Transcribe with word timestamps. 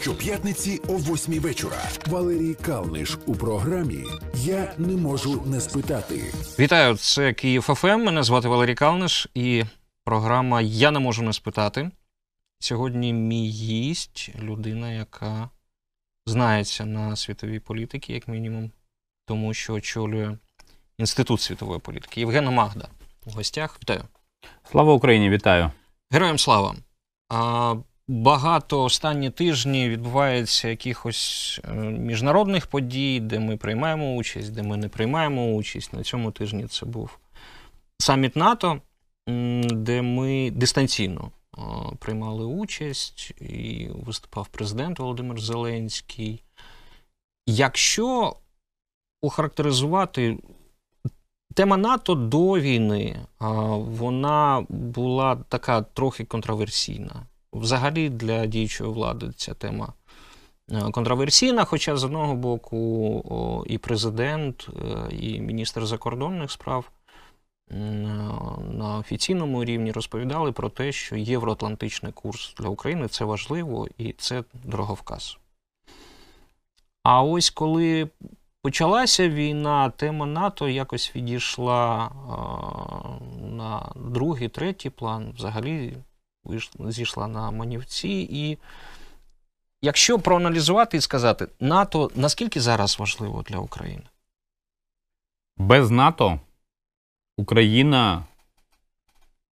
Щоп'ятниці 0.00 0.80
о 0.88 0.96
8 0.96 1.40
вечора. 1.40 1.82
Валерій 2.06 2.54
Калниш 2.54 3.18
у 3.26 3.34
програмі 3.34 4.04
Я 4.34 4.74
не 4.78 4.96
можу 4.96 5.42
не 5.46 5.60
спитати. 5.60 6.34
Вітаю, 6.58 6.96
це 6.96 7.32
Київ 7.32 7.62
ФМ. 7.62 7.86
Мене 7.86 8.22
звати 8.22 8.48
Валерій 8.48 8.74
Калниш 8.74 9.28
і 9.34 9.64
програма 10.04 10.60
Я 10.60 10.90
не 10.90 10.98
можу 10.98 11.22
не 11.22 11.32
спитати. 11.32 11.90
Сьогодні 12.58 13.12
мій 13.12 13.48
гість 13.48 14.30
людина, 14.42 14.92
яка 14.92 15.50
знається 16.26 16.84
на 16.84 17.16
світовій 17.16 17.60
політиці, 17.60 18.12
як 18.12 18.28
мінімум, 18.28 18.70
тому 19.26 19.54
що 19.54 19.74
очолює 19.74 20.36
Інститут 20.98 21.40
світової 21.40 21.80
політики. 21.80 22.20
Євгена 22.20 22.50
Магда 22.50 22.88
у 23.26 23.30
гостях. 23.30 23.78
Вітаю. 23.80 24.04
Слава 24.70 24.92
Україні, 24.92 25.30
вітаю. 25.30 25.70
Героям 26.10 26.38
слава. 26.38 26.74
Багато 28.08 28.82
останні 28.82 29.30
тижні 29.30 29.88
відбувається 29.88 30.68
якихось 30.68 31.60
е, 31.64 31.74
міжнародних 31.74 32.66
подій, 32.66 33.20
де 33.20 33.38
ми 33.38 33.56
приймаємо 33.56 34.14
участь, 34.14 34.52
де 34.52 34.62
ми 34.62 34.76
не 34.76 34.88
приймаємо 34.88 35.54
участь. 35.54 35.92
На 35.92 36.02
цьому 36.02 36.30
тижні 36.30 36.66
це 36.66 36.86
був 36.86 37.18
саміт 37.98 38.36
НАТО, 38.36 38.80
де 39.72 40.02
ми 40.02 40.50
дистанційно 40.50 41.30
е, 41.58 41.60
приймали 41.98 42.44
участь, 42.44 43.30
і 43.40 43.88
виступав 43.94 44.48
президент 44.48 44.98
Володимир 44.98 45.40
Зеленський. 45.40 46.42
Якщо 47.46 48.36
охарактеризувати 49.22 50.38
Тема 51.56 51.76
НАТО 51.76 52.14
до 52.14 52.60
війни 52.60 53.16
вона 53.78 54.66
була 54.68 55.36
така 55.36 55.82
трохи 55.82 56.24
контроверсійна. 56.24 57.26
Взагалі 57.58 58.08
для 58.08 58.46
діючої 58.46 58.90
влади 58.90 59.30
ця 59.36 59.54
тема 59.54 59.92
е, 60.70 60.80
контроверсійна. 60.90 61.64
Хоча 61.64 61.96
з 61.96 62.04
одного 62.04 62.34
боку 62.34 63.64
і 63.66 63.78
президент, 63.78 64.68
е, 64.68 65.16
і 65.16 65.40
міністр 65.40 65.86
закордонних 65.86 66.50
справ 66.50 66.90
на 67.70 68.96
офіційному 68.98 69.64
рівні 69.64 69.92
розповідали 69.92 70.52
про 70.52 70.68
те, 70.68 70.92
що 70.92 71.16
євроатлантичний 71.16 72.12
курс 72.12 72.54
для 72.58 72.68
України 72.68 73.08
це 73.08 73.24
важливо 73.24 73.88
і 73.98 74.12
це 74.12 74.44
дороговказ. 74.64 75.38
А 77.02 77.22
ось 77.22 77.50
коли 77.50 78.08
почалася 78.62 79.28
війна, 79.28 79.90
тема 79.90 80.26
НАТО 80.26 80.68
якось 80.68 81.16
відійшла 81.16 82.10
на 83.40 83.92
другий, 83.96 84.48
третій 84.48 84.90
план, 84.90 85.32
взагалі 85.36 85.96
зійшла 86.78 87.28
на 87.28 87.50
манівці. 87.50 88.28
І 88.30 88.58
якщо 89.82 90.18
проаналізувати 90.18 90.96
і 90.96 91.00
сказати, 91.00 91.48
НАТО 91.60 92.10
наскільки 92.14 92.60
зараз 92.60 92.98
важливо 92.98 93.42
для 93.42 93.58
України? 93.58 94.04
Без 95.56 95.90
НАТО 95.90 96.40
Україна 97.36 98.24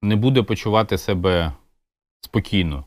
не 0.03 0.17
буде 0.17 0.43
почувати 0.43 0.99
себе 0.99 1.53
спокійно. 2.21 2.85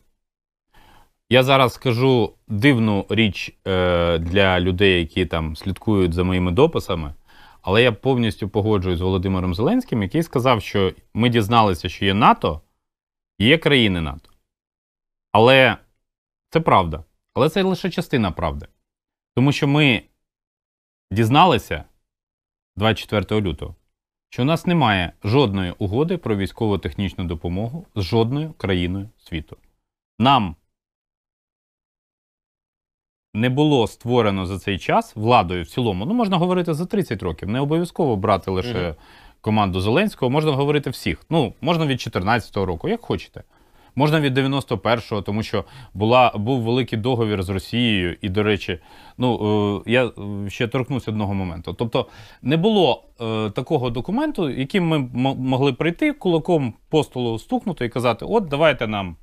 Я 1.30 1.44
зараз 1.44 1.74
скажу 1.74 2.34
дивну 2.48 3.06
річ 3.10 3.58
е, 3.68 4.18
для 4.18 4.60
людей, 4.60 5.00
які 5.00 5.26
там 5.26 5.56
слідкують 5.56 6.14
за 6.14 6.24
моїми 6.24 6.52
дописами, 6.52 7.14
але 7.62 7.84
я 7.84 7.92
повністю 7.92 8.50
погоджуюсь 8.50 9.00
з 9.00 9.02
Володимиром 9.02 9.56
Зеленським, 9.56 10.04
який 10.04 10.24
сказав, 10.24 10.62
що 10.62 10.94
ми 11.14 11.30
дізналися, 11.30 11.90
що 11.90 12.06
є 12.06 12.14
НАТО 12.14 12.62
є 13.40 13.58
країни 13.58 14.02
НАТО. 14.02 14.30
Але 15.32 15.78
це 16.50 16.60
правда. 16.60 17.04
Але 17.34 17.50
це 17.50 17.64
лише 17.64 17.90
частина 17.90 18.32
правди. 18.32 18.68
Тому 19.36 19.52
що 19.52 19.68
ми 19.68 20.04
дізналися 21.12 21.84
24 22.76 23.42
лютого, 23.42 23.76
що 24.30 24.42
у 24.42 24.46
нас 24.46 24.66
немає 24.66 25.14
жодної 25.24 25.74
угоди 25.78 26.18
про 26.18 26.36
військово-технічну 26.36 27.24
допомогу 27.24 27.88
з 27.96 28.02
жодною 28.02 28.54
країною 28.54 29.10
світу. 29.18 29.58
Нам 30.20 30.56
не 33.34 33.50
було 33.50 33.88
створено 33.88 34.46
за 34.46 34.60
цей 34.60 34.80
час 34.80 35.16
владою 35.16 35.64
в 35.64 35.68
цілому. 35.68 36.06
Ну, 36.06 36.14
можна 36.14 36.38
говорити 36.38 36.74
за 36.74 36.86
30 36.86 37.24
років. 37.24 37.50
Не 37.50 37.60
обов'язково 37.60 38.16
брати 38.16 38.52
лише 38.52 38.96
команду 39.48 39.82
Зеленського, 39.82 40.30
можна 40.30 40.52
говорити 40.52 40.90
всіх. 40.90 41.26
Ну, 41.30 41.54
можна 41.62 41.86
від 41.86 41.98
14-го 41.98 42.66
року, 42.66 42.90
як 42.90 43.02
хочете. 43.02 43.44
Можна 43.96 44.20
від 44.20 44.38
91-го, 44.38 45.22
тому 45.22 45.44
що 45.44 45.66
була, 45.94 46.32
був 46.36 46.62
великий 46.62 47.00
договір 47.00 47.44
з 47.44 47.50
Росією, 47.50 48.18
і, 48.22 48.30
до 48.30 48.44
речі, 48.44 48.80
ну 49.18 49.84
е, 49.88 49.92
я 49.92 50.12
ще 50.48 50.68
торкнусь 50.68 51.08
одного 51.08 51.34
моменту. 51.34 51.74
Тобто 51.74 52.08
не 52.42 52.58
було 52.58 53.04
е, 53.22 53.50
такого 53.50 53.90
документу, 53.90 54.50
яким 54.50 54.88
ми 54.88 55.00
могли 55.34 55.74
прийти 55.74 56.14
кулаком 56.14 56.74
по 56.90 57.04
столу 57.04 57.40
стукнути 57.40 57.86
і 57.86 57.90
казати: 57.90 58.26
от 58.26 58.46
давайте 58.48 58.88
нам 58.88 59.16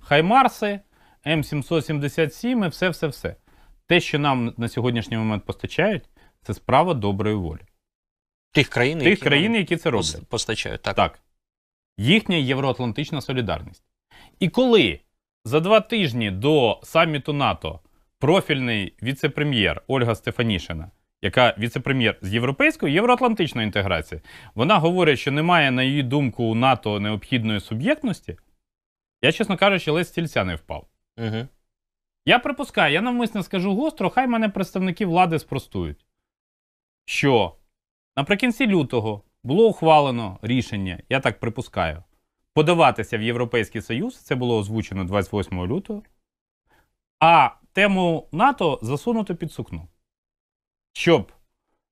Хаймарси, 0.00 0.80
М777 1.26 2.66
і 2.66 2.68
все-все-все. 2.68 3.36
Те, 3.86 4.00
що 4.00 4.18
нам 4.18 4.52
на 4.56 4.68
сьогоднішній 4.68 5.16
момент 5.16 5.44
постачають, 5.44 6.02
це 6.42 6.54
справа 6.54 6.94
доброї 6.94 7.36
волі. 7.36 7.60
Тих 8.56 8.68
країн, 8.68 8.98
Тих 8.98 9.08
які, 9.08 9.22
країн, 9.22 9.54
які 9.54 9.76
це 9.76 9.90
роблять. 9.90 10.26
Постачають, 10.28 10.82
так. 10.82 10.96
Так. 10.96 11.18
Їхня 11.98 12.36
євроатлантична 12.36 13.20
солідарність. 13.20 13.84
І 14.40 14.48
коли 14.48 15.00
за 15.44 15.60
два 15.60 15.80
тижні 15.80 16.30
до 16.30 16.80
саміту 16.82 17.32
НАТО 17.32 17.80
профільний 18.18 18.94
віце-прем'єр 19.02 19.82
Ольга 19.86 20.14
Стефанішина, 20.14 20.90
яка 21.22 21.54
віце-прем'єр 21.58 22.18
з 22.22 22.34
європейської 22.34 22.94
євроатлантичної 22.94 23.66
інтеграції, 23.66 24.20
вона 24.54 24.78
говорить, 24.78 25.18
що 25.18 25.32
немає, 25.32 25.70
на 25.70 25.82
її 25.82 26.02
думку, 26.02 26.44
у 26.44 26.54
НАТО 26.54 27.00
необхідної 27.00 27.60
суб'єктності, 27.60 28.36
я, 29.22 29.32
чесно 29.32 29.56
кажучи, 29.56 29.90
ледь 29.90 30.08
стільця 30.08 30.44
не 30.44 30.54
впав. 30.54 30.86
Угу. 31.18 31.46
Я 32.26 32.38
припускаю, 32.38 32.94
я 32.94 33.02
навмисно 33.02 33.42
скажу 33.42 33.74
гостро, 33.74 34.10
хай 34.10 34.26
мене 34.26 34.48
представники 34.48 35.06
влади 35.06 35.38
спростують, 35.38 36.06
що 37.04 37.56
наприкінці 38.16 38.66
лютого 38.66 39.22
було 39.44 39.68
ухвалено 39.68 40.38
рішення, 40.42 41.02
я 41.08 41.20
так 41.20 41.40
припускаю, 41.40 42.02
подаватися 42.54 43.18
в 43.18 43.22
Європейський 43.22 43.82
Союз, 43.82 44.16
це 44.16 44.34
було 44.34 44.58
озвучено 44.58 45.04
28 45.04 45.66
лютого, 45.66 46.02
а 47.20 47.50
тему 47.72 48.28
НАТО 48.32 48.78
засунути 48.82 49.34
під 49.34 49.52
сукно. 49.52 49.88
Щоб 50.92 51.32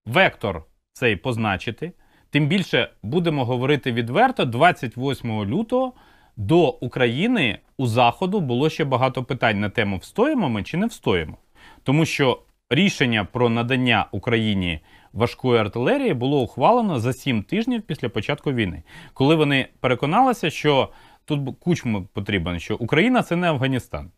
вектор 0.06 0.64
цей 0.92 1.16
позначити, 1.16 1.92
тим 2.30 2.46
більше 2.46 2.90
будемо 3.02 3.44
говорити 3.44 3.92
відверто, 3.92 4.44
28 4.44 5.44
лютого 5.44 5.92
до 6.36 6.68
України 6.68 7.58
у 7.76 7.86
Заходу 7.86 8.40
було 8.40 8.70
ще 8.70 8.84
багато 8.84 9.24
питань 9.24 9.60
на 9.60 9.70
тему 9.70 9.96
встоїмо 9.96 10.48
ми 10.48 10.62
чи 10.62 10.76
не 10.76 10.86
встоїмо. 10.86 11.36
Тому 11.82 12.06
що 12.06 12.42
рішення 12.70 13.24
про 13.24 13.48
надання 13.48 14.06
Україні 14.12 14.80
важкої 15.14 15.60
артилерії 15.60 16.14
було 16.14 16.40
ухвалено 16.40 17.00
за 17.00 17.12
сім 17.12 17.42
тижнів 17.42 17.82
після 17.82 18.08
початку 18.08 18.52
війни, 18.52 18.82
коли 19.14 19.34
вони 19.34 19.68
переконалися, 19.80 20.50
що 20.50 20.88
тут 21.24 21.58
кучму 21.60 22.08
потрібен, 22.12 22.60
що 22.60 22.76
Україна 22.76 23.22
це 23.22 23.36
не 23.36 23.48
Афганістан. 23.48 24.10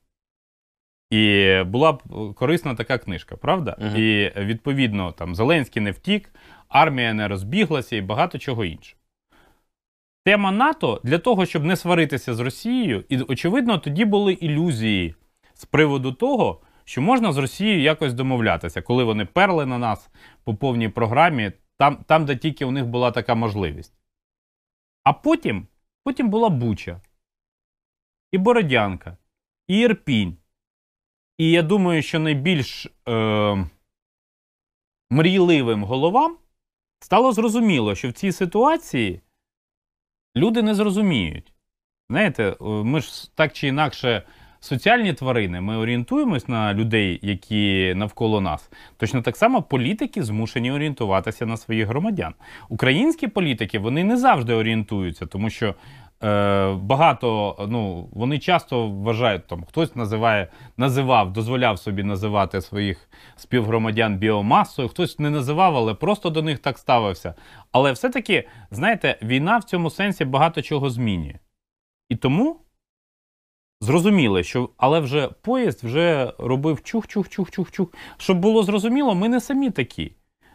І 1.10 1.54
була 1.66 1.92
б 1.92 2.02
корисна 2.34 2.74
така 2.74 2.98
книжка, 2.98 3.36
правда? 3.36 3.76
-huh. 3.80 3.98
І 3.98 4.32
відповідно 4.44 5.12
там 5.12 5.34
Зеленський 5.34 5.82
не 5.82 5.90
втік, 5.90 6.30
армія 6.68 7.14
не 7.14 7.28
розбіглася 7.28 7.96
і 7.96 8.00
багато 8.00 8.38
чого 8.38 8.64
іншого. 8.64 9.00
Тема 10.24 10.52
НАТО 10.52 11.00
для 11.04 11.18
того, 11.18 11.46
щоб 11.46 11.64
не 11.64 11.76
сваритися 11.76 12.34
з 12.34 12.40
Росією, 12.40 13.04
і 13.08 13.18
очевидно, 13.18 13.78
тоді 13.78 14.04
були 14.04 14.32
ілюзії 14.32 15.14
з 15.54 15.64
приводу 15.64 16.12
того, 16.12 16.60
що 16.86 17.02
можна 17.02 17.32
з 17.32 17.36
Росією 17.36 17.80
якось 17.80 18.14
домовлятися, 18.14 18.82
коли 18.82 19.04
вони 19.04 19.24
перли 19.24 19.66
на 19.66 19.78
нас 19.78 20.10
по 20.44 20.54
повній 20.54 20.88
програмі, 20.88 21.52
там, 21.78 21.96
там 21.96 22.24
де 22.24 22.36
тільки 22.36 22.64
у 22.64 22.70
них 22.70 22.86
була 22.86 23.10
така 23.10 23.34
можливість. 23.34 23.94
А 25.04 25.12
потім 25.12 25.66
потім 26.04 26.30
була 26.30 26.48
Буча, 26.48 27.00
і 28.32 28.38
Бородянка, 28.38 29.16
і 29.68 29.78
Ірпінь. 29.78 30.36
І 31.38 31.50
я 31.50 31.62
думаю, 31.62 32.02
що 32.02 32.18
найбільш 32.18 32.86
е, 33.08 33.66
мрійливим 35.10 35.84
головам 35.84 36.36
стало 37.00 37.32
зрозуміло, 37.32 37.94
що 37.94 38.08
в 38.08 38.12
цій 38.12 38.32
ситуації 38.32 39.20
люди 40.36 40.62
не 40.62 40.74
зрозуміють. 40.74 41.52
Знаєте, 42.10 42.56
ми 42.60 43.00
ж 43.00 43.36
так 43.36 43.52
чи 43.52 43.68
інакше 43.68 44.22
соціальні 44.60 45.12
тварини, 45.12 45.60
ми 45.60 45.76
орієнтуємось 45.76 46.48
на 46.48 46.74
людей, 46.74 47.18
які 47.22 47.94
навколо 47.96 48.40
нас. 48.40 48.70
Точно 48.96 49.22
так 49.22 49.36
само 49.36 49.62
політики 49.62 50.22
змушені 50.22 50.72
орієнтуватися 50.72 51.46
на 51.46 51.56
своїх 51.56 51.86
громадян. 51.86 52.34
Українські 52.68 53.26
політики 53.28 53.78
вони 53.78 54.04
не 54.04 54.16
завжди 54.16 54.54
орієнтуються, 54.54 55.26
тому 55.26 55.50
що 55.50 55.74
Е, 56.22 56.72
багато, 56.72 57.56
ну, 57.68 58.08
вони 58.12 58.38
часто 58.38 58.88
вважають, 58.88 59.46
там, 59.46 59.64
хтось 59.64 59.96
називає, 59.96 60.48
називав, 60.76 61.32
дозволяв 61.32 61.78
собі 61.78 62.02
називати 62.02 62.60
своїх 62.60 63.10
співгромадян 63.36 64.16
біомасою, 64.16 64.88
хтось 64.88 65.18
не 65.18 65.30
називав, 65.30 65.76
але 65.76 65.94
просто 65.94 66.30
до 66.30 66.42
них 66.42 66.58
так 66.58 66.78
ставився. 66.78 67.34
Але 67.72 67.92
все-таки, 67.92 68.48
знаєте, 68.70 69.18
війна 69.22 69.58
в 69.58 69.64
цьому 69.64 69.90
сенсі 69.90 70.24
багато 70.24 70.62
чого 70.62 70.90
змінює. 70.90 71.34
І 72.08 72.16
тому 72.16 72.60
зрозуміли, 73.80 74.42
що 74.44 74.70
але 74.76 75.00
вже 75.00 75.28
поїзд 75.42 75.84
вже 75.84 76.32
робив 76.38 76.80
чух-чух-чух-чух-чух. 76.84 77.86
Щоб 78.16 78.38
було 78.38 78.62
зрозуміло, 78.62 79.14
ми 79.14 79.28
не 79.28 79.40
самі 79.40 79.70
такі. 79.70 80.12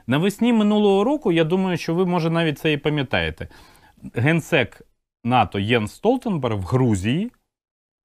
Навесні 0.07 0.53
минулого 0.53 1.03
року, 1.03 1.31
я 1.31 1.43
думаю, 1.43 1.77
що 1.77 1.95
ви, 1.95 2.05
може, 2.05 2.29
навіть 2.29 2.59
це 2.59 2.73
і 2.73 2.77
пам'ятаєте. 2.77 3.47
Генсек 4.13 4.81
НАТО 5.23 5.59
Єн 5.59 5.87
Столтенберг 5.87 6.57
в 6.57 6.63
Грузії 6.63 7.31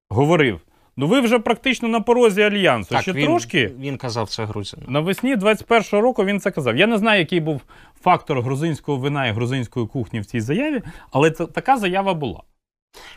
говорив: 0.09 0.61
ну 0.97 1.07
ви 1.07 1.21
вже 1.21 1.39
практично 1.39 1.87
на 1.87 1.99
порозі 1.99 2.41
альянсу. 2.41 2.89
Так, 2.89 3.01
Ще 3.01 3.11
він, 3.13 3.25
трошки. 3.25 3.71
він 3.79 3.97
казав 3.97 4.29
це 4.29 4.45
грузину. 4.45 4.83
Навесні 4.87 5.35
21-го 5.35 6.01
року 6.01 6.25
він 6.25 6.39
це 6.39 6.51
казав. 6.51 6.77
Я 6.77 6.87
не 6.87 6.97
знаю, 6.97 7.19
який 7.19 7.39
був 7.39 7.61
фактор 8.01 8.41
грузинського 8.41 8.97
вина 8.97 9.27
і 9.27 9.31
грузинської 9.31 9.87
кухні 9.87 10.19
в 10.19 10.25
цій 10.25 10.39
заяві, 10.39 10.81
але 11.11 11.31
це 11.31 11.45
така 11.45 11.77
заява 11.77 12.13
була. 12.13 12.43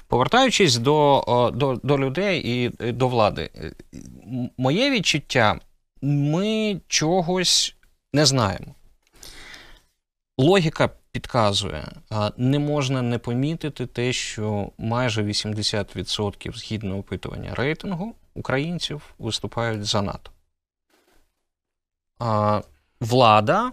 Повертаючись 0.07 0.77
до, 0.77 1.51
до, 1.55 1.81
до 1.83 1.99
людей 1.99 2.43
і 2.45 2.93
до 2.93 3.09
влади, 3.09 3.51
е, 3.55 3.73
моє 4.59 4.91
відчуття, 4.91 5.61
ми 6.03 6.81
чогось 6.89 7.77
не 8.13 8.27
знаємо. 8.27 8.75
Логіка 10.39 10.91
підказує, 11.13 11.89
не 12.37 12.59
можна 12.59 13.03
не 13.03 13.19
помітити 13.19 13.87
те, 13.87 14.13
що 14.13 14.71
майже 14.79 15.23
80% 15.23 16.53
згідно 16.57 16.99
опитування 16.99 17.55
рейтингу 17.55 18.15
українців 18.35 19.15
виступають 19.19 19.85
за 19.85 20.03
НАТО. 20.03 20.31
Влада 23.01 23.73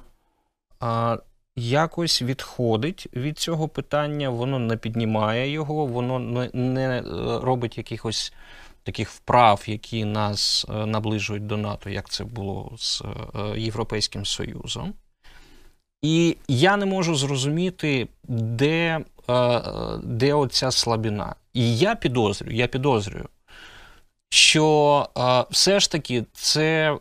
якось 1.57 2.21
відходить 2.21 3.07
від 3.13 3.39
цього 3.39 3.67
питання, 3.67 4.29
воно 4.29 4.59
не 4.59 4.77
піднімає 4.77 5.51
його, 5.51 5.85
воно 5.85 6.19
не, 6.19 6.49
не 6.53 6.97
е, 6.97 7.03
робить 7.41 7.77
якихось 7.77 8.33
таких 8.83 9.09
вправ, 9.09 9.63
які 9.67 10.05
нас 10.05 10.65
е, 10.69 10.85
наближують 10.85 11.47
до 11.47 11.57
НАТО, 11.57 11.89
як 11.89 12.09
це 12.09 12.23
було 12.23 12.71
з 12.77 13.01
е, 13.01 13.59
Європейським 13.59 14.25
Союзом. 14.25 14.93
І 16.01 16.37
я 16.47 16.77
не 16.77 16.85
можу 16.85 17.15
зрозуміти, 17.15 18.07
де, 18.23 18.99
де 20.03 20.33
оця 20.33 20.71
слабіна. 20.71 21.35
І 21.53 21.77
я 21.77 21.95
підозрюю, 21.95 22.55
я 22.55 22.67
підозрюю, 22.67 23.29
що 24.29 25.09
е, 25.17 25.45
все 25.51 25.79
ж 25.79 25.91
таки 25.91 26.25
це 26.33 26.93
е, 26.93 26.97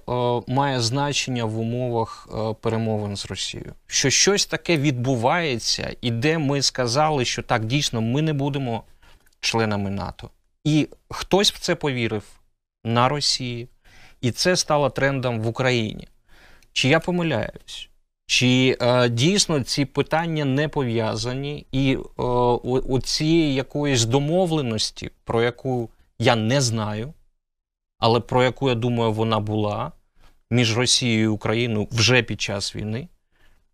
має 0.47 0.81
значення 0.81 1.45
в 1.45 1.59
умовах 1.59 2.29
е, 2.35 2.55
перемовин 2.61 3.17
з 3.17 3.27
Росією. 3.27 3.73
Що 3.87 4.11
щось 4.11 4.47
таке 4.47 4.77
відбувається, 4.77 5.97
і 6.01 6.11
де 6.11 6.39
ми 6.39 6.63
сказали, 6.63 7.25
що 7.25 7.43
так 7.43 7.65
дійсно 7.65 8.01
ми 8.01 8.23
не 8.23 8.33
будемо 8.33 8.85
членами 9.41 9.91
НАТО. 9.91 10.31
І 10.65 10.89
хтось 11.11 11.53
в 11.53 11.59
це 11.59 11.75
повірив 11.75 12.25
на 12.85 13.09
Росії, 13.09 13.69
і 14.21 14.31
це 14.31 14.57
стало 14.57 14.91
трендом 14.91 15.41
в 15.41 15.47
Україні. 15.47 16.09
Чи 16.73 16.89
я 16.89 17.01
помиляюсь? 17.01 17.89
Чи 18.27 18.77
е, 18.81 19.09
дійсно 19.09 19.61
ці 19.61 19.85
питання 19.85 20.45
не 20.45 20.69
пов'язані, 20.69 21.67
і 21.73 21.93
е, 21.95 22.23
у, 22.23 22.79
у 22.79 23.01
цієї 23.01 23.55
якоїсь 23.55 24.05
домовленості, 24.05 25.11
про 25.25 25.43
яку 25.43 25.91
я 26.19 26.37
не 26.37 26.61
знаю, 26.61 27.13
але 27.99 28.21
про 28.21 28.45
яку 28.45 28.69
я 28.69 28.75
думаю, 28.75 29.13
вона 29.13 29.41
була 29.41 29.93
між 30.51 30.79
Росією 30.79 31.25
і 31.25 31.27
Україною 31.27 31.89
вже 31.91 32.23
під 32.23 32.41
час 32.41 32.77
війни, 32.77 33.09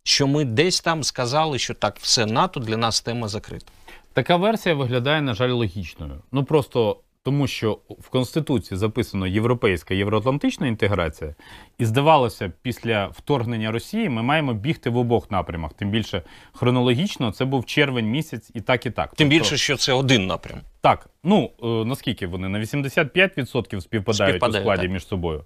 що 0.03 0.27
ми 0.27 0.45
десь 0.45 0.81
там 0.81 1.03
сказали, 1.03 1.59
що 1.59 1.73
так, 1.73 1.99
все 1.99 2.25
НАТО 2.25 2.59
для 2.59 2.77
нас 2.77 3.01
тема 3.01 3.27
закрита. 3.27 3.65
Така 4.13 4.35
версія 4.35 4.75
виглядає, 4.75 5.21
на 5.21 5.33
жаль, 5.33 5.49
логічною. 5.49 6.21
Ну 6.31 6.43
просто 6.43 6.97
тому, 7.23 7.47
що 7.47 7.79
в 7.99 8.09
Конституції 8.09 8.77
записано 8.77 9.27
європейська 9.27 9.93
євроатлантична 9.93 10.67
інтеграція, 10.67 11.35
і 11.77 11.85
здавалося, 11.85 12.51
після 12.61 13.07
вторгнення 13.07 13.71
Росії 13.71 14.09
ми 14.09 14.23
маємо 14.23 14.53
бігти 14.53 14.89
в 14.89 14.97
обох 14.97 15.31
напрямах. 15.31 15.73
Тим 15.73 15.89
більше 15.89 16.21
хронологічно 16.53 17.31
це 17.31 17.45
був 17.45 17.65
червень 17.65 18.05
місяць, 18.05 18.51
і 18.53 18.61
так, 18.61 18.85
і 18.85 18.91
так. 18.91 19.15
Тим 19.15 19.29
Тобто- 19.29 19.43
більше, 19.43 19.57
що 19.57 19.77
це 19.77 19.93
один 19.93 20.27
напрям. 20.27 20.59
Так, 20.81 21.09
ну 21.23 21.51
е, 21.63 21.67
наскільки 21.67 22.27
вони? 22.27 22.49
На 22.49 22.59
85% 22.59 23.81
співпадають 23.81 24.31
Співпадає, 24.33 24.61
у 24.61 24.63
складі 24.63 24.81
так. 24.81 24.91
між 24.91 25.07
собою. 25.07 25.45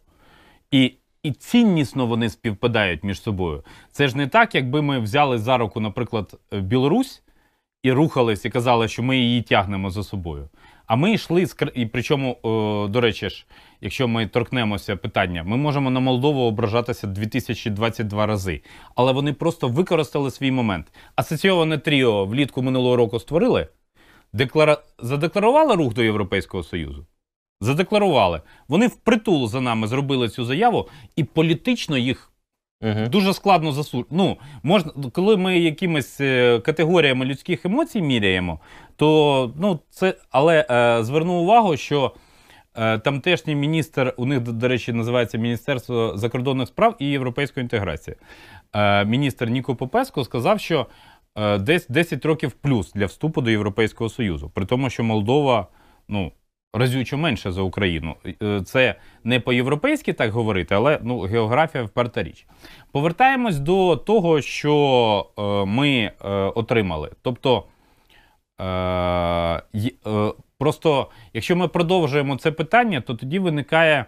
І, 0.71 0.93
і 1.23 1.31
ціннісно 1.31 2.05
вони 2.05 2.29
співпадають 2.29 3.03
між 3.03 3.21
собою. 3.21 3.63
Це 3.91 4.07
ж 4.07 4.17
не 4.17 4.27
так, 4.27 4.55
якби 4.55 4.81
ми 4.81 4.99
взяли 4.99 5.37
за 5.37 5.57
руку, 5.57 5.79
наприклад, 5.79 6.39
е, 6.53 6.59
Білорусь 6.59 7.23
і 7.83 7.91
рухались 7.91 8.45
і 8.45 8.49
казали, 8.49 8.87
що 8.87 9.03
ми 9.03 9.17
її 9.17 9.41
тягнемо 9.41 9.89
за 9.89 10.03
собою. 10.03 10.49
А 10.87 10.95
ми 10.95 11.13
йшли 11.13 11.45
з 11.45 11.55
і 11.75 11.85
причому, 11.85 12.37
о, 12.41 12.87
до 12.89 13.01
речі 13.01 13.29
ж, 13.29 13.45
якщо 13.81 14.07
ми 14.07 14.27
торкнемося 14.27 14.95
питання, 14.95 15.43
ми 15.43 15.57
можемо 15.57 15.89
на 15.89 15.99
Молдову 15.99 16.41
ображатися 16.41 17.07
2022 17.07 18.25
рази, 18.25 18.61
але 18.95 19.11
вони 19.11 19.33
просто 19.33 19.67
використали 19.67 20.31
свій 20.31 20.51
момент. 20.51 20.87
Асоційоване 21.15 21.77
тріо 21.77 22.25
влітку 22.25 22.61
минулого 22.61 22.95
року 22.95 23.19
створили, 23.19 23.67
деклара... 24.33 24.77
задекларували 24.99 25.75
рух 25.75 25.93
до 25.93 26.03
Європейського 26.03 26.63
Союзу. 26.63 27.05
Задекларували. 27.61 28.41
Вони 28.67 28.87
впритул 28.87 29.47
за 29.47 29.61
нами 29.61 29.87
зробили 29.87 30.29
цю 30.29 30.45
заяву, 30.45 30.89
і 31.15 31.23
політично 31.23 31.97
їх 31.97 32.31
Угу. 32.81 33.07
дуже 33.09 33.33
складно 33.33 33.71
засуджувати. 33.71 34.15
Ну, 34.15 34.37
можна, 34.63 34.91
коли 35.13 35.37
ми 35.37 35.59
якимись 35.59 36.21
е, 36.21 36.59
категоріями 36.59 37.25
людських 37.25 37.65
емоцій 37.65 38.01
міряємо, 38.01 38.59
то 38.95 39.53
ну, 39.57 39.79
це. 39.89 40.13
Але 40.31 40.65
е, 40.69 41.03
зверну 41.03 41.33
увагу, 41.33 41.77
що 41.77 42.13
е, 42.75 42.99
тамтешній 42.99 43.55
міністр, 43.55 44.13
у 44.17 44.25
них, 44.25 44.39
до, 44.39 44.67
речі, 44.67 44.93
називається 44.93 45.37
Міністерство 45.37 46.17
закордонних 46.17 46.67
справ 46.67 46.95
і 46.99 47.05
європейської 47.05 47.61
інтеграції. 47.61 48.15
Е, 48.73 49.05
міністр 49.05 49.49
Ніко 49.49 49.75
Попеско 49.75 50.23
сказав, 50.23 50.59
що 50.59 50.87
е, 51.35 51.57
десь 51.57 51.87
10 51.87 52.25
років 52.25 52.51
плюс 52.51 52.93
для 52.93 53.05
вступу 53.05 53.41
до 53.41 53.49
Європейського 53.49 54.09
Союзу. 54.09 54.51
При 54.53 54.65
тому, 54.65 54.89
що 54.89 55.03
Молдова, 55.03 55.67
ну. 56.07 56.31
Разюче 56.73 57.17
менше 57.17 57.51
за 57.51 57.61
Україну. 57.61 58.15
Е, 58.43 58.61
Це 58.61 58.95
не 59.23 59.39
по-європейськи 59.39 60.13
так 60.13 60.31
говорити, 60.31 60.75
але 60.75 60.99
ну, 61.03 61.19
географія 61.19 61.83
вперта 61.83 62.23
річ. 62.23 62.47
Повертаємось 62.91 63.59
до 63.59 63.95
того, 63.95 64.41
що 64.41 65.29
е, 65.37 65.41
ми 65.65 65.89
е, 65.89 66.29
отримали. 66.29 67.11
Тобто, 67.21 67.67
просто 70.57 71.11
якщо 71.33 71.55
ми 71.55 71.67
продовжуємо 71.67 72.37
це 72.37 72.51
питання, 72.51 73.01
то 73.01 73.15
тоді 73.15 73.39
виникає 73.39 74.05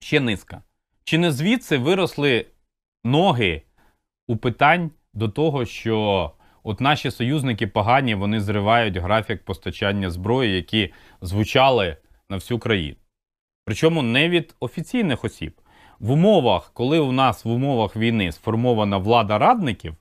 ще 0.00 0.20
низка. 0.20 0.62
Чи 1.04 1.18
не 1.18 1.32
звідси 1.32 1.78
виросли 1.78 2.46
ноги 3.04 3.62
у 4.28 4.36
питань 4.36 4.90
до 5.14 5.28
того, 5.28 5.64
що 5.64 6.30
от 6.62 6.80
наші 6.80 7.10
союзники 7.10 7.66
погані, 7.66 8.14
вони 8.14 8.40
зривають 8.40 8.96
графік 8.96 9.44
постачання 9.44 10.10
зброї, 10.10 10.56
які 10.56 10.92
звучали 11.20 11.96
на 12.28 12.36
всю 12.36 12.58
країну. 12.58 12.96
Причому 13.64 14.02
не 14.02 14.28
від 14.28 14.54
офіційних 14.60 15.24
осіб. 15.24 15.60
В 15.98 16.10
умовах, 16.10 16.70
коли 16.74 16.98
у 16.98 17.12
нас 17.12 17.44
в 17.44 17.48
умовах 17.48 17.96
війни 17.96 18.32
сформована 18.32 18.98
влада 18.98 19.38
радників, 19.38 19.96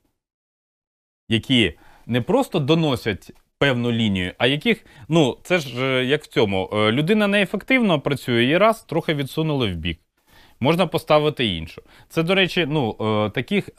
які 1.29 1.73
не 2.05 2.21
просто 2.21 2.59
доносять 2.59 3.31
певну 3.57 3.91
лінію, 3.91 4.33
а 4.37 4.47
яких, 4.47 4.85
ну, 5.07 5.37
це 5.43 5.59
ж 5.59 5.85
е, 5.85 6.05
як 6.05 6.23
в 6.23 6.27
цьому, 6.27 6.69
е, 6.73 6.91
людина 6.91 7.27
неефективно 7.27 7.99
працює 7.99 8.45
і 8.45 8.57
раз 8.57 8.83
трохи 8.83 9.13
відсунули 9.13 9.71
в 9.71 9.75
бік. 9.75 9.99
Можна 10.59 10.87
поставити 10.87 11.45
іншу. 11.45 11.81
Це, 12.09 12.23
до 12.23 12.35
речі, 12.35 12.67
ну, 12.69 12.95
е, 13.01 13.29
таких, 13.29 13.69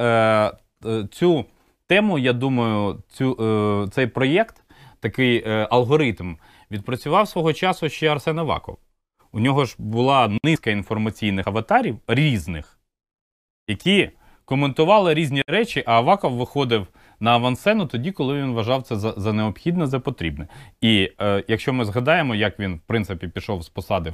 цю 1.11 1.45
тему, 1.91 2.19
я 2.19 2.33
думаю, 2.33 3.03
цю, 3.09 3.37
е, 3.41 3.89
цей 3.91 4.07
проєкт, 4.07 4.63
такий 5.01 5.43
е, 5.47 5.69
алгоритм, 5.71 6.37
відпрацював 6.71 7.29
свого 7.29 7.53
часу 7.53 7.89
ще 7.89 8.09
Арсен 8.09 8.39
Аваков. 8.39 8.79
У 9.33 9.41
нього 9.41 9.65
ж 9.65 9.75
була 9.79 10.39
низка 10.45 10.71
інформаційних 10.71 11.47
аватарів 11.47 11.99
різних, 12.09 12.79
які 13.69 14.11
коментували 14.45 15.15
різні 15.15 15.43
речі, 15.47 15.83
а 15.87 15.93
Аваков 15.93 16.33
виходив 16.33 16.87
на 17.21 17.31
авансцену 17.31 17.87
тоді, 17.87 18.13
коли 18.13 18.43
він 18.43 18.53
вважав 18.53 18.83
це 18.83 18.97
за, 18.97 19.15
за 19.17 19.33
необхідне, 19.33 19.87
за 19.87 20.01
потрібне. 20.01 20.49
І 20.81 21.13
е, 21.21 21.45
якщо 21.49 21.73
ми 21.73 21.85
згадаємо, 21.85 22.35
як 22.35 22.59
він, 22.59 22.75
в 22.75 22.81
принципі, 22.81 23.29
пішов 23.29 23.63
з 23.63 23.69
посади 23.69 24.13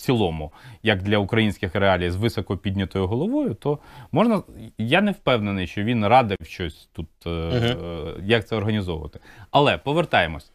цілому, 0.00 0.52
як 0.82 1.02
для 1.02 1.18
українських 1.18 1.74
реалій, 1.74 2.10
з 2.10 2.16
високо 2.16 2.56
піднятою 2.56 3.06
головою, 3.06 3.54
то 3.54 3.78
можна. 4.12 4.42
Я 4.78 5.00
не 5.00 5.10
впевнений, 5.10 5.66
що 5.66 5.82
він 5.82 6.06
радив 6.06 6.38
щось 6.42 6.88
тут, 6.92 7.08
е, 7.26 7.30
е, 7.30 7.76
як 8.22 8.48
це 8.48 8.56
організовувати. 8.56 9.20
Але 9.50 9.78
повертаємось. 9.78 10.52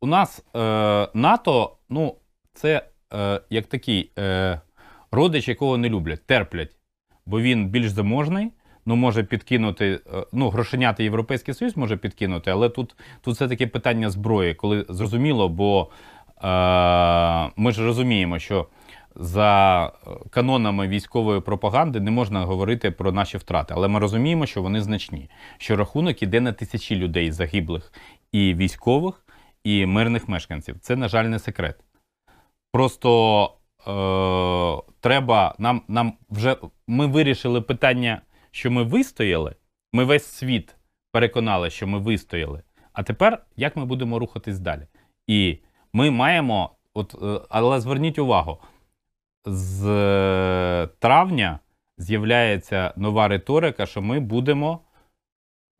У 0.00 0.06
нас 0.06 0.44
е, 0.56 1.08
НАТО, 1.14 1.76
ну, 1.88 2.16
це 2.54 2.82
е, 3.14 3.40
як 3.50 3.66
такий 3.66 4.10
е, 4.18 4.60
родич, 5.10 5.48
якого 5.48 5.78
не 5.78 5.88
люблять, 5.88 6.26
терплять, 6.26 6.76
бо 7.26 7.40
він 7.40 7.68
більш 7.68 7.90
заможний. 7.90 8.50
Ну, 8.86 8.96
може 8.96 9.22
підкинути, 9.22 10.00
е, 10.14 10.24
ну, 10.32 10.48
грошеняти 10.48 11.04
Європейський 11.04 11.54
Союз 11.54 11.76
може 11.76 11.96
підкинути, 11.96 12.50
але 12.50 12.68
тут 12.68 12.96
тут 13.20 13.34
все 13.34 13.48
таки 13.48 13.66
питання 13.66 14.10
зброї, 14.10 14.54
коли 14.54 14.86
зрозуміло, 14.88 15.48
бо 15.48 15.90
ми 17.56 17.72
ж 17.72 17.84
розуміємо, 17.84 18.38
що 18.38 18.68
за 19.16 19.92
канонами 20.30 20.88
військової 20.88 21.40
пропаганди 21.40 22.00
не 22.00 22.10
можна 22.10 22.44
говорити 22.44 22.90
про 22.90 23.12
наші 23.12 23.38
втрати, 23.38 23.74
але 23.76 23.88
ми 23.88 23.98
розуміємо, 24.00 24.46
що 24.46 24.62
вони 24.62 24.82
значні. 24.82 25.30
Що 25.58 25.76
рахунок 25.76 26.22
іде 26.22 26.40
на 26.40 26.52
тисячі 26.52 26.96
людей 26.96 27.32
загиблих 27.32 27.92
і 28.32 28.54
військових, 28.54 29.26
і 29.64 29.86
мирних 29.86 30.28
мешканців. 30.28 30.78
Це, 30.80 30.96
на 30.96 31.08
жаль, 31.08 31.24
не 31.24 31.38
секрет. 31.38 31.76
Просто 32.72 33.44
е, 33.86 34.92
треба 35.00 35.54
нам, 35.58 35.82
нам 35.88 36.12
вже 36.30 36.56
ми 36.86 37.06
вирішили 37.06 37.60
питання, 37.60 38.20
що 38.50 38.70
ми 38.70 38.82
вистояли. 38.82 39.54
Ми 39.92 40.04
весь 40.04 40.26
світ 40.26 40.76
переконали, 41.12 41.70
що 41.70 41.86
ми 41.86 41.98
вистояли. 41.98 42.62
А 42.92 43.02
тепер 43.02 43.44
як 43.56 43.76
ми 43.76 43.84
будемо 43.84 44.18
рухатись 44.18 44.58
далі? 44.58 44.86
І 45.26 45.58
ми 45.94 46.10
маємо, 46.10 46.70
от, 46.94 47.14
е, 47.22 47.40
але 47.48 47.80
зверніть 47.80 48.18
увагу, 48.18 48.58
з 49.44 49.88
е, 49.88 50.88
травня 50.98 51.58
з'являється 51.98 52.94
нова 52.96 53.28
риторика, 53.28 53.86
що 53.86 54.02
ми 54.02 54.20
будемо 54.20 54.80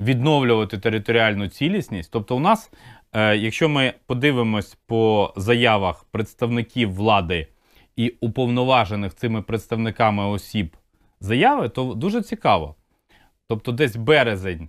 відновлювати 0.00 0.78
територіальну 0.78 1.49
цілісність. 1.49 2.11
Тобто, 2.12 2.37
у 2.37 2.40
нас, 2.40 2.71
е, 3.12 3.37
якщо 3.37 3.68
ми 3.68 3.94
подивимось 4.06 4.75
по 4.87 5.33
заявах 5.37 6.04
представників 6.04 6.94
влади 6.94 7.49
і 7.97 8.09
уповноважених 8.21 9.14
цими 9.14 9.42
представниками 9.42 10.26
осіб 10.26 10.76
заяви, 11.21 11.68
то 11.68 11.94
дуже 11.94 12.23
цікаво. 12.23 12.75
Тобто, 13.49 13.73
десь 13.73 13.97
березень 13.97 14.68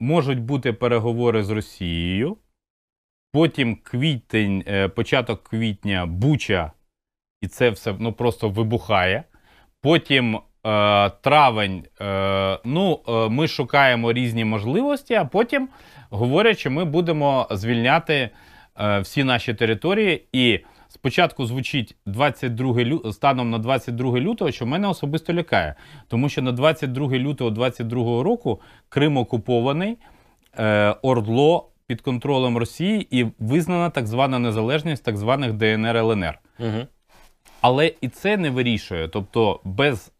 можуть 0.00 0.40
бути 0.40 0.72
переговори 0.72 1.44
з 1.44 1.50
Росією. 1.50 2.36
Потім 3.32 3.76
квітень, 3.82 4.64
е, 4.66 4.88
початок 4.88 5.42
квітня 5.42 6.06
Буча, 6.06 6.72
і 7.40 7.48
це 7.48 7.70
все 7.70 7.94
ну, 7.98 8.12
просто 8.12 8.48
вибухає. 8.48 9.24
Потім 9.80 10.36
е, 10.36 10.40
травень, 11.10 11.84
е, 12.00 12.58
ну, 12.64 13.00
е, 13.08 13.28
ми 13.28 13.48
шукаємо 13.48 14.12
різні 14.12 14.44
можливості, 14.44 15.14
а 15.14 15.24
потім 15.24 15.68
говорять, 16.10 16.58
що 16.58 16.70
ми 16.70 16.84
будемо 16.84 17.46
звільняти 17.50 18.30
е, 18.80 19.00
всі 19.00 19.24
наші 19.24 19.54
території. 19.54 20.24
І 20.32 20.60
спочатку 20.88 21.46
звучить 21.46 21.96
22 22.06 22.84
лю... 22.84 23.12
станом 23.12 23.50
на 23.50 23.58
22 23.58 24.20
лютого, 24.20 24.50
що 24.50 24.66
мене 24.66 24.88
особисто 24.88 25.32
лякає. 25.32 25.74
Тому 26.08 26.28
що 26.28 26.42
на 26.42 26.52
22 26.52 27.08
лютого 27.08 27.50
22 27.50 28.22
року 28.22 28.60
Крим 28.88 29.16
окупований, 29.16 29.98
е, 30.58 30.94
Ордло 31.02 31.68
під 31.88 32.00
контролем 32.00 32.58
Росії 32.58 33.20
і 33.20 33.26
визнана 33.38 33.90
так 33.90 34.06
звана 34.06 34.38
незалежність 34.38 35.04
так 35.04 35.16
званих 35.16 35.52
ДНР 35.52 35.96
ЛНР. 35.96 36.38
Угу. 36.58 36.86
Але 37.60 37.92
і 38.00 38.08
це 38.08 38.36
не 38.36 38.50
вирішує. 38.50 39.08
Тобто, 39.08 39.60
без 39.64 40.12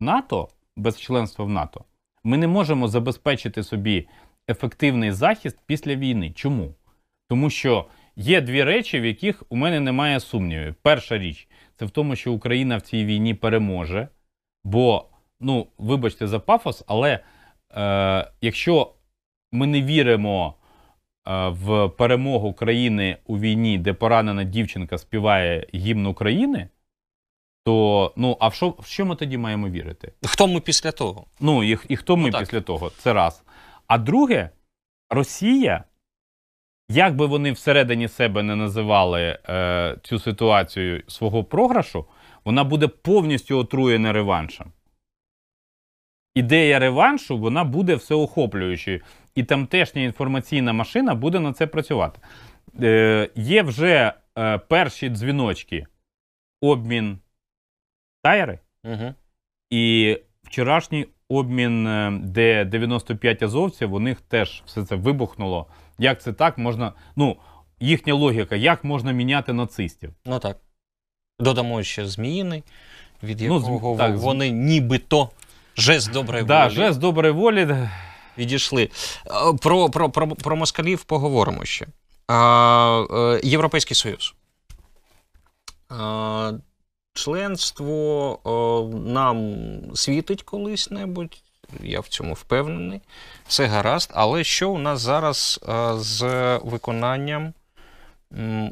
НАТО, 0.00 0.48
без 0.76 1.00
членства 1.00 1.44
в 1.44 1.48
НАТО, 1.48 1.84
ми 2.24 2.36
не 2.36 2.46
можемо 2.46 2.88
забезпечити 2.88 3.62
собі 3.62 4.08
ефективний 4.48 5.12
захист 5.12 5.58
після 5.66 5.94
війни. 5.94 6.30
Чому? 6.30 6.74
Тому 7.28 7.50
що 7.50 7.86
є 8.16 8.40
дві 8.40 8.62
речі, 8.62 9.00
в 9.00 9.04
яких 9.04 9.42
у 9.48 9.56
мене 9.56 9.80
немає 9.80 10.20
сумнівів. 10.20 10.74
Перша 10.82 11.18
річ 11.18 11.48
це 11.76 11.84
в 11.84 11.90
тому, 11.90 12.16
що 12.16 12.32
Україна 12.32 12.76
в 12.76 12.80
цій 12.80 13.04
війні 13.04 13.34
переможе. 13.34 14.08
Бо, 14.64 15.08
ну, 15.40 15.66
вибачте 15.78 16.26
за 16.26 16.40
пафос, 16.40 16.84
але 16.86 17.20
е, 17.76 18.30
якщо 18.40 18.92
ми 19.52 19.66
не 19.66 19.82
віримо 19.82 20.54
в 21.26 21.88
перемогу 21.88 22.52
країни 22.52 23.16
у 23.26 23.38
війні, 23.38 23.78
де 23.78 23.92
поранена 23.92 24.44
дівчинка 24.44 24.98
співає 24.98 25.66
гімн 25.74 26.06
України, 26.06 26.68
то 27.64 28.12
ну, 28.16 28.36
а 28.40 28.48
в 28.48 28.54
що, 28.54 28.74
в 28.78 28.86
що 28.86 29.06
ми 29.06 29.16
тоді 29.16 29.38
маємо 29.38 29.68
вірити? 29.68 30.12
Хто 30.22 30.46
ми 30.46 30.60
після 30.60 30.92
того? 30.92 31.26
Ну, 31.40 31.64
і, 31.64 31.78
і 31.88 31.96
хто 31.96 32.16
ми 32.16 32.30
Ну, 32.30 32.38
після 32.38 32.60
того? 32.60 32.90
Це 32.90 33.12
раз. 33.12 33.42
А 33.86 33.98
друге, 33.98 34.50
Росія, 35.10 35.84
як 36.88 37.16
би 37.16 37.26
вони 37.26 37.52
всередині 37.52 38.08
себе 38.08 38.42
не 38.42 38.56
називали 38.56 39.38
е, 39.48 39.96
цю 40.02 40.18
ситуацію 40.18 41.02
свого 41.08 41.44
програшу, 41.44 42.06
вона 42.44 42.64
буде 42.64 42.88
повністю 42.88 43.58
отруєна 43.58 44.12
реваншем. 44.12 44.72
Ідея 46.34 46.78
реваншу 46.78 47.38
вона 47.38 47.64
буде 47.64 47.94
всеохоплюючою. 47.94 49.00
І 49.36 49.44
тамтешня 49.44 50.02
інформаційна 50.02 50.72
машина 50.72 51.14
буде 51.14 51.40
на 51.40 51.52
це 51.52 51.66
працювати. 51.66 52.20
Е, 52.82 53.30
є 53.34 53.62
вже 53.62 54.12
е, 54.38 54.58
перші 54.58 55.08
дзвіночки, 55.08 55.86
обмін 56.60 57.18
тайри. 58.22 58.58
Угу. 58.84 59.14
І 59.70 60.16
вчорашній 60.42 61.06
обмін, 61.28 61.86
е, 61.86 62.20
де 62.22 62.64
95 62.64 63.42
азовців, 63.42 63.94
у 63.94 64.00
них 64.00 64.20
теж 64.20 64.62
все 64.66 64.84
це 64.84 64.96
вибухнуло. 64.96 65.66
Як 65.98 66.22
це 66.22 66.32
так 66.32 66.58
можна? 66.58 66.92
Ну, 67.16 67.36
їхня 67.80 68.14
логіка, 68.14 68.56
як 68.56 68.84
можна 68.84 69.12
міняти 69.12 69.52
нацистів? 69.52 70.12
Ну 70.24 70.38
так. 70.38 70.56
Додамо 71.40 71.82
ще 71.82 72.06
Зміїний, 72.06 72.62
від 73.22 73.40
Ну, 73.40 73.96
так, 73.98 74.16
вони 74.16 74.50
нібито 74.50 75.30
жест 75.76 76.12
доброї 76.12 76.44
Да, 76.44 76.64
волі 76.64 76.74
жест 76.74 77.00
доброї 77.00 77.32
волі. 77.32 77.76
Відійшли. 78.38 78.90
Е, 79.26 79.52
Про, 79.62 79.90
про, 79.90 80.10
про, 80.10 80.28
про 80.28 80.56
москалів 80.56 81.04
поговоримо 81.04 81.64
ще. 81.64 81.86
А, 82.28 83.04
е, 83.10 83.40
Європейський 83.48 83.94
Союз. 83.94 84.34
А, 85.88 86.52
членство 87.12 88.38
е, 88.46 88.98
нам 89.10 89.56
світить 89.94 90.42
колись-небудь, 90.42 91.42
я 91.80 92.00
в 92.00 92.08
цьому 92.08 92.34
впевнений. 92.34 93.00
Все 93.48 93.66
гаразд. 93.66 94.10
Але 94.14 94.44
що 94.44 94.70
у 94.70 94.78
нас 94.78 95.00
зараз 95.00 95.60
е, 95.68 95.92
з 95.98 96.22
виконанням 96.58 97.54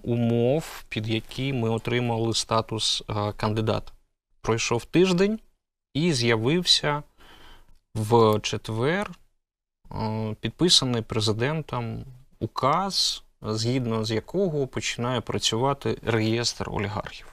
умов, 0.02 0.84
під 0.88 1.08
які 1.08 1.52
ми 1.52 1.70
отримали 1.70 2.34
статус 2.34 3.02
е, 3.10 3.32
кандидата? 3.36 3.92
Пройшов 4.40 4.84
тиждень 4.84 5.38
і 5.94 6.12
з'явився 6.12 7.02
в 7.94 8.40
четвер 8.40 9.10
підписаний 10.40 11.02
президентом 11.02 12.04
указ, 12.40 13.22
згідно 13.42 14.04
з 14.04 14.10
якого 14.10 14.66
починає 14.66 15.20
працювати 15.20 15.98
реєстр 16.02 16.70
олігархів. 16.70 17.26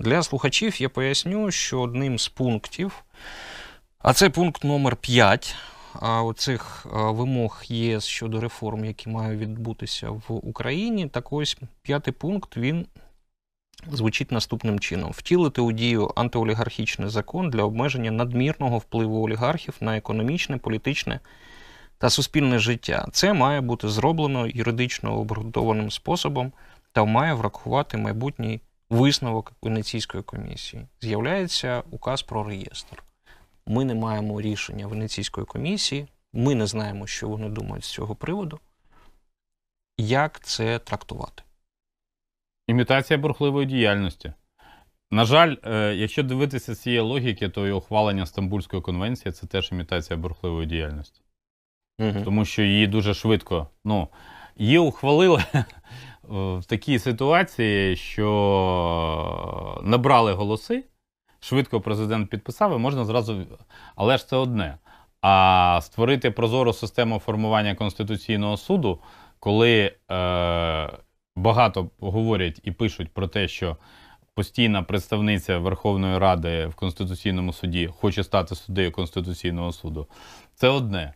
Для 0.00 0.22
слухачів 0.22 0.82
я 0.82 0.88
поясню, 0.88 1.50
що 1.50 1.80
одним 1.80 2.18
з 2.18 2.28
пунктів, 2.28 3.04
а 3.98 4.12
це 4.12 4.30
пункт 4.30 4.64
номер 4.64 4.96
5 4.96 5.56
а 6.00 6.22
оцих 6.22 6.86
е, 6.86 6.88
вимог 6.92 7.62
ЄС 7.68 8.04
щодо 8.04 8.40
реформ, 8.40 8.84
які 8.84 9.08
мають 9.08 9.40
відбутися 9.40 10.10
в 10.10 10.24
Україні. 10.28 11.08
Так 11.08 11.32
ось 11.32 11.56
п'ятий 11.82 12.12
пункт 12.12 12.56
він 12.56 12.86
звучить 13.92 14.32
наступним 14.32 14.80
чином: 14.80 15.10
втілити 15.10 15.60
у 15.60 15.72
дію 15.72 16.12
антиолігархічний 16.16 17.08
закон 17.08 17.50
для 17.50 17.62
обмеження 17.62 18.10
надмірного 18.10 18.78
впливу 18.78 19.24
олігархів 19.24 19.74
на 19.80 19.96
економічне, 19.96 20.56
політичне 20.56 21.20
та 21.98 22.10
суспільне 22.10 22.58
життя. 22.58 23.06
Це 23.12 23.32
має 23.32 23.60
бути 23.60 23.88
зроблено 23.88 24.46
юридично 24.46 25.18
обґрунтованим 25.18 25.90
способом 25.90 26.52
та 26.92 27.04
має 27.04 27.34
врахувати 27.34 27.96
майбутній 27.96 28.60
висновок 28.90 29.52
Венеційської 29.62 30.22
комісії. 30.22 30.86
З'являється 31.00 31.82
указ 31.90 32.22
про 32.22 32.44
реєстр. 32.44 33.02
Ми 33.66 33.84
не 33.84 33.94
маємо 33.94 34.40
рішення 34.40 34.86
Венеційської 34.86 35.46
комісії, 35.46 36.06
ми 36.32 36.54
не 36.54 36.66
знаємо, 36.66 37.06
що 37.06 37.28
вони 37.28 37.48
думають 37.48 37.84
з 37.84 37.92
цього 37.92 38.14
приводу. 38.14 38.60
Як 39.98 40.40
це 40.40 40.78
трактувати? 40.78 41.42
Імітація 42.66 43.18
бурхливої 43.18 43.66
діяльності. 43.66 44.32
На 45.10 45.24
жаль, 45.24 45.56
е, 45.64 45.94
якщо 45.94 46.22
дивитися 46.22 46.74
з 46.74 46.80
цієї 46.80 47.00
логіки, 47.00 47.48
то 47.48 47.66
і 47.66 47.72
ухвалення 47.72 48.26
Стамбульської 48.26 48.82
конвенції 48.82 49.32
це 49.32 49.46
теж 49.46 49.72
імітація 49.72 50.16
бурхливої 50.16 50.66
діяльності. 50.66 51.20
Угу. 51.98 52.20
тому 52.24 52.44
що 52.44 52.62
її 52.62 52.86
дуже 52.86 53.14
швидко. 53.14 53.66
Ну, 53.84 54.08
її 54.56 54.78
ухвалили 54.78 55.44
в 56.28 56.64
такій 56.66 56.98
ситуації, 56.98 57.96
що 57.96 59.80
набрали 59.82 60.32
голоси, 60.32 60.84
швидко 61.40 61.80
президент 61.80 62.30
підписав, 62.30 62.74
і 62.74 62.78
можна 62.78 63.04
зразу. 63.04 63.46
Але 63.96 64.18
ж 64.18 64.28
це 64.28 64.36
одне. 64.36 64.78
А 65.20 65.80
створити 65.82 66.30
прозору 66.30 66.72
систему 66.72 67.18
формування 67.18 67.74
Конституційного 67.74 68.56
суду, 68.56 69.00
коли 69.40 69.94
е, 70.10 70.90
багато 71.36 71.90
говорять 72.00 72.60
і 72.64 72.72
пишуть 72.72 73.08
про 73.14 73.28
те, 73.28 73.48
що 73.48 73.76
постійна 74.34 74.82
представниця 74.82 75.58
Верховної 75.58 76.18
Ради 76.18 76.66
в 76.66 76.74
Конституційному 76.74 77.52
суді 77.52 77.86
хоче 77.86 78.24
стати 78.24 78.54
суддею 78.54 78.92
Конституційного 78.92 79.72
суду, 79.72 80.06
це 80.54 80.68
одне. 80.68 81.14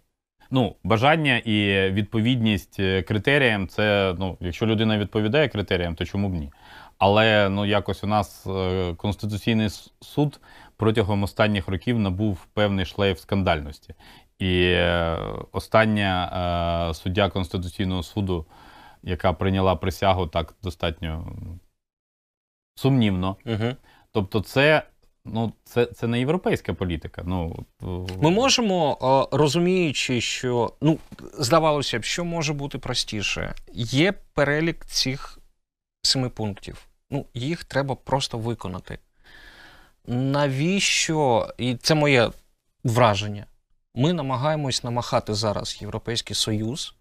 Ну, 0.54 0.76
бажання 0.85 1.37
і 1.38 1.90
відповідність 1.90 2.80
е, 2.80 3.02
критеріям, 3.02 3.68
це 3.68 4.14
ну, 4.18 4.37
якщо 4.40 4.66
людина 4.66 4.99
відповідає 4.99 5.49
критеріям, 5.49 5.94
то 5.94 6.04
чому 6.04 6.28
б 6.28 6.35
ні? 6.35 6.52
Але 6.99 7.49
ну 7.49 7.66
якось 7.66 8.04
у 8.04 8.06
нас 8.06 8.47
е, 8.47 8.94
Конституційний 8.94 9.68
суд 10.00 10.40
протягом 10.76 11.23
останніх 11.23 11.68
років 11.68 11.99
набув 11.99 12.47
певний 12.54 12.85
шлейф 12.85 13.21
скандальності. 13.21 13.94
І 14.38 14.62
е, 14.62 15.18
остання 15.52 16.92
суддя 16.94 17.28
Конституційного 17.28 18.02
суду, 18.02 18.47
яка 19.02 19.32
прийняла 19.32 19.76
присягу, 19.76 20.26
так 20.26 20.54
достатньо 20.62 21.37
сумнівно. 22.75 23.37
Угу. 23.47 23.76
Тобто, 24.12 24.40
це. 24.40 24.82
Ну, 25.25 25.52
це 25.64 25.87
це 25.87 26.07
не 26.07 26.19
європейська 26.19 26.75
політика. 26.75 27.23
Ну 27.26 27.67
ми 28.21 28.31
можемо, 28.31 29.29
розуміючи, 29.33 30.21
що 30.21 30.73
ну 30.81 30.99
здавалося 31.38 31.99
б, 31.99 32.05
що 32.05 32.25
може 32.25 32.52
бути 32.52 32.79
простіше. 32.79 33.55
Є 33.75 34.12
перелік 34.12 34.85
цих 34.87 35.38
семи 36.02 36.29
пунктів. 36.29 36.87
Ну, 37.11 37.26
їх 37.35 37.64
треба 37.64 37.95
просто 37.95 38.38
виконати. 38.38 38.99
Навіщо, 40.07 41.49
і 41.59 41.75
це 41.75 41.95
моє 41.95 42.31
враження, 42.85 43.47
ми 43.95 44.12
намагаємось 44.12 44.85
намахати 44.85 45.35
зараз 45.35 45.79
Європейський 45.81 46.37
Союз 46.37 46.95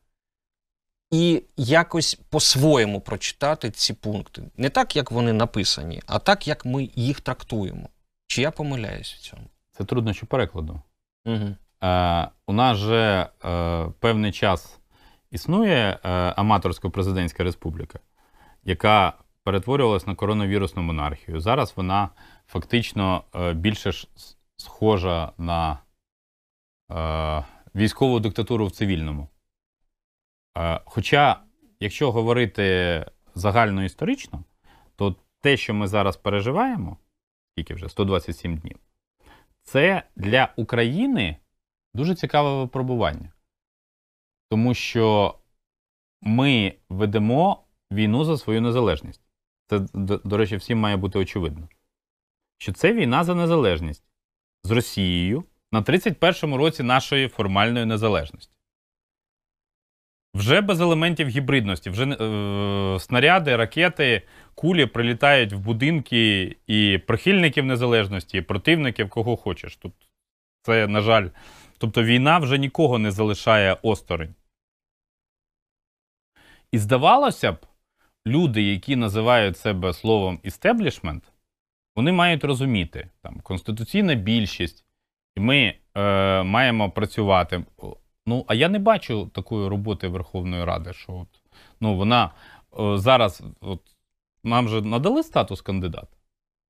і 1.12 1.44
якось 1.58 2.20
по-своєму 2.30 3.01
прочитати 3.01 3.72
ці 3.72 3.94
пункти. 3.94 4.44
Не 4.58 4.70
так, 4.70 4.96
як 4.96 5.12
вони 5.12 5.34
написані, 5.34 6.01
а 6.06 6.20
так, 6.20 6.48
як 6.48 6.66
ми 6.66 6.90
їх 6.96 7.22
трактуємо. 7.22 7.90
Чи 8.32 8.42
я 8.42 8.52
помиляюсь 8.52 9.14
в 9.14 9.20
цьому? 9.20 9.44
Це 9.72 9.86
труднощі 9.86 10.26
перекладу. 10.26 10.82
Угу. 11.26 11.56
Е, 11.84 12.30
У 12.48 12.54
нас 12.54 12.78
же 12.78 13.30
е, 13.46 13.88
певний 14.00 14.32
час 14.32 14.80
існує 15.32 16.00
е, 16.04 16.10
аматорсько-президентська 16.32 17.44
республіка, 17.44 18.00
яка 18.64 19.14
перетворювалась 19.44 20.08
на 20.08 20.16
коронавірусну 20.16 20.82
монархію. 20.82 21.40
Зараз 21.40 21.74
вона 21.76 22.10
фактично 22.48 23.24
е, 23.36 23.54
більше 23.54 23.92
ж 23.92 24.08
схожа 24.58 25.32
на 25.38 25.80
е, 26.92 27.46
військову 27.76 28.20
диктатуру 28.20 28.66
в 28.66 28.72
цивільному. 28.72 29.28
Е, 30.58 30.80
хоча, 30.86 31.40
якщо 31.80 32.12
говорити 32.12 33.06
загальноісторично, 33.36 34.44
то 34.96 35.16
те, 35.42 35.58
що 35.58 35.74
ми 35.74 35.88
зараз 35.88 36.18
переживаємо, 36.18 36.98
скільки 37.51 37.74
вже 37.74 37.89
127 37.89 38.58
днів, 38.58 38.79
це 39.63 40.03
для 40.15 40.53
України 40.55 41.38
дуже 41.93 42.15
цікаве 42.15 42.60
випробування. 42.60 43.31
Тому 44.50 44.74
що 44.74 45.36
ми 46.22 46.74
ведемо 46.89 47.63
війну 47.91 48.25
за 48.25 48.38
свою 48.38 48.62
незалежність. 48.62 49.22
Це, 49.67 49.79
до, 49.93 50.17
до 50.17 50.38
речі, 50.38 50.55
всім 50.55 50.79
має 50.79 50.98
бути 50.98 51.20
очевидно. 51.20 51.70
Що 52.58 52.74
це 52.74 52.93
війна 52.93 53.24
за 53.24 53.36
незалежність 53.36 54.03
з 54.63 54.72
Росією 54.72 55.43
на 55.72 55.81
31-му 55.81 56.58
році 56.58 56.84
нашої 56.84 57.27
формальної 57.27 57.86
незалежності. 57.86 58.58
Вже 60.34 60.62
без 60.62 60.82
елементів 60.82 61.28
гібридності, 61.28 61.90
вже 61.90 62.06
е, 62.06 63.00
снаряди, 63.00 63.56
ракети, 63.56 64.22
кулі 64.56 64.86
прилітають 64.86 65.54
в 65.54 65.60
будинки 65.60 66.56
і 66.68 66.98
прихильників 67.08 67.66
незалежності, 67.66 68.38
і 68.38 68.42
противників, 68.42 69.10
кого 69.10 69.38
хочеш. 69.38 69.76
Тут 69.76 69.94
це, 70.62 70.88
на 70.88 71.01
жаль, 71.01 71.29
тобто 71.77 72.03
війна 72.03 72.40
вже 72.40 72.58
нікого 72.58 73.00
не 73.00 73.12
залишає 73.12 73.77
осторонь. 73.82 74.36
І 76.72 76.77
здавалося 76.77 77.51
б, 77.51 77.58
люди, 78.27 78.62
які 78.62 78.96
називають 78.96 79.58
себе 79.58 79.94
словом 79.94 80.40
істеблішмент, 80.44 81.24
вони 81.96 82.12
мають 82.12 82.44
розуміти, 82.44 83.10
там 83.22 83.40
конституційна 83.40 84.16
більшість, 84.16 84.86
і 85.36 85.40
ми 85.40 85.74
е, 85.96 86.44
маємо 86.44 86.92
працювати. 86.92 87.64
Ну, 88.25 88.46
а 88.48 88.53
я 88.53 88.70
не 88.70 88.79
бачу 88.79 89.29
такої 89.34 89.68
роботи 89.68 90.07
Верховної 90.07 90.66
Ради, 90.66 90.94
що 90.94 91.14
от, 91.14 91.27
ну, 91.81 91.96
вона 91.96 92.31
е, 92.79 92.98
зараз 92.98 93.44
от, 93.62 93.81
нам 94.44 94.70
же 94.70 94.81
надали 94.81 95.24
статус 95.24 95.62
кандидата 95.62 96.18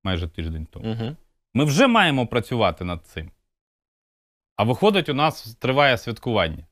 майже 0.03 0.27
тиждень 0.27 0.65
тому. 0.65 0.91
Угу. 0.91 1.15
Ми 1.53 1.65
вже 1.65 1.87
маємо 1.87 2.27
працювати 2.27 2.85
над 2.85 3.05
цим. 3.05 3.31
А 4.55 4.63
виходить, 4.63 5.09
у 5.09 5.13
нас 5.13 5.55
триває 5.55 5.97
святкування. 5.97 6.65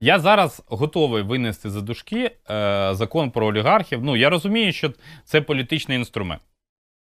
Я 0.00 0.18
зараз 0.18 0.62
готовий 0.66 1.22
винести 1.22 1.70
за 1.70 1.80
дужки 1.80 2.30
е, 2.50 2.94
закон 2.94 3.30
про 3.30 3.46
олігархів. 3.46 4.04
Ну, 4.04 4.16
я 4.16 4.30
розумію, 4.30 4.72
що 4.72 4.92
це 5.24 5.40
політичний 5.40 5.98
інструмент. 5.98 6.42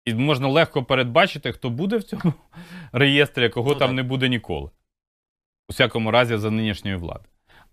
І 0.04 0.14
можна 0.14 0.48
легко 0.48 0.84
передбачити, 0.84 1.52
хто 1.52 1.70
буде 1.70 1.96
в 1.96 2.02
цьому 2.02 2.32
реєстрі, 2.92 3.44
а 3.44 3.48
кого 3.48 3.72
Ну, 3.72 3.78
там 3.78 3.88
так. 3.88 3.96
не 3.96 4.02
буде 4.02 4.28
ніколи. 4.28 4.70
У 5.68 5.72
всякому 5.72 6.10
разі, 6.10 6.36
за 6.36 6.50
нинішньої 6.50 6.96
влади. 6.96 7.24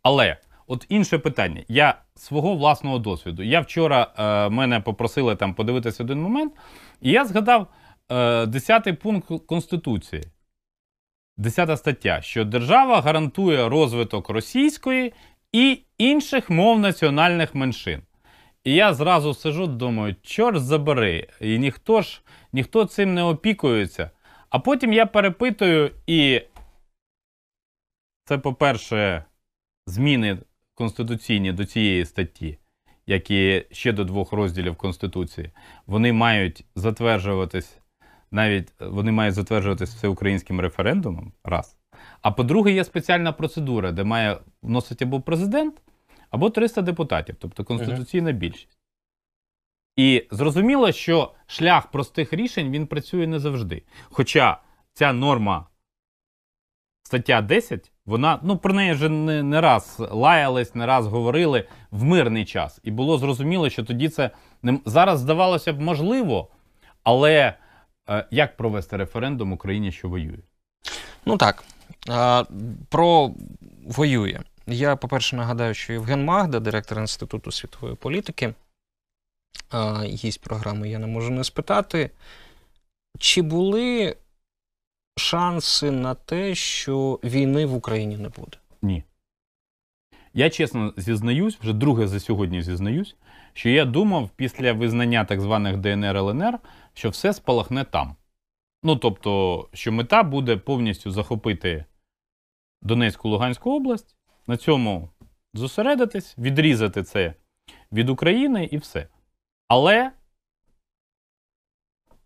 Але 0.03 0.37
от 0.67 0.85
інше 0.89 1.17
питання. 1.17 1.63
Я 1.67 1.95
свого 2.15 2.55
власного 2.55 2.99
досвіду. 2.99 3.43
Я 3.43 3.61
вчора 3.61 4.07
е, 4.17 4.49
мене 4.49 4.79
попросили 4.79 5.35
там 5.35 5.53
подивитися 5.53 6.03
один 6.03 6.21
момент, 6.21 6.53
і 7.01 7.11
я 7.11 7.25
згадав 7.25 7.67
е, 8.09 8.15
10-й 8.45 8.93
пункт 8.93 9.31
Конституції. 9.45 10.23
10 11.37 11.79
стаття, 11.79 12.21
що 12.21 12.45
держава 12.45 13.01
гарантує 13.01 13.69
розвиток 13.69 14.29
російської 14.29 15.13
і 15.51 15.79
інших 15.97 16.49
мов 16.49 16.79
національних 16.79 17.55
меншин. 17.55 18.01
І 18.63 18.73
я 18.73 18.93
зразу 18.93 19.33
сижу, 19.33 19.67
думаю, 19.67 20.15
чорт 20.21 20.63
забери, 20.63 21.27
і 21.41 21.59
ніхто 21.59 22.01
ж 22.01 22.21
ніхто 22.53 22.85
цим 22.85 23.13
не 23.13 23.23
опікується. 23.23 24.09
А 24.49 24.59
потім 24.59 24.93
я 24.93 25.05
перепитую, 25.05 25.91
і 26.07 26.41
це, 28.25 28.37
по-перше, 28.37 29.25
зміни 29.87 30.37
конституційні 30.73 31.51
до 31.51 31.65
цієї 31.65 32.05
статті, 32.05 32.57
як 33.05 33.31
і 33.31 33.65
ще 33.71 33.91
до 33.91 34.03
двох 34.03 34.31
розділів 34.31 34.75
Конституції, 34.75 35.51
вони 35.85 36.13
мають 36.13 36.65
затверджуватись 36.75 37.81
навіть 38.31 38.73
вони 38.79 39.11
мають 39.11 39.35
затверджуватись 39.35 39.95
всеукраїнським 39.95 40.59
референдумом. 40.59 41.33
Раз. 41.43 41.77
А 42.21 42.31
по-друге, 42.31 42.71
є 42.71 42.83
спеціальна 42.83 43.31
процедура, 43.31 43.91
де 43.91 44.03
має 44.03 44.39
вносити 44.61 45.05
або 45.05 45.21
президент, 45.21 45.81
або 46.29 46.49
300 46.49 46.81
депутатів, 46.81 47.35
тобто 47.39 47.63
конституційна 47.63 48.31
більшість. 48.31 48.77
І 49.95 50.27
зрозуміло, 50.31 50.91
що 50.91 51.33
шлях 51.45 51.91
простих 51.91 52.33
рішень 52.33 52.71
він 52.71 52.87
працює 52.87 53.27
не 53.27 53.39
завжди. 53.39 53.83
Хоча 54.03 54.61
ця 54.93 55.13
норма, 55.13 55.67
стаття 57.03 57.41
10, 57.41 57.90
вона 58.05 58.39
ну 58.43 58.57
про 58.57 58.73
неї 58.73 58.93
вже 58.93 59.09
не, 59.09 59.43
не 59.43 59.61
раз 59.61 59.95
лаялись, 60.11 60.75
не 60.75 60.85
раз 60.85 61.07
говорили 61.07 61.67
в 61.91 62.03
мирний 62.03 62.45
час. 62.45 62.79
І 62.83 62.91
було 62.91 63.17
зрозуміло, 63.17 63.69
що 63.69 63.83
тоді 63.83 64.09
це 64.09 64.31
не 64.61 64.79
зараз 64.85 65.19
здавалося 65.19 65.73
б 65.73 65.81
можливо, 65.81 66.47
але 67.03 67.53
е, 68.09 68.25
як 68.31 68.57
провести 68.57 68.97
референдум 68.97 69.51
Україні, 69.51 69.91
що 69.91 70.09
воює? 70.09 70.39
Ну 71.25 71.37
так. 71.37 71.63
А, 72.09 72.43
про 72.89 73.31
воює. 73.85 74.39
Я, 74.67 74.95
по-перше, 74.95 75.35
нагадаю, 75.35 75.73
що 75.73 75.93
Євген 75.93 76.25
Магда, 76.25 76.59
директор 76.59 76.99
Інституту 76.99 77.51
світової 77.51 77.95
політики, 77.95 78.53
а, 79.69 80.03
гість 80.03 80.41
програми 80.41 80.89
Я 80.89 80.99
не 80.99 81.07
можу 81.07 81.31
не 81.31 81.43
спитати. 81.43 82.11
Чи 83.19 83.41
були 83.41 84.15
шанси 85.17 85.91
на 85.91 86.15
те, 86.15 86.55
що 86.55 87.19
війни 87.23 87.65
в 87.65 87.73
Україні 87.73 88.17
не 88.17 88.29
буде? 88.29 88.57
Ні. 88.81 89.03
Я 90.33 90.49
чесно 90.49 90.93
зізнаюсь, 90.97 91.57
вже 91.57 91.73
друге 91.73 92.07
за 92.07 92.19
сьогодні 92.19 92.61
зізнаюсь, 92.61 93.15
що 93.53 93.69
я 93.69 93.85
думав 93.85 94.29
після 94.35 94.73
визнання 94.73 95.25
так 95.25 95.41
званих 95.41 95.77
ДНР 95.77 96.17
ЛНР, 96.17 96.59
що 96.93 97.09
все 97.09 97.33
спалахне 97.33 97.83
там. 97.83 98.15
Ну 98.83 98.95
тобто, 98.95 99.69
що 99.73 99.91
мета 99.91 100.23
буде 100.23 100.57
повністю 100.57 101.11
захопити 101.11 101.85
Донецьку 102.81 103.29
Луганську 103.29 103.75
область, 103.75 104.15
на 104.47 104.57
цьому 104.57 105.09
зосередитись, 105.53 106.37
відрізати 106.37 107.03
це 107.03 107.33
від 107.91 108.09
України 108.09 108.69
і 108.71 108.77
все. 108.77 109.07
Але 109.67 110.11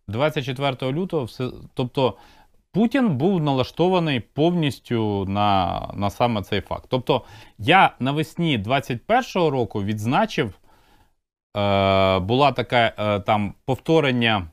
24 0.07 0.91
лютого, 0.91 1.23
все, 1.23 1.51
тобто 1.73 2.17
Путін 2.75 3.09
був 3.09 3.41
налаштований 3.41 4.19
повністю 4.19 5.25
на, 5.25 5.81
на 5.93 6.09
саме 6.09 6.41
цей 6.41 6.61
факт. 6.61 6.85
Тобто, 6.89 7.21
я 7.57 7.91
навесні 7.99 8.59
21-го 8.59 9.49
року 9.49 9.83
відзначив, 9.83 10.47
е, 10.47 10.53
була 12.19 12.51
така 12.51 12.93
е, 12.97 13.19
там 13.19 13.53
повторення, 13.65 14.47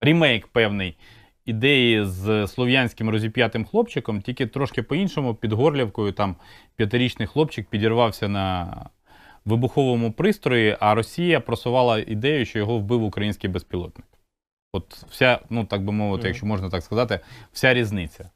ремейк 0.00 0.46
певний 0.46 0.96
ідеї 1.44 2.04
з 2.04 2.46
слов'янським 2.46 3.10
розіп'ятим 3.10 3.64
хлопчиком, 3.64 4.22
тільки 4.22 4.46
трошки 4.46 4.82
по-іншому, 4.82 5.34
під 5.34 5.52
Горлівкою, 5.52 6.12
там 6.12 6.36
п'ятирічний 6.76 7.28
хлопчик 7.28 7.68
підірвався 7.68 8.28
на 8.28 8.76
вибуховому 9.44 10.12
пристрої, 10.12 10.76
а 10.80 10.94
Росія 10.94 11.40
просувала 11.40 11.98
ідею, 11.98 12.46
що 12.46 12.58
його 12.58 12.78
вбив 12.78 13.04
український 13.04 13.50
безпілотник. 13.50 14.06
От 14.74 14.94
вся, 15.10 15.38
ну 15.50 15.64
так 15.64 15.84
би 15.84 15.92
мовити, 15.92 16.28
якщо 16.28 16.46
можна 16.46 16.70
так 16.70 16.82
сказати, 16.82 17.20
вся 17.52 17.74
різниця. 17.74 18.30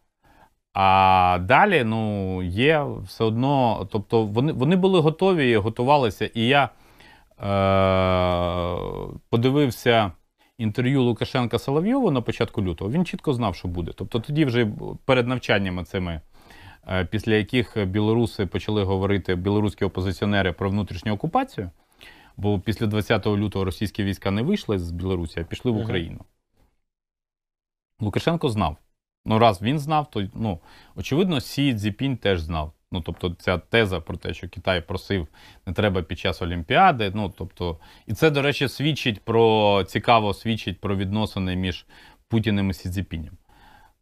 А 0.72 1.38
далі, 1.42 1.84
ну, 1.84 2.42
є 2.42 2.86
все 3.04 3.24
одно, 3.24 3.88
тобто 3.92 4.24
вони, 4.24 4.52
вони 4.52 4.76
були 4.76 5.00
готові, 5.00 5.56
готувалися. 5.56 6.30
І 6.34 6.46
я 6.46 6.64
е, 6.64 6.70
подивився 9.30 10.12
інтерв'ю 10.58 11.02
Лукашенка 11.02 11.58
Соловйову 11.58 12.10
на 12.10 12.20
початку 12.20 12.62
лютого. 12.62 12.90
Він 12.90 13.04
чітко 13.04 13.32
знав, 13.32 13.54
що 13.54 13.68
буде. 13.68 13.92
Тобто 13.94 14.20
тоді 14.20 14.44
вже 14.44 14.68
перед 15.04 15.28
навчаннями 15.28 15.84
цими, 15.84 16.20
е, 16.88 17.04
після 17.04 17.34
яких 17.34 17.86
білоруси 17.86 18.46
почали 18.46 18.84
говорити, 18.84 19.34
білоруські 19.34 19.84
опозиціонери 19.84 20.52
про 20.52 20.70
внутрішню 20.70 21.12
окупацію. 21.12 21.70
Бо 22.36 22.60
після 22.60 22.86
20 22.86 23.26
лютого 23.26 23.64
російські 23.64 24.04
війська 24.04 24.30
не 24.30 24.42
вийшли 24.42 24.78
з 24.78 24.90
Білорусі, 24.90 25.40
а 25.40 25.44
пішли 25.44 25.72
в. 25.72 25.76
Україну. 25.76 26.20
Лукашенко 28.00 28.48
знав. 28.48 28.76
Ну, 29.24 29.38
раз 29.38 29.62
він 29.62 29.78
знав, 29.78 30.10
то 30.10 30.28
ну, 30.34 30.60
очевидно, 30.96 31.40
Сі 31.40 31.74
Цзіпінь 31.74 32.16
теж 32.16 32.40
знав. 32.40 32.72
Ну, 32.92 33.00
тобто, 33.00 33.34
ця 33.38 33.58
теза 33.58 34.00
про 34.00 34.16
те, 34.16 34.34
що 34.34 34.48
Китай 34.48 34.80
просив 34.80 35.28
не 35.66 35.72
треба 35.72 36.02
під 36.02 36.18
час 36.18 36.42
Олімпіади. 36.42 37.12
Ну, 37.14 37.32
тобто, 37.38 37.78
і 38.06 38.14
це, 38.14 38.30
до 38.30 38.42
речі, 38.42 38.68
свідчить 38.68 39.24
про 39.24 39.84
цікаво 39.84 40.34
свідчить 40.34 40.80
про 40.80 40.96
відносини 40.96 41.56
між 41.56 41.86
Путіним 42.28 42.70
і 42.70 42.74
Сі 42.74 42.88
Цзіпінем. 42.88 43.36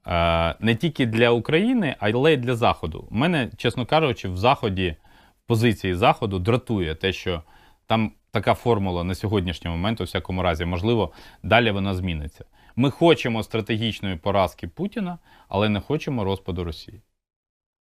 Е, 0.06 0.54
не 0.60 0.74
тільки 0.74 1.06
для 1.06 1.30
України, 1.30 1.96
але 1.98 2.32
й 2.32 2.36
для 2.36 2.54
Заходу. 2.56 3.08
У 3.10 3.14
мене, 3.14 3.50
чесно 3.56 3.86
кажучи, 3.86 4.28
в 4.28 4.36
Заході, 4.36 4.96
в 5.44 5.46
позиції 5.46 5.94
Заходу 5.94 6.38
дратує 6.38 6.94
те, 6.94 7.12
що 7.12 7.42
там 7.86 8.12
така 8.34 8.54
формула 8.54 9.04
на 9.04 9.14
сьогоднішній 9.14 9.70
момент, 9.70 10.00
у 10.00 10.04
всякому 10.04 10.42
разі, 10.42 10.64
можливо, 10.64 11.12
далі 11.42 11.70
вона 11.70 11.94
зміниться. 11.94 12.44
Ми 12.76 12.90
хочемо 12.90 13.42
стратегічної 13.42 14.16
поразки 14.16 14.68
Путіна, 14.68 15.18
але 15.48 15.68
не 15.68 15.80
хочемо 15.80 16.24
розпаду 16.24 16.64
Росії. 16.64 17.02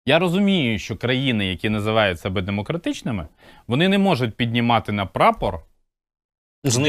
Я 0.06 0.20
розумію, 0.20 0.80
що 0.80 0.98
країни, 0.98 1.46
які 1.46 1.70
називають 1.70 2.20
себе 2.20 2.42
демократичними, 2.42 3.28
вони 3.68 3.90
не 3.90 3.98
можуть 3.98 4.36
піднімати 4.36 4.92
на 4.92 5.06
прапор 5.06 5.60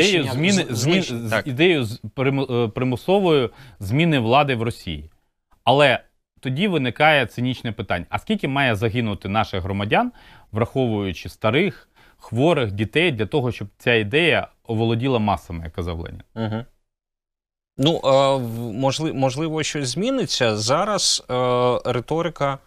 ідею, 0.01 0.25
зміни, 0.33 0.67
змін, 0.71 1.03
з- 1.03 1.43
ідею 1.47 1.87
е, 2.19 2.69
примусової 2.69 3.51
зміни 3.79 4.19
влади 4.19 4.55
в 4.55 4.63
Росії. 4.63 5.11
Але 5.65 6.01
тоді 6.41 6.69
виникає 6.69 7.27
цинічне 7.27 7.73
питання: 7.73 8.07
а 8.09 8.19
скільки 8.19 8.49
має 8.49 8.75
загинути 8.75 9.29
наших 9.29 9.63
громадян, 9.63 10.13
враховуючи 10.53 11.29
старих, 11.29 11.89
хворих 12.19 12.73
дітей, 12.73 13.13
для 13.13 13.27
того, 13.27 13.53
щоб 13.53 13.69
ця 13.79 13.95
ідея 13.95 14.49
оволоділа 14.65 15.19
масами, 15.19 15.65
як 15.65 15.73
казав 15.73 16.01
Ленін? 16.01 16.23
Угу. 16.35 16.65
Ну, 17.79 18.01
можливо, 19.15 19.63
щось 19.63 19.89
зміниться. 19.89 20.57
Зараз 20.57 21.25
е, 21.31 21.35
риторика 21.85 22.59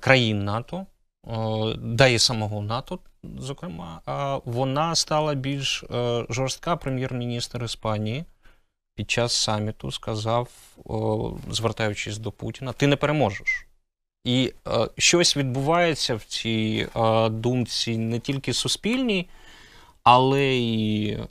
країн 0.00 0.44
НАТО, 0.44 0.86
е, 1.26 1.30
да 1.78 2.06
і 2.06 2.18
самого 2.18 2.62
НАТО, 2.62 2.98
зокрема, 3.38 4.00
вона 4.44 4.94
стала 4.94 5.34
більш 5.34 5.82
е, 5.82 6.24
жорстка. 6.28 6.76
Прем'єр-міністр 6.76 7.64
Іспанії 7.64 8.24
під 8.94 9.10
час 9.10 9.32
саміту 9.32 9.90
сказав, 9.90 10.48
звертаючись 11.50 12.18
до 12.18 12.32
Путіна, 12.32 12.72
ти 12.72 12.86
не 12.86 12.96
переможеш. 12.96 13.66
І 14.26 14.52
е, 14.68 14.88
щось 14.98 15.36
відбувається 15.36 16.14
в 16.14 16.24
цій 16.24 16.88
е, 16.96 17.28
думці 17.28 17.98
не 17.98 18.18
тільки 18.20 18.52
суспільній, 18.52 19.28
але 20.02 20.56
і 20.56 21.10
е, 21.10 21.26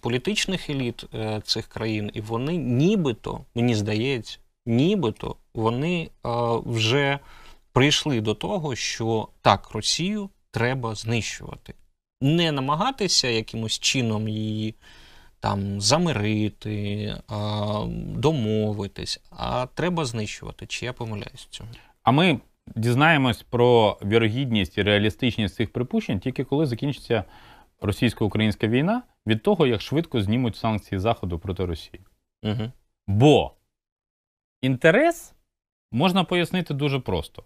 політичних 0.00 0.70
еліт 0.70 1.04
е, 1.14 1.40
цих 1.44 1.66
країн, 1.66 2.10
і 2.14 2.20
вони 2.20 2.56
нібито, 2.56 3.40
мені 3.54 3.74
здається, 3.74 4.38
нібито 4.66 5.36
вони 5.54 6.02
е, 6.02 6.28
вже 6.66 7.18
прийшли 7.72 8.20
до 8.20 8.34
того, 8.34 8.76
що 8.76 9.28
так, 9.42 9.70
Росію 9.70 10.30
треба 10.50 10.94
знищувати. 10.94 11.74
Не 12.20 12.52
намагатися 12.52 13.28
якимось 13.28 13.78
чином 13.78 14.28
її 14.28 14.74
там 15.40 15.80
замирити, 15.80 17.16
а, 17.28 17.84
домовитись, 18.16 19.20
а 19.30 19.66
треба 19.74 20.04
знищувати. 20.04 20.66
Чи 20.66 20.86
я 20.86 20.92
помиляюсь 20.92 21.46
в 21.50 21.56
цьому? 21.56 21.70
А 22.04 22.10
ми 22.10 22.40
дізнаємось 22.76 23.42
про 23.42 23.98
вірогідність 24.02 24.78
і 24.78 24.82
реалістичність 24.82 25.54
цих 25.54 25.72
припущень 25.72 26.20
тільки 26.20 26.44
коли 26.44 26.66
закінчиться 26.66 27.24
російсько-українська 27.80 28.66
війна 28.66 29.02
від 29.26 29.42
того, 29.42 29.66
як 29.66 29.80
швидко 29.80 30.20
знімуть 30.20 30.56
санкції 30.56 30.98
Заходу 30.98 31.38
проти 31.38 31.64
Росії. 31.64 32.00
Угу. 32.42 32.72
Бо 33.06 33.54
інтерес 34.62 35.34
можна 35.92 36.24
пояснити 36.24 36.74
дуже 36.74 37.00
просто: 37.00 37.44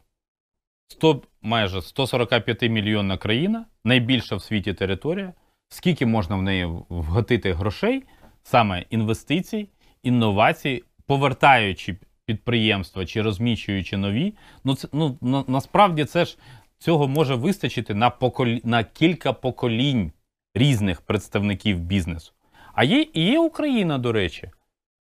100, 0.88 1.22
майже 1.42 1.82
145 1.82 2.62
мільйонна 2.62 3.18
країна, 3.18 3.66
найбільша 3.84 4.36
в 4.36 4.42
світі 4.42 4.74
територія. 4.74 5.32
Скільки 5.68 6.06
можна 6.06 6.36
в 6.36 6.42
неї 6.42 6.64
вгатити 6.88 7.52
грошей, 7.52 8.04
саме 8.42 8.84
інвестицій, 8.90 9.68
інновацій, 10.02 10.84
повертаючи 11.06 11.96
підприємства 12.28 13.06
чи 13.06 13.22
розміщуючи 13.22 13.96
нові. 13.96 14.34
Ну, 14.64 14.74
це, 14.74 14.88
ну 14.92 15.18
на, 15.20 15.44
насправді 15.46 16.04
це 16.04 16.24
ж 16.24 16.38
цього 16.78 17.08
може 17.08 17.34
вистачити 17.34 17.94
на, 17.94 18.10
поколі, 18.10 18.60
на 18.64 18.84
кілька 18.84 19.32
поколінь 19.32 20.12
різних 20.54 21.00
представників 21.00 21.78
бізнесу. 21.78 22.32
А 22.74 22.84
є, 22.84 23.06
і 23.12 23.24
є 23.24 23.38
Україна, 23.38 23.98
до 23.98 24.12
речі. 24.12 24.50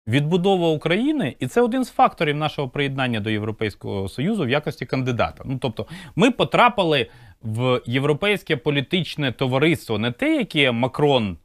Відбудова 0.07 0.67
України, 0.69 1.35
і 1.39 1.47
це 1.47 1.61
один 1.61 1.83
з 1.83 1.91
факторів 1.91 2.35
нашого 2.35 2.69
приєднання 2.69 3.19
до 3.19 3.29
Європейського 3.29 4.09
Союзу 4.09 4.45
в 4.45 4.49
якості 4.49 4.85
кандидата. 4.85 5.43
Ну 5.45 5.57
тобто, 5.61 5.87
ми 6.15 6.31
потрапили 6.31 7.07
в 7.41 7.81
європейське 7.85 8.57
політичне 8.57 9.31
товариство, 9.31 9.97
не 9.97 10.11
те, 10.11 10.35
яке 10.35 10.71
Макрон 10.71 11.31
е- 11.31 11.35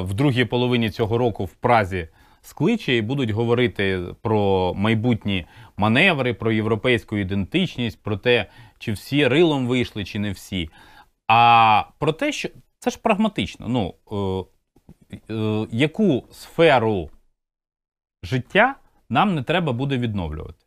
в 0.00 0.14
другій 0.14 0.44
половині 0.44 0.90
цього 0.90 1.18
року 1.18 1.44
в 1.44 1.54
Празі 1.54 2.08
скличе 2.42 2.96
і 2.96 3.02
будуть 3.02 3.30
говорити 3.30 4.00
про 4.22 4.72
майбутні 4.76 5.46
маневри, 5.76 6.34
про 6.34 6.52
європейську 6.52 7.16
ідентичність, 7.16 8.02
про 8.02 8.16
те, 8.16 8.46
чи 8.78 8.92
всі 8.92 9.28
рилом 9.28 9.66
вийшли, 9.66 10.04
чи 10.04 10.18
не 10.18 10.32
всі. 10.32 10.70
А 11.28 11.84
про 11.98 12.12
те, 12.12 12.32
що 12.32 12.48
це 12.78 12.90
ж 12.90 12.98
прагматично. 12.98 13.68
Ну, 13.68 13.94
е- 15.12 15.34
е- 15.34 15.66
яку 15.70 16.24
сферу 16.32 17.10
життя 18.22 18.74
нам 19.08 19.34
не 19.34 19.42
треба 19.42 19.72
буде 19.72 19.98
відновлювати. 19.98 20.66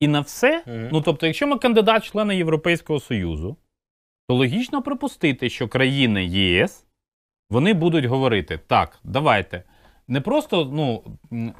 І 0.00 0.08
на 0.08 0.20
все, 0.20 0.62
Мгм. 0.66 0.88
ну 0.92 1.00
тобто, 1.00 1.26
якщо 1.26 1.46
ми 1.46 1.58
кандидат 1.58 2.02
в 2.02 2.10
члени 2.10 2.36
Європейського 2.36 3.00
Союзу, 3.00 3.56
то 4.28 4.34
логічно 4.34 4.82
припустити, 4.82 5.50
що 5.50 5.68
країни 5.68 6.24
ЄС 6.24 6.86
вони 7.50 7.74
будуть 7.74 8.04
говорити: 8.04 8.58
так, 8.66 8.98
давайте. 9.04 9.62
Не 10.08 10.20
просто 10.20 10.70
ну, 10.72 11.02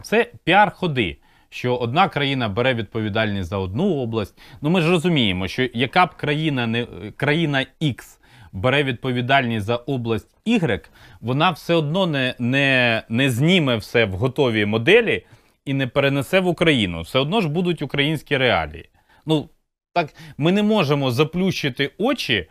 це 0.03 0.33
піар-ходи, 0.45 1.17
що 1.49 1.77
одна 1.77 2.09
країна 2.09 2.49
бере 2.49 2.75
відповідальність 2.75 3.49
за 3.49 3.59
одну 3.59 3.95
область. 3.95 4.39
Ну 4.63 4.71
ми 4.71 4.81
ж 4.81 4.91
розуміємо, 4.91 5.49
що 5.49 5.69
яка 5.75 6.07
б 6.07 6.15
країна 6.15 6.67
не 6.67 6.87
країна 7.17 7.67
X 7.83 8.19
бере 8.55 8.85
відповідальність 8.85 9.67
за 9.67 9.77
область 9.77 10.29
Y, 10.47 10.85
вона 11.21 11.51
все 11.51 11.75
одно 11.75 12.07
не, 12.07 12.35
не, 12.39 13.03
не 13.09 13.31
зніме 13.31 13.77
все 13.77 14.05
в 14.05 14.13
готовій 14.13 14.67
моделі 14.67 15.27
і 15.65 15.75
не 15.75 15.87
перенесе 15.87 16.41
в 16.41 16.47
Україну. 16.47 17.03
Все 17.03 17.19
одно 17.19 17.41
ж 17.41 17.49
будуть 17.49 17.83
українські 17.83 18.37
реалії. 18.37 18.89
Ну, 19.27 19.49
так, 19.93 20.15
ми 20.39 20.53
не 20.53 20.63
можемо 20.63 21.11
заплющити 21.11 21.91
очі 21.99 22.51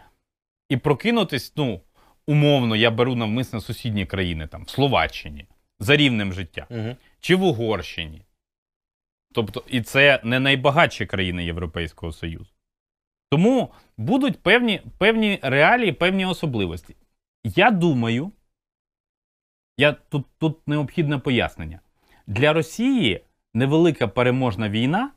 і 0.70 0.78
прокинутись, 0.78 1.54
ну, 1.56 1.82
умовно, 2.28 2.76
я 2.76 2.92
беру 2.92 3.16
навмисно 3.16 3.62
сусідні 3.62 4.06
країни, 4.06 4.48
там, 4.48 4.64
в 4.64 4.70
Словаччині, 4.70 5.46
за 5.80 5.96
рівнем 5.98 6.34
життя, 6.34 6.68
Угу. 6.70 6.96
чи 7.20 7.36
в 7.36 7.44
Угорщині. 7.44 8.26
Тобто, 9.34 9.64
і 9.68 9.82
це 9.82 10.22
не 10.24 10.40
найбагатші 10.40 11.06
країни 11.06 11.46
Європейського 11.46 12.12
Союзу. 12.12 12.50
Тому 13.30 13.72
будуть 13.98 14.40
певні, 14.44 14.82
певні 14.98 15.40
реалії, 15.42 15.92
певні 15.92 16.26
особливості. 16.26 16.96
Я 17.44 17.72
думаю, 17.72 18.32
я 19.78 19.92
тут, 19.94 20.26
тут 20.38 20.68
необхідне 20.68 21.18
пояснення. 21.18 21.80
Для 22.28 22.54
Росії 22.54 23.22
невелика 23.54 24.08
переможна 24.08 24.70
війна 24.70 25.12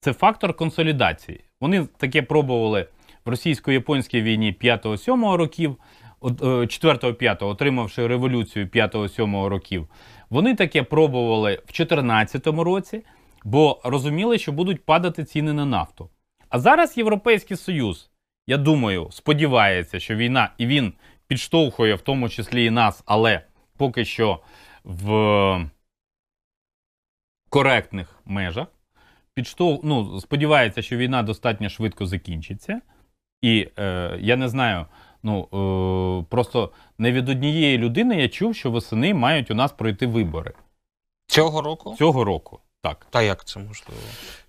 це 0.00 0.12
фактор 0.12 0.54
консолідації. 0.56 1.44
Вони 1.60 1.86
таке 1.86 2.22
пробували 2.22 2.88
в 3.24 3.28
російсько-японській 3.28 4.22
війні 4.22 4.52
5-7 4.60 5.36
років, 5.36 5.76
4-5, 6.22 7.44
отримавши 7.46 8.06
революцію 8.06 8.66
5-7 8.66 9.46
років. 9.46 9.88
Вони 10.30 10.54
таке 10.54 10.82
пробували 10.82 11.52
в 11.52 11.72
2014 11.72 12.46
році, 12.46 13.04
бо 13.44 13.80
розуміли, 13.84 14.38
що 14.38 14.52
будуть 14.52 14.84
падати 14.84 15.24
ціни 15.24 15.52
на 15.52 15.64
нафту. 15.64 16.10
А 16.48 16.58
зараз 16.58 16.98
Європейський 16.98 17.56
Союз, 17.56 18.10
я 18.46 18.56
думаю, 18.56 19.08
сподівається, 19.10 20.00
що 20.00 20.16
війна 20.16 20.52
і 20.58 20.66
він 20.66 20.92
підштовхує 21.26 21.94
в 21.94 22.00
тому 22.00 22.28
числі 22.28 22.64
і 22.64 22.70
нас, 22.70 23.02
але 23.06 23.40
поки 23.76 24.04
що 24.04 24.40
в 24.84 25.70
коректних 27.48 28.20
межах. 28.24 28.66
Підштов... 29.34 29.80
ну, 29.84 30.20
Сподівається, 30.20 30.82
що 30.82 30.96
війна 30.96 31.22
достатньо 31.22 31.68
швидко 31.68 32.06
закінчиться. 32.06 32.80
І 33.42 33.68
е, 33.78 34.16
я 34.20 34.36
не 34.36 34.48
знаю, 34.48 34.86
ну 35.22 35.42
е, 35.42 36.24
просто 36.30 36.70
не 36.98 37.12
від 37.12 37.28
однієї 37.28 37.78
людини 37.78 38.16
я 38.22 38.28
чув, 38.28 38.56
що 38.56 38.70
восени 38.70 39.14
мають 39.14 39.50
у 39.50 39.54
нас 39.54 39.72
пройти 39.72 40.06
вибори. 40.06 40.52
Цього 41.26 41.62
року? 41.62 41.94
Цього 41.98 42.24
року, 42.24 42.60
так. 42.82 43.06
Та 43.10 43.22
як 43.22 43.44
це 43.44 43.60
можливо? 43.60 44.00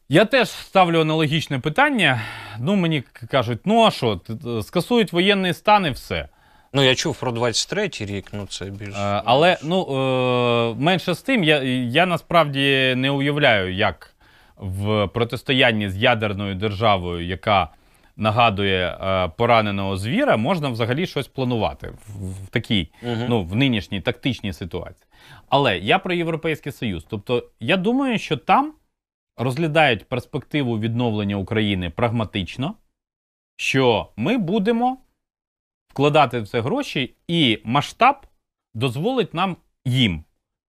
Я 0.10 0.26
теж 0.26 0.50
ставлю 0.50 1.02
аналогічне 1.02 1.60
питання. 1.60 2.22
Ну, 2.60 2.76
мені 2.76 3.04
кажуть, 3.32 3.60
ну 3.66 3.84
а 3.86 3.92
що, 3.92 4.22
скасують 4.64 5.14
воєнний 5.14 5.54
стан 5.54 5.86
і 5.86 5.90
все. 5.90 6.28
Ну, 6.74 6.84
я 6.84 6.96
чув 6.96 7.20
про 7.20 7.32
23-й 7.32 8.06
рік, 8.06 8.28
ну 8.34 8.46
це 8.46 8.66
більш. 8.66 8.96
Е, 8.96 9.22
але 9.26 9.58
ну, 9.64 9.86
е, 9.86 10.76
менше 10.84 11.14
з 11.14 11.22
тим, 11.22 11.44
я, 11.44 11.64
я 11.64 12.06
насправді 12.06 12.94
не 12.98 13.12
уявляю, 13.12 13.74
як 13.74 14.16
в 14.58 15.08
протистоянні 15.08 15.90
з 15.90 15.98
ядерною 15.98 16.56
державою, 16.56 17.26
яка 17.26 17.70
нагадує 18.16 18.98
е, 19.02 19.28
пораненого 19.28 19.98
звіра, 19.98 20.38
можна 20.38 20.70
взагалі 20.70 21.08
щось 21.08 21.28
планувати 21.28 21.90
в, 21.90 22.32
в 22.46 22.48
такій, 22.48 22.92
угу. 23.04 23.26
ну, 23.30 23.44
в 23.44 23.56
нинішній 23.56 24.02
тактичній 24.02 24.54
ситуації. 24.54 25.08
Але 25.50 25.78
я 25.78 26.00
про 26.00 26.14
Європейський 26.14 26.72
Союз. 26.72 27.06
Тобто, 27.10 27.50
я 27.60 27.78
думаю, 27.78 28.20
що 28.20 28.38
там 28.38 28.74
розглядають 29.38 30.10
перспективу 30.10 30.80
відновлення 30.80 31.36
України 31.36 31.90
прагматично, 31.90 32.76
що 33.56 34.10
ми 34.16 34.38
будемо 34.38 34.98
вкладати 35.88 36.40
в 36.40 36.48
це 36.48 36.62
гроші, 36.62 37.16
і 37.28 37.60
масштаб 37.64 38.16
дозволить 38.74 39.34
нам 39.34 39.58
їм 39.86 40.24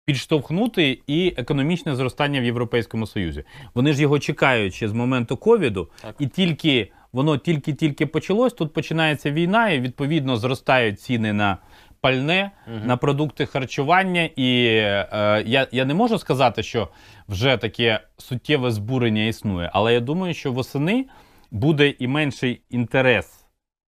підштовхнути 0.06 1.02
і 1.08 1.34
економічне 1.38 1.96
зростання 1.96 2.42
в 2.42 2.44
Європейському 2.44 3.08
Союзі. 3.08 3.44
Вони 3.74 3.94
ж 3.94 4.02
його 4.02 4.20
чекають 4.20 4.74
ще 4.74 4.90
з 4.90 4.94
моменту 4.94 5.38
ковіду, 5.38 5.90
і 6.20 6.28
тільки 6.28 6.92
воно 7.13 7.38
тільки-тільки 7.38 8.06
почалось. 8.06 8.54
Тут 8.54 8.74
починається 8.74 9.32
війна, 9.32 9.69
і 9.69 9.80
відповідно 9.80 10.38
зростають 10.38 11.02
ціни 11.02 11.34
на 11.34 11.58
пальне, 12.02 12.52
угу. 12.67 12.80
на 12.86 12.97
продукти 12.97 13.45
харчування. 13.45 14.30
І 14.36 14.65
е, 14.65 15.43
я, 15.45 15.67
я 15.71 15.86
не 15.86 15.93
можу 15.93 16.17
сказати, 16.17 16.63
що 16.63 16.89
вже 17.28 17.58
таке 17.58 18.00
суттєве 18.17 18.71
збурення 18.71 19.24
існує, 19.24 19.69
але 19.74 19.93
я 19.93 20.00
думаю, 20.00 20.34
що 20.34 20.52
восени 20.52 21.06
буде 21.52 21.93
і 22.00 22.08
менший 22.08 22.62
інтерес. 22.69 23.38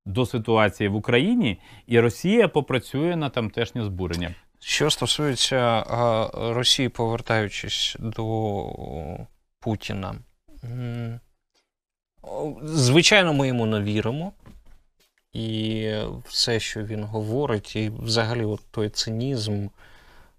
До 0.06 0.26
ситуації 0.26 0.90
в 0.90 0.96
Україні, 0.96 1.60
і 1.88 2.00
Росія 2.00 2.48
попрацює 2.48 3.16
на 3.16 3.30
тамтешнє 3.30 3.84
збурення. 3.84 4.36
Що 4.60 4.90
стосується 4.90 5.84
Росії, 6.34 6.90
повертаючись 6.90 7.96
до 8.00 8.26
Путіна, 9.60 10.16
звичайно, 12.64 13.34
ми 13.34 13.48
йому 13.48 13.66
не 13.66 13.82
віримо. 13.82 14.32
І 15.34 15.90
все, 16.26 16.60
що 16.60 16.84
він 16.84 17.04
говорить, 17.04 17.76
і 17.76 17.90
взагалі 17.90 18.46
от 18.46 18.62
той 18.72 18.90
цинізм 18.90 19.68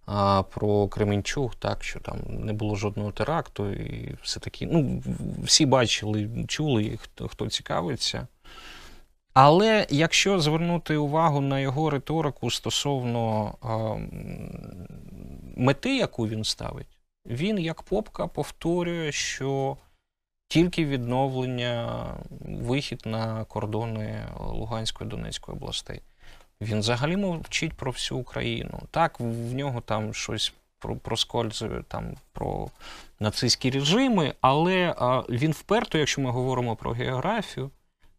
а, 0.06 0.42
про 0.42 0.88
Кременчуг, 0.88 1.54
так, 1.54 1.84
що 1.84 2.00
там 2.00 2.18
не 2.28 2.52
було 2.52 2.76
жодного 2.76 3.12
теракту, 3.12 3.72
і 3.72 4.14
все 4.22 4.40
таки, 4.40 4.66
ну, 4.66 5.02
всі 5.42 5.66
бачили, 5.66 6.30
чули, 6.48 6.98
хто, 7.02 7.28
хто 7.28 7.48
цікавиться. 7.48 8.26
Але 9.34 9.86
якщо 9.90 10.40
звернути 10.40 10.96
увагу 10.96 11.40
на 11.40 11.60
його 11.60 11.90
риторику 11.90 12.50
стосовно 12.50 13.54
а, 13.60 13.96
мети, 15.56 15.96
яку 15.96 16.26
він 16.28 16.44
ставить, 16.44 16.98
він 17.26 17.58
як 17.58 17.82
попка 17.82 18.26
повторює, 18.26 19.12
що 19.12 19.76
тільки 20.48 20.87
відновлення, 20.87 22.07
вихід 22.40 23.02
на 23.04 23.44
кордони 23.44 24.26
Луганської 24.40 25.11
Донецької 25.11 25.57
областей. 25.57 26.00
Він 26.61 26.78
взагалі 26.78 27.16
мовчить 27.16 27.72
про 27.72 27.92
всю 27.92 28.20
Україну. 28.20 28.80
Так, 28.90 29.20
в 29.20 29.54
нього 29.54 29.80
там 29.80 30.14
щось 30.14 30.52
проскользує 31.02 31.83
там 31.88 32.14
про 32.33 32.68
нацистські 33.20 33.70
режими, 33.70 34.35
але 34.40 34.94
а, 34.98 35.22
він 35.28 35.52
вперто, 35.52 35.98
якщо 35.98 36.20
ми 36.20 36.30
говоримо 36.30 36.76
про 36.76 36.92
географію. 36.92 37.70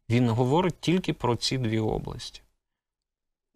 Він 0.09 0.29
говорить 0.29 0.79
тільки 0.79 1.13
про 1.13 1.35
ці 1.35 1.57
дві 1.57 1.79
області. 1.79 2.41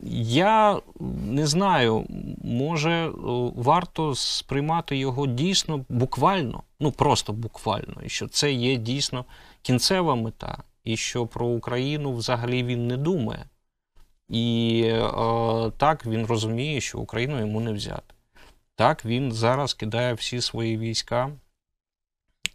Я 0.03 0.81
не 0.99 1.47
знаю, 1.47 2.05
може 2.43 2.91
е, 2.91 3.11
варто 3.55 4.15
сприймати 4.15 4.97
його 4.97 5.27
дійсно 5.27 5.85
буквально, 5.89 6.63
ну 6.79 6.91
просто 6.91 7.33
буквально, 7.33 8.01
і 8.03 8.09
що 8.09 8.27
це 8.27 8.51
є 8.51 8.75
дійсно 8.75 9.25
кінцева 9.61 10.15
мета, 10.15 10.63
і 10.83 10.97
що 10.97 11.27
про 11.27 11.47
Україну 11.47 12.13
взагалі 12.13 12.63
він 12.63 12.87
не 12.87 12.97
думає. 12.97 13.45
І 14.29 14.81
е, 14.85 14.99
так 15.77 16.05
він 16.05 16.25
розуміє, 16.25 16.81
що 16.81 16.99
Україну 16.99 17.39
йому 17.39 17.59
не 17.59 17.73
взяти. 17.73 18.13
Так, 18.75 19.05
він 19.05 19.31
зараз 19.31 19.73
кидає 19.73 20.13
всі 20.13 20.41
свої 20.41 20.77
війська 20.77 21.31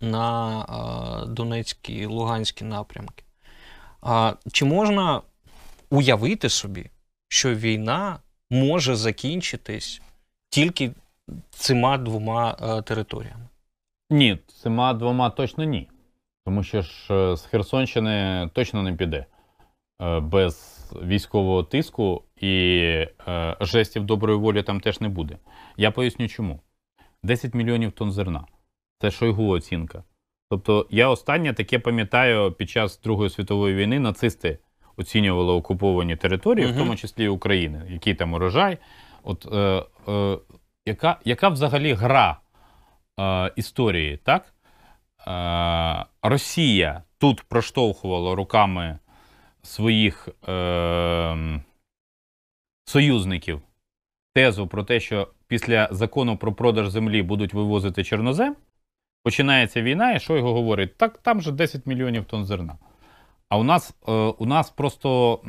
на 0.01 0.61
е, 0.63 1.27
Донецькі 1.27 1.95
і 1.95 2.07
Луганські 2.07 2.65
напрямки. 2.65 3.25
А 4.03 4.33
чи 4.53 4.65
можна 4.65 5.23
уявити 5.91 6.49
собі, 6.49 6.91
що 7.35 7.55
війна 7.55 8.19
може 8.51 8.97
закінчитись 8.97 10.03
тільки 10.51 10.91
цими 11.51 11.99
двома 11.99 12.57
е, 12.63 12.83
територіями? 12.83 13.49
Ні, 14.11 14.39
цими 14.47 14.95
двома 14.95 15.31
точно 15.31 15.65
ні. 15.65 15.89
Тому 16.47 16.63
що 16.63 16.83
ж 16.83 17.15
е, 17.15 17.37
з 17.37 17.43
Херсонщини 17.43 18.51
точно 18.53 18.83
не 18.83 18.93
піде 18.93 19.27
е, 20.03 20.21
без 20.21 20.85
військового 21.03 21.63
тиску 21.63 22.23
і 22.37 23.07
жестів 23.61 24.05
доброї 24.05 24.39
волі 24.39 24.63
там 24.63 24.81
теж 24.81 25.01
не 25.01 25.09
буде. 25.09 25.39
Я 25.77 25.91
поясню 25.91 26.29
чому: 26.29 26.61
10 27.23 27.55
мільйонів 27.55 27.93
тонн 27.93 28.13
зерна. 28.13 28.45
Це 29.01 29.11
Шойгу 29.11 29.49
оцінка. 29.49 30.05
Тобто 30.51 30.87
я 30.91 31.09
останнє 31.09 31.53
таке 31.53 31.79
пам'ятаю 31.79 32.53
під 32.53 32.71
час 32.71 33.01
Другої 33.01 33.31
світової 33.31 33.75
війни 33.75 33.99
нацисти 33.99 34.59
оцінювали 34.97 35.53
окуповані 35.53 36.17
території, 36.17 36.67
угу. 36.67 36.75
в 36.75 36.79
тому 36.79 36.97
числі 36.97 37.29
України, 37.29 37.83
який 37.89 38.15
там 38.15 38.33
урожай. 38.33 38.79
От 39.23 39.47
е, 39.53 39.83
е, 40.13 40.39
яка 40.87 41.21
яка 41.25 41.49
взагалі 41.49 41.93
гра 41.93 42.41
е, 43.21 43.53
історії, 43.57 44.17
так? 44.17 44.55
Е, 45.27 46.05
Росія 46.23 47.03
тут 47.19 47.43
проштовхувала 47.43 48.35
руками 48.35 48.99
своїх 49.63 50.29
е, 50.49 51.61
союзників 52.85 53.63
тезу 54.35 54.67
про 54.67 54.85
те, 54.85 55.01
що 55.01 55.29
після 55.47 55.89
закону 55.91 56.37
про 56.37 56.53
продаж 56.53 56.89
землі 56.89 57.23
будуть 57.23 57.55
вивозити 57.55 58.05
чорнозем. 58.05 58.57
Починається 59.23 59.83
війна, 59.83 60.13
і 60.13 60.21
що 60.21 60.37
його 60.37 60.53
говорить? 60.53 60.97
Так 60.97 61.19
там 61.19 61.41
же 61.41 61.53
10 61.53 61.87
мільйонів 61.87 62.25
тонн 62.25 62.45
зерна. 62.45 62.79
А 63.55 63.57
у 63.57 63.63
нас 63.63 63.95
е, 64.09 64.13
у 64.13 64.47
нас 64.47 64.71
просто 64.71 65.41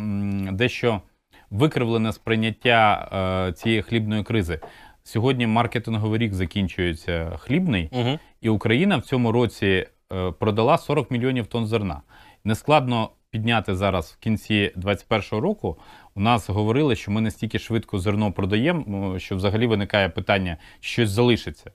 дещо 0.52 1.02
викривлене 1.50 2.14
сприйняття 2.14 3.10
е, 3.50 3.54
цієї 3.54 3.82
хлібної 3.82 4.24
кризи. 4.24 4.60
Сьогодні 5.04 5.48
маркетинговий 5.48 6.20
рік 6.20 6.34
закінчується 6.34 7.38
хлібний, 7.38 7.90
угу. 7.92 8.20
і 8.42 8.50
Україна 8.50 8.98
в 8.98 9.02
цьому 9.02 9.32
році 9.32 9.88
е, 10.14 10.32
продала 10.32 10.78
40 10.78 11.12
мільйонів 11.12 11.48
тонн 11.48 11.68
зерна. 11.68 12.02
Нескладно 12.44 13.10
підняти 13.30 13.76
зараз 13.76 14.12
в 14.12 14.24
кінці 14.24 14.72
2021 14.76 15.44
року. 15.44 15.78
У 16.16 16.20
нас 16.20 16.50
говорили, 16.50 16.96
що 16.96 17.12
ми 17.12 17.22
настільки 17.22 17.60
швидко 17.60 18.00
зерно 18.00 18.32
продаємо, 18.32 19.20
що 19.20 19.36
взагалі 19.36 19.68
виникає 19.68 20.10
питання, 20.10 20.58
щось 20.80 21.10
залишиться. 21.10 21.72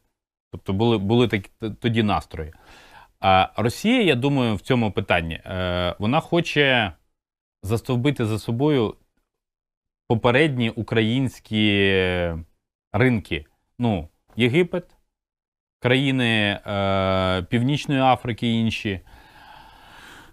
Тобто 0.53 0.73
були 0.73 0.99
були 0.99 1.29
такі 1.29 1.51
тоді 1.81 2.03
настрої. 2.03 2.53
А 3.21 3.49
Росія, 3.57 4.03
я 4.03 4.15
думаю, 4.15 4.55
в 4.55 4.61
цьому 4.61 4.93
питанні 4.93 5.35
е, 5.35 5.95
вона 5.99 6.21
хоче 6.21 6.93
застовбити 7.63 8.27
за 8.27 8.39
собою 8.39 8.95
попередні 10.09 10.71
українські 10.71 11.95
ринки. 12.93 13.45
Ну, 13.79 14.09
Єгипет, 14.37 14.85
країни 15.79 16.61
е, 16.67 17.43
Північної 17.43 18.01
Африки 18.01 18.49
і 18.49 18.61
інші, 18.61 19.01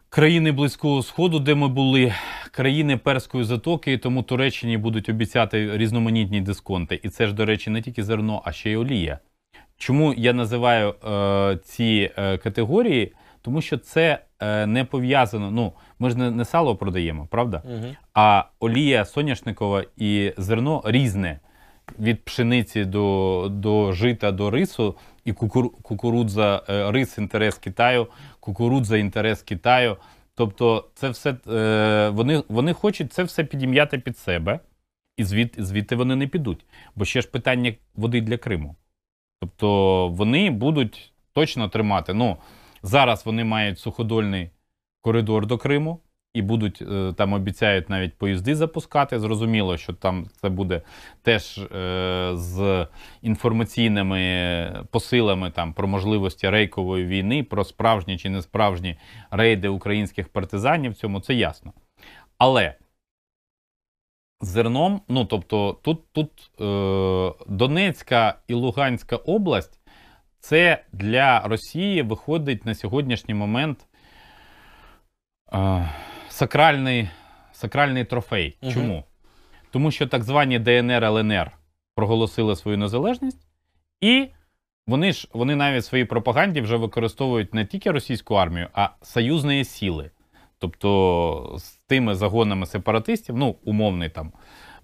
країни 0.09 0.51
Близького 0.51 1.03
Сходу, 1.03 1.39
де 1.39 1.55
ми 1.55 1.67
були, 1.67 2.13
країни 2.51 2.97
Перської 2.97 3.43
затоки, 3.43 3.97
тому 3.97 4.23
Туреччині 4.23 4.77
будуть 4.77 5.09
обіцяти 5.09 5.77
різноманітні 5.77 6.41
дисконти. 6.41 6.99
І 7.03 7.09
це 7.09 7.27
ж, 7.27 7.33
до 7.33 7.45
речі, 7.45 7.69
не 7.69 7.81
тільки 7.81 8.03
зерно, 8.03 8.41
а 8.45 8.51
ще 8.51 8.71
й 8.71 8.75
олія. 8.75 9.19
Чому 9.77 10.13
я 10.13 10.33
називаю 10.33 10.89
е, 10.89 11.57
ці 11.63 12.11
е, 12.17 12.37
категорії? 12.37 13.13
Тому 13.41 13.61
що 13.61 13.77
це 13.77 14.19
е, 14.39 14.65
не 14.65 14.85
пов'язано. 14.85 15.51
Ну, 15.51 15.73
ми 15.99 16.09
ж 16.09 16.17
не, 16.17 16.31
не 16.31 16.45
сало 16.45 16.75
продаємо, 16.75 17.27
правда? 17.31 17.61
Угу. 17.65 17.95
А 18.13 18.43
олія 18.59 19.05
соняшникова 19.05 19.83
і 19.97 20.33
зерно 20.37 20.81
різне 20.85 21.39
від 21.99 22.25
пшениці 22.25 22.85
до 22.85 23.47
до 23.51 23.91
жита 23.91 24.31
до 24.31 24.51
рису, 24.51 24.95
і 25.25 25.33
кукур, 25.33 25.71
кукурудза, 25.81 26.61
е, 26.69 26.91
рис 26.91 27.17
інтерес 27.17 27.57
Китаю, 27.57 28.07
кукурудза 28.39 28.97
інтерес 28.97 29.41
Китаю. 29.41 29.97
Тобто, 30.35 30.87
це 30.95 31.09
все 31.09 31.35
е, 31.47 32.09
вони 32.09 32.43
вони 32.49 32.73
хочуть 32.73 33.13
це 33.13 33.23
все 33.23 33.43
підім'яти 33.43 33.99
під 33.99 34.17
себе, 34.17 34.59
і 35.17 35.23
звід, 35.23 35.55
звідти 35.57 35.95
вони 35.95 36.15
не 36.15 36.27
підуть. 36.27 36.65
Бо 36.95 37.05
ще 37.05 37.21
ж 37.21 37.27
питання 37.27 37.73
води 37.95 38.21
для 38.21 38.37
Криму. 38.37 38.75
Тобто 39.39 40.07
вони 40.07 40.49
будуть 40.49 41.11
точно 41.33 41.69
тримати. 41.69 42.13
Ну, 42.13 42.37
зараз 42.83 43.25
вони 43.25 43.43
мають 43.43 43.79
суходольний 43.79 44.49
коридор 45.01 45.45
до 45.45 45.57
Криму 45.57 45.99
і 46.33 46.41
будуть 46.41 46.81
е, 46.81 47.13
там 47.17 47.33
обіцяють 47.33 47.89
навіть 47.89 48.17
поїзди 48.17 48.55
запускати. 48.55 49.19
Зрозуміло, 49.19 49.77
що 49.77 49.93
там 49.93 50.25
це 50.41 50.49
буде 50.49 50.81
теж 51.21 51.57
е, 51.57 52.31
з 52.33 52.87
інформаційними 53.21 54.85
посилами 54.91 55.51
там 55.51 55.73
про 55.73 55.87
можливості 55.87 56.49
рейкової 56.49 57.05
війни, 57.05 57.43
про 57.43 57.63
справжні 57.63 58.17
чи 58.17 58.29
не 58.29 58.41
справжні 58.41 58.97
рейди 59.31 59.67
українських 59.67 60.29
партизанів. 60.29 60.91
В 60.91 60.95
Цьому 60.95 61.19
це 61.19 61.33
ясно. 61.33 61.73
Але 62.37 62.75
зерном, 64.41 65.01
ну 65.07 65.25
тобто, 65.25 65.79
тут 65.81 66.11
тут 66.11 66.51
е, 66.61 67.33
Донецька 67.47 68.35
і 68.47 68.53
Луганська 68.53 69.15
область, 69.15 69.79
це 70.39 70.83
для 70.91 71.39
Росії 71.39 72.01
виходить 72.01 72.65
на 72.65 72.75
сьогоднішній 72.75 73.33
момент. 73.33 73.85
Е, 75.53 75.89
сакральний 76.29 77.09
сакральний 77.51 78.05
трофей. 78.05 78.57
Угу. 78.61 78.71
Чому? 78.71 79.03
Тому 79.71 79.91
що 79.91 80.07
так 80.07 80.23
звані 80.23 80.59
ДНР 80.59 81.03
ЛНР 81.03 81.51
проголосили 81.95 82.55
свою 82.55 82.77
незалежність, 82.77 83.47
і 84.01 84.27
вони 84.87 85.13
ж 85.13 85.27
вони 85.33 85.55
навіть 85.55 85.83
в 85.83 85.85
своїй 85.85 86.05
пропаганді 86.05 86.61
вже 86.61 86.75
використовують 86.75 87.53
не 87.53 87.65
тільки 87.65 87.91
російську 87.91 88.35
армію, 88.35 88.67
а 88.73 88.89
союзні 89.01 89.65
сили. 89.65 90.11
Тобто 90.59 91.55
з 91.57 91.71
тими 91.87 92.15
загонами 92.15 92.65
сепаратистів, 92.65 93.37
ну, 93.37 93.55
умовний 93.63 94.09
там 94.09 94.31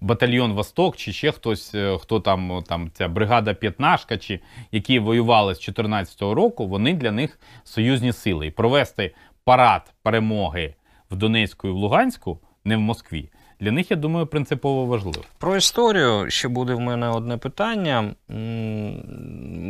батальйон 0.00 0.52
Восток, 0.52 0.96
чи 0.96 1.12
ще 1.12 1.32
хтось, 1.32 1.74
е, 1.74 1.98
хто 2.00 2.20
там, 2.20 2.62
там 2.68 2.90
ця 2.94 3.08
бригада 3.08 3.54
П'ятнашка, 3.54 4.18
чи 4.18 4.40
які 4.72 4.98
воювали 4.98 5.54
з 5.54 5.58
2014 5.58 6.22
року, 6.22 6.66
вони 6.66 6.94
для 6.94 7.10
них 7.10 7.38
союзні 7.64 8.12
сили. 8.12 8.46
І 8.46 8.50
провести 8.50 9.14
парад 9.44 9.94
перемоги 10.02 10.74
в 11.10 11.16
Донецьку 11.16 11.68
і 11.68 11.70
в 11.70 11.74
Луганську, 11.74 12.38
не 12.64 12.76
в 12.76 12.80
Москві. 12.80 13.30
Для 13.60 13.70
них, 13.70 13.90
я 13.90 13.96
думаю, 13.96 14.26
принципово 14.26 14.86
важливо. 14.86 15.24
Про 15.38 15.56
історію 15.56 16.30
ще 16.30 16.48
буде 16.48 16.74
в 16.74 16.80
мене 16.80 17.08
одне 17.08 17.36
питання. 17.36 18.14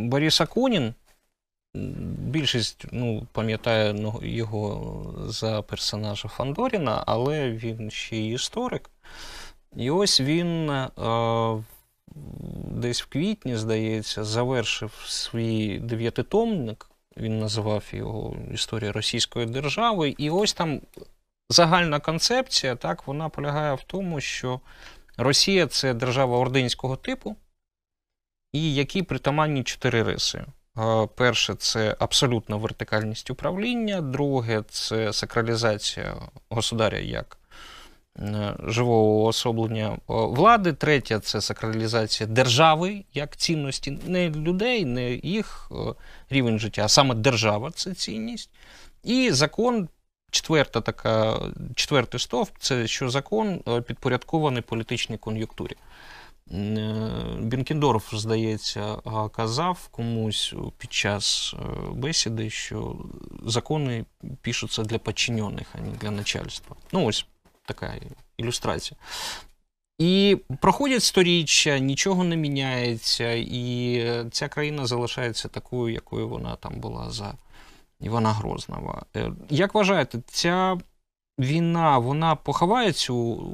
Борис 0.09 0.41
Акунін. 0.41 0.95
Більшість 1.75 2.87
ну, 2.93 3.27
пам'ятає 3.33 3.93
ну, 3.93 4.21
його 4.23 5.15
за 5.27 5.63
персонажа 5.63 6.29
Фандоріна, 6.29 7.05
але 7.07 7.51
він 7.51 7.91
ще 7.91 8.17
й 8.17 8.33
історик. 8.33 8.91
І 9.77 9.91
ось 9.91 10.21
він 10.21 10.71
е, 10.71 10.91
десь 12.71 13.03
в 13.03 13.07
квітні, 13.07 13.57
здається, 13.57 14.25
завершив 14.25 15.05
свій 15.07 15.79
дев'ятитомник. 15.79 16.91
Він 17.17 17.39
називав 17.39 17.85
його 17.93 18.37
Історія 18.53 18.93
Російської 18.93 19.47
держави. 19.47 20.15
І 20.19 20.31
ось 20.31 20.53
там 20.53 20.81
загальна 21.51 22.01
концепція, 22.01 22.77
так, 22.77 23.07
вона 23.07 23.29
полягає 23.29 23.75
в 23.75 23.83
тому, 23.83 24.21
що 24.21 24.61
Росія 25.17 25.67
це 25.67 25.95
держава 25.95 26.39
ординського 26.39 26.97
типу, 26.97 27.37
і 28.53 28.75
які 28.75 29.03
притаманні 29.03 29.65
чотири 29.65 30.03
риси. 30.03 30.45
Перше, 31.15 31.55
це 31.55 31.97
абсолютна 31.99 32.57
вертикальність 32.57 33.31
управління, 33.31 34.01
друге 34.01 34.63
це 34.69 35.13
сакралізація 35.13 36.15
государя 36.49 36.99
як 36.99 37.39
е, 38.19 38.57
живого 38.67 39.25
особлення 39.25 39.99
влади, 40.09 40.73
третє 40.73 41.19
це 41.19 41.41
сакралізація 41.41 42.27
держави 42.29 43.05
як 43.15 43.37
цінності, 43.37 43.99
не 44.07 44.31
людей, 44.31 44.85
не 44.85 45.13
їх 45.13 45.71
е, 45.73 45.75
рівень 46.31 46.59
життя, 46.59 46.83
а 46.85 46.89
саме 46.89 47.15
держава 47.15 47.71
це 47.71 47.95
цінність. 47.95 48.51
І 49.03 49.33
закон 49.33 49.89
Четверта 50.35 50.81
така, 50.81 51.41
четвертий 51.75 52.21
стовп 52.21 52.51
це 52.59 52.87
що 52.87 53.11
закон 53.11 53.61
е, 53.69 53.81
підпорядкований 53.81 54.63
політичній 54.63 55.19
кон'юнктурі. 55.19 55.77
Е, 56.53 57.37
Бенкендорф, 57.41 58.15
здається, 58.15 58.97
казав 59.33 59.89
комусь 59.91 60.55
під 60.79 60.93
час 60.93 61.55
е, 61.59 61.67
бесіди, 61.93 62.51
що 62.51 62.97
закони 63.43 64.05
пишуться 64.43 64.83
для 64.83 64.99
підчинених, 64.99 65.67
а 65.75 65.81
не 65.81 65.91
для 65.91 66.11
начальства. 66.11 66.77
Ну, 66.93 67.05
ось 67.05 67.27
така 67.67 67.95
ілюстрація. 68.37 69.01
І 69.99 70.39
проходять 70.61 71.03
сторіччя, 71.03 71.79
нічого 71.79 72.25
не 72.25 72.37
міняється, 72.37 73.33
і 73.33 74.05
ця 74.31 74.49
країна 74.49 74.87
залишається 74.87 75.49
такою, 75.49 75.95
якою 75.95 76.29
вона 76.29 76.57
там 76.57 76.81
була 76.81 77.11
за 77.11 77.35
Івана 78.01 78.33
Грозного. 78.33 79.03
Е, 79.17 79.33
як 79.51 79.75
вважаєте, 79.75 80.19
ця 80.27 80.79
війна 81.39 81.99
вона 81.99 82.37
поховає 82.37 82.93
цю 82.93 83.45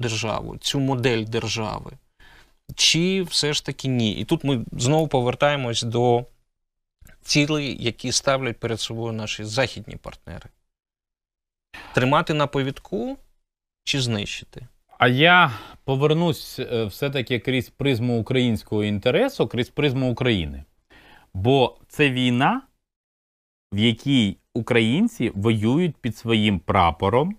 державу, 0.00 0.56
цю 0.56 0.80
модель 0.80 1.24
держави? 1.24 1.92
Чи 2.74 3.22
все 3.22 3.52
ж 3.52 3.64
таки 3.64 3.88
ні? 3.88 4.12
І 4.12 4.24
тут 4.24 4.44
ми 4.44 4.64
знову 4.72 5.08
повертаємось 5.08 5.82
до 5.82 6.24
цілей, 7.22 7.84
які 7.84 8.12
ставлять 8.12 8.60
перед 8.60 8.80
собою 8.80 9.12
наші 9.12 9.44
західні 9.44 9.96
партнери. 9.96 10.50
Тримати 11.94 12.34
на 12.34 12.46
повідку 12.46 13.18
чи 13.84 14.00
знищити? 14.00 14.66
А 14.98 15.08
я 15.08 15.52
повернусь 15.84 16.58
е, 16.58 16.84
все-таки 16.84 17.38
крізь 17.38 17.68
призму 17.68 18.20
українського 18.20 18.84
інтересу, 18.84 19.46
крізь 19.46 19.68
призму 19.68 20.12
України. 20.12 20.64
Бо 21.34 21.76
це 21.88 22.10
війна, 22.10 22.62
в 23.72 23.78
якій 23.78 24.36
українці 24.54 25.32
воюють 25.34 25.96
під 25.96 26.16
своїм 26.16 26.58
прапором, 26.58 27.36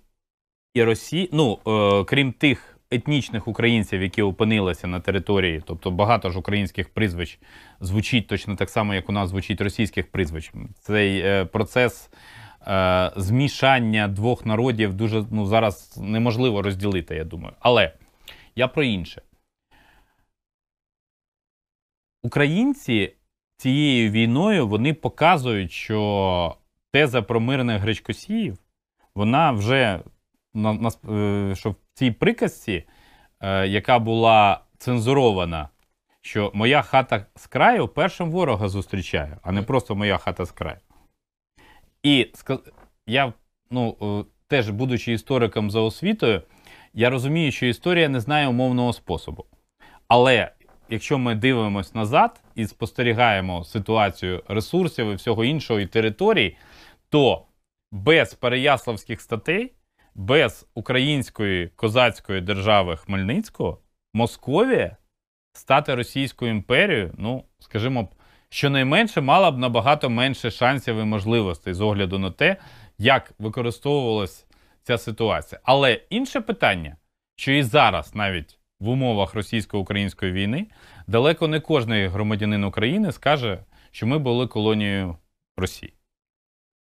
і 0.76 0.84
Росія, 0.84 1.28
ну 1.32 1.60
е, 1.68 2.04
крім 2.04 2.32
тих 2.32 2.78
етнічних 2.92 3.48
українців, 3.48 4.02
які 4.02 4.22
опинилися 4.22 4.88
на 4.88 5.00
території, 5.00 5.64
тобто 5.66 5.92
багато 5.92 6.30
ж 6.30 6.40
українських 6.40 6.90
прізвищ 6.90 7.40
звучить 7.80 8.28
точно 8.28 8.56
так 8.56 8.70
само, 8.70 8.94
як 8.94 9.10
у 9.10 9.12
нас 9.12 9.30
звучить 9.30 9.62
російських 9.62 10.12
прізвищ. 10.12 10.52
Цей 10.80 11.20
е, 11.20 11.46
процес 11.46 12.10
е, 12.68 13.12
змішання 13.16 14.08
двох 14.08 14.46
народів 14.46 14.94
дуже 14.94 15.26
ну, 15.32 15.46
зараз 15.46 15.98
неможливо 16.02 16.62
розділити, 16.62 17.16
я 17.16 17.24
думаю. 17.24 17.54
Але 17.60 17.94
я 18.56 18.68
про 18.68 18.84
інше. 18.84 19.22
Українці 22.24 23.14
цією 23.58 24.12
війною 24.12 24.68
вони 24.68 24.94
показують, 24.94 25.72
що 25.72 26.56
теза 26.92 27.22
про 27.22 27.40
мирних 27.40 27.82
гречкосіїв, 27.82 28.58
вона 29.16 29.52
вже 29.52 30.00
е, 30.56 31.56
що 31.56 31.69
в 31.69 31.75
цій 31.93 32.12
приказці, 32.12 32.83
е, 33.41 33.67
яка 33.67 33.99
була 33.99 34.62
цензурована, 34.77 35.69
що 36.21 36.51
моя 36.53 36.81
хата 36.81 37.25
з 37.35 37.47
краю 37.47 37.87
першим 37.87 38.31
ворога 38.31 38.67
зустрічає, 38.67 39.37
а 39.43 39.51
не 39.51 39.62
просто 39.62 39.95
моя 39.95 40.17
хата 40.17 40.45
з 40.45 40.51
краю. 40.51 40.79
І 42.03 42.31
я, 43.08 43.33
ну, 43.71 43.97
е, 44.01 44.31
теж, 44.47 44.69
будучи 44.69 45.13
істориком 45.13 45.71
за 45.71 45.79
освітою, 45.79 46.41
я 46.93 47.10
розумію, 47.10 47.51
що 47.51 47.65
історія 47.65 48.10
не 48.10 48.19
знає 48.19 48.47
умовного 48.47 48.93
способу. 48.93 49.45
Але 50.08 50.51
якщо 50.89 51.17
ми 51.17 51.35
дивимося 51.35 51.91
назад 51.93 52.41
і 52.56 52.67
спостерігаємо 52.67 53.63
ситуацію 53.63 54.43
ресурсів 54.47 55.12
і 55.12 55.15
всього 55.15 55.45
іншого 55.45 55.79
і 55.79 55.87
територій, 55.87 56.58
то 57.10 57.45
без 57.91 58.33
переяславських 58.33 59.21
статей, 59.21 59.73
без 60.16 60.68
української 60.74 61.68
козацької 61.68 62.42
держави 62.42 62.98
Хмельницького, 62.98 63.80
Московія 64.13 64.98
стати 65.54 65.96
Російською 65.96 66.52
імперією, 66.52 67.13
ну, 67.18 67.44
скажімо, 67.60 68.10
щонайменше 68.50 69.22
мала 69.22 69.52
б 69.52 69.58
набагато 69.58 70.10
менше 70.10 70.52
шансів 70.52 70.98
і 70.98 71.04
можливостей 71.04 71.74
з 71.74 71.82
огляду 71.82 72.20
на 72.20 72.32
те, 72.32 72.58
як 72.98 73.34
використовувалася 73.40 74.46
ця 74.84 74.98
ситуація. 74.98 75.62
Але 75.63 75.94
інше 76.10 76.42
питання, 76.42 76.98
що 77.36 77.52
і 77.52 77.63
зараз, 77.63 78.16
навіть 78.16 78.60
в 78.80 78.90
умовах 78.90 79.34
російсько-української 79.34 80.32
війни, 80.32 80.68
далеко 81.08 81.48
не 81.48 81.60
кожний 81.60 82.08
громадянин 82.08 82.63
України 82.63 83.12
скаже, 83.12 83.60
що 83.92 84.08
ми 84.08 84.18
були 84.18 84.48
колонією 84.48 85.18
Росії. 85.58 85.94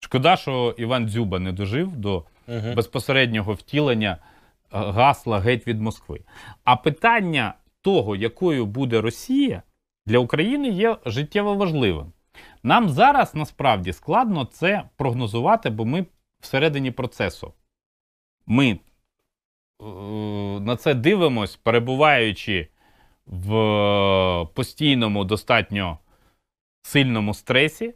Шкода, 0.03 0.37
що 0.37 0.75
Іван 0.77 1.07
Дзюба 1.09 1.39
не 1.39 1.51
дожив 1.51 1.95
до 1.95 2.23
Угу. 2.47 2.73
безпосереднього 2.75 3.53
втілення 3.53 4.11
е, 4.11 4.17
гасла 4.71 5.39
геть 5.39 5.67
від 5.67 5.81
Москви. 5.81 6.19
А 6.63 6.75
питання 6.75 7.53
того, 7.81 8.15
якою 8.15 8.65
буде 8.65 9.01
Росія 9.01 9.63
для 10.05 10.19
України, 10.19 10.69
є 10.69 10.97
життєво 11.05 11.55
важливим. 11.55 12.11
Нам 12.63 12.89
зараз 12.89 13.35
насправді 13.35 13.93
складно 13.93 14.45
це 14.45 14.83
прогнозувати, 14.97 15.69
бо 15.69 15.85
ми 15.85 16.05
всередині 16.39 16.91
процесу. 16.91 17.53
Ми 18.47 18.69
е, 18.71 18.79
на 20.59 20.75
це 20.75 20.93
дивимось, 20.93 21.55
перебуваючи 21.55 22.67
в 23.25 23.47
постійному 24.53 25.23
достатньо 25.23 25.97
сильному 26.81 27.33
стресі. 27.33 27.93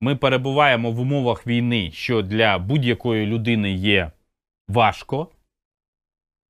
Ми 0.00 0.16
перебуваємо 0.16 0.90
в 0.90 1.00
умовах 1.00 1.46
війни, 1.46 1.90
що 1.92 2.22
для 2.22 2.58
будь-якої 2.58 3.26
людини 3.26 3.72
є 3.72 4.10
важко. 4.68 5.28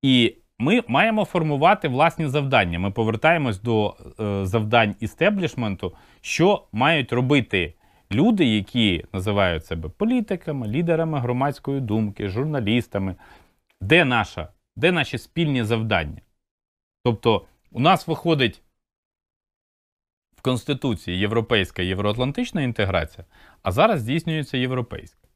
І 0.01 0.35
ми 0.59 0.81
маємо 0.87 1.25
формувати 1.25 1.87
власні 1.87 2.27
завдання. 2.27 2.79
Ми 2.79 2.91
повертаємось 2.91 3.61
до 3.61 3.95
е, 4.19 4.45
завдань 4.45 4.95
істеблішменту, 4.99 5.93
що 6.21 6.67
мають 6.71 7.13
робити 7.13 7.73
люди, 8.11 8.45
які 8.45 9.05
називають 9.13 9.65
себе 9.65 9.89
політиками, 9.89 10.67
лідерами 10.67 11.19
громадської 11.19 11.81
думки, 11.81 12.29
журналістами. 12.29 13.15
Де, 13.81 14.05
наша, 14.05 14.47
де 14.75 14.91
наші 14.91 15.17
спільні 15.17 15.63
завдання? 15.63 16.21
Тобто, 17.03 17.45
у 17.71 17.79
нас 17.79 18.07
виходить 18.07 18.61
Конституції 20.45 21.19
європейська 21.19 21.81
євроатлантична 21.81 22.61
інтеграція, 22.61 23.25
а 23.63 23.71
зараз 23.71 23.99
здійснюється 23.99 24.57
європейська. 24.57 25.27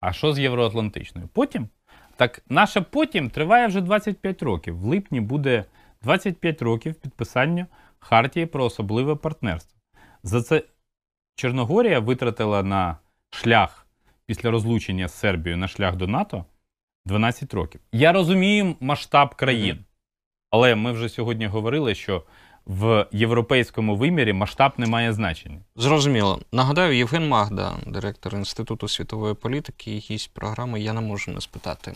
А 0.00 0.12
що 0.12 0.32
з 0.32 0.38
євроатлантичною? 0.38 1.28
Потім 1.32 1.68
так 2.16 2.42
наше 2.48 2.80
потім 2.80 3.30
триває 3.30 3.66
вже 3.66 3.80
25 3.80 4.42
років. 4.42 4.78
В 4.78 4.84
липні 4.84 5.20
буде 5.20 5.64
25 6.02 6.62
років 6.62 6.94
підписання 6.94 7.66
Хартії 7.98 8.46
про 8.46 8.64
особливе 8.64 9.16
партнерство. 9.16 9.80
За 10.22 10.42
це 10.42 10.62
Чорногорія 11.34 12.00
витратила 12.00 12.62
на 12.62 12.96
шлях 13.30 13.86
після 14.26 14.50
розлучення 14.50 15.08
з 15.08 15.14
Сербією 15.14 15.56
на 15.56 15.68
шлях 15.68 15.96
до 15.96 16.06
НАТО 16.06 16.44
12 17.04 17.54
років. 17.54 17.80
Я 17.92 18.12
розумію 18.12 18.76
масштаб 18.80 19.34
країн, 19.34 19.84
але 20.50 20.74
ми 20.74 20.92
вже 20.92 21.08
сьогодні 21.08 21.46
говорили, 21.46 21.94
що 21.94 22.24
в 22.66 23.06
європейському 23.12 23.96
вимірі 23.96 24.32
масштаб 24.32 24.72
не 24.76 24.86
має 24.86 25.12
значення. 25.12 25.60
Зрозуміло. 25.76 26.40
Нагадаю, 26.52 26.96
Євген 26.96 27.28
Магда, 27.28 27.76
директор 27.86 28.34
Інституту 28.34 28.88
світової 28.88 29.34
політики 29.34 29.96
і 29.96 29.98
гість 29.98 30.34
програми 30.34 30.80
Я 30.80 30.92
не 30.92 31.00
можу 31.00 31.30
не 31.30 31.40
спитати. 31.40 31.94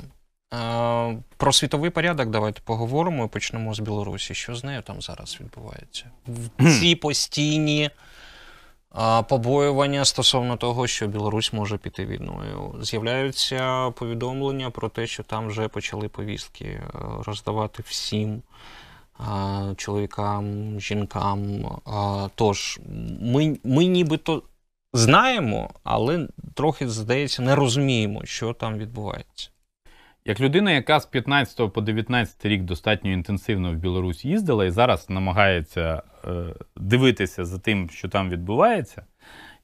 Е, 0.55 1.17
Про 1.37 1.53
світовий 1.53 1.91
порядок 1.91 2.31
давайте 2.31 2.61
поговоримо 2.64 3.25
і 3.25 3.29
почнемо 3.29 3.75
з 3.75 3.81
Білорусі. 3.81 4.35
Що 4.35 4.55
з 4.55 4.64
нею 4.64 4.83
там 4.83 5.03
зараз 5.03 5.39
відбувається? 5.41 6.05
В 6.27 6.81
ці 6.81 6.97
постійні 6.97 7.91
побоювання 9.29 10.05
стосовно 10.05 10.57
того, 10.57 10.87
що 10.87 11.07
Білорусь 11.07 11.53
може 11.53 11.79
піти 11.79 12.07
війною. 12.07 12.75
З'являються 12.81 13.91
повідомлення 13.91 14.71
про 14.71 14.89
те, 14.89 15.07
що 15.07 15.23
там 15.23 15.49
вже 15.49 15.69
почали 15.69 16.09
повістки 16.09 16.64
е, 16.64 16.83
роздавати 17.27 17.83
всім 17.87 18.43
чоловікам, 19.77 20.45
жінкам. 20.81 21.64
Тож, 22.35 22.81
ми, 23.21 23.59
ми 23.64 23.87
нібито 23.87 24.43
знаємо, 24.93 25.71
але 25.85 26.29
трохи, 26.55 26.89
здається, 26.89 27.43
не 27.43 27.55
розуміємо, 27.55 28.25
що 28.25 28.53
там 28.53 28.79
відбувається. 28.79 29.51
Як 30.25 30.41
людина, 30.41 30.73
яка 30.73 31.01
з 31.01 31.07
15 31.07 31.73
по 31.73 31.81
19 31.81 32.47
рік 32.47 32.62
достатньо 32.62 33.12
інтенсивно 33.12 33.73
в 33.73 33.75
Білорусь 33.75 34.25
їздила 34.25 34.64
і 34.64 34.71
зараз 34.71 35.11
намагається 35.11 36.03
е, 36.25 36.55
дивитися 36.77 37.45
за 37.45 37.59
тим, 37.59 37.91
що 37.91 38.09
там 38.09 38.31
відбувається, 38.31 39.07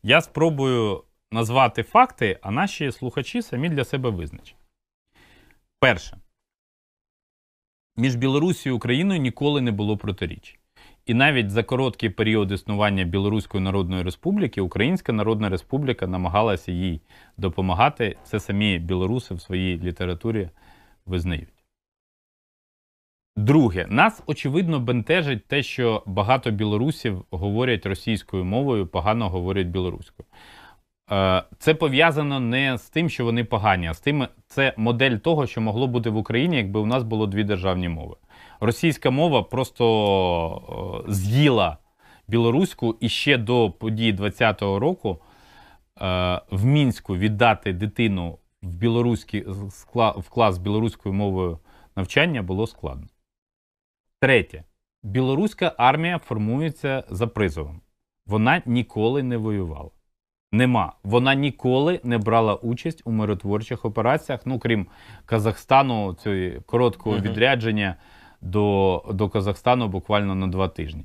я 0.03 0.21
спробую 0.21 1.05
назвати 1.33 1.83
факти, 1.83 2.39
а 2.43 2.51
наші 2.51 2.93
слухачі 2.93 3.43
самі 3.43 3.69
для 3.69 3.85
себе 3.85 4.11
визначать. 4.11 4.57
Перше, 5.81 6.17
між 7.97 8.17
Білорусі 8.17 8.69
і 8.69 8.73
Україною 8.73 9.21
ніколи 9.21 9.61
не 9.61 9.71
було 9.73 9.97
протиріч. 9.97 10.59
І 11.07 11.15
навіть 11.15 11.51
за 11.51 11.63
короткий 11.63 12.11
період 12.11 12.53
існування 12.53 13.05
Білоруської 13.05 13.65
Народної 13.65 14.03
Республіки 14.03 14.61
Українська 14.61 15.13
Народна 15.13 15.49
Республіка 15.49 16.07
намагалася 16.07 16.73
їй 16.73 17.01
допомагати. 17.37 18.17
Це 18.25 18.41
самі 18.41 18.79
білоруси 18.79 19.35
в 19.35 19.41
своїй 19.41 19.79
літературі 19.79 20.51
визнають. 21.07 21.49
Друге, 23.37 23.87
нас 23.91 24.23
очевидно 24.27 24.81
бентежить 24.81 25.47
те, 25.47 25.63
що 25.63 26.03
багато 26.07 26.51
білорусів 26.51 27.25
говорять 27.31 27.87
російською 27.87 28.45
мовою, 28.45 28.87
погано 28.87 29.29
говорять 29.29 29.67
білоруською. 29.67 30.27
Е, 31.11 31.43
Це 31.59 31.75
пов'язано 31.75 32.41
не 32.41 32.79
з 32.79 32.91
тим, 32.91 33.09
що 33.11 33.25
вони 33.25 33.45
погані, 33.45 33.87
а 33.87 33.95
з 33.95 34.01
тим, 34.01 34.27
це 34.47 34.75
модель 34.77 35.17
того, 35.17 35.47
що 35.47 35.61
могло 35.61 35.87
бути 35.87 36.11
в 36.11 36.17
Україні, 36.17 36.57
якби 36.57 36.81
у 36.81 36.87
нас 36.87 37.03
було 37.03 37.27
дві 37.27 37.45
державні 37.45 37.89
мови. 37.89 38.17
Російська 38.61 39.11
мова 39.11 39.43
просто 39.43 41.05
е, 41.09 41.13
з'їла 41.13 41.79
білоруську 42.29 42.97
і 43.01 43.09
ще 43.09 43.39
до 43.39 43.71
подій 43.71 44.13
20-го 44.13 44.79
року 44.79 45.19
е, 46.01 46.41
в 46.51 46.65
Мінську 46.65 47.17
віддати 47.17 47.73
дитину 47.73 48.39
в 48.63 48.75
білоруський 48.75 49.45
в 50.17 50.29
клас 50.31 50.59
білоруською 50.59 51.15
мовою 51.15 51.59
навчання 51.97 52.43
було 52.43 52.67
складно. 52.67 53.07
Третє. 54.21 54.65
Білоруська 55.03 55.75
армія 55.79 56.19
формується 56.19 57.05
за 57.09 57.27
призовом. 57.27 57.81
Вона 58.27 58.63
ніколи 58.67 59.23
не 59.23 59.37
воювала. 59.37 59.91
Нема. 60.53 60.93
Вона 61.05 61.35
ніколи 61.35 62.01
не 62.05 62.19
брала 62.19 62.55
участь 62.55 63.03
у 63.05 63.13
миротворчих 63.13 63.85
операціях, 63.85 64.41
ну 64.45 64.59
крім 64.59 64.87
Казахстану, 65.27 66.15
цієї 66.15 66.61
короткого 66.67 67.17
Мгм. 67.17 67.25
відрядження 67.25 67.97
до, 68.41 69.05
до 69.13 69.29
Казахстану 69.29 69.89
буквально 69.89 70.35
на 70.35 70.47
два 70.47 70.69
тижні. 70.69 71.05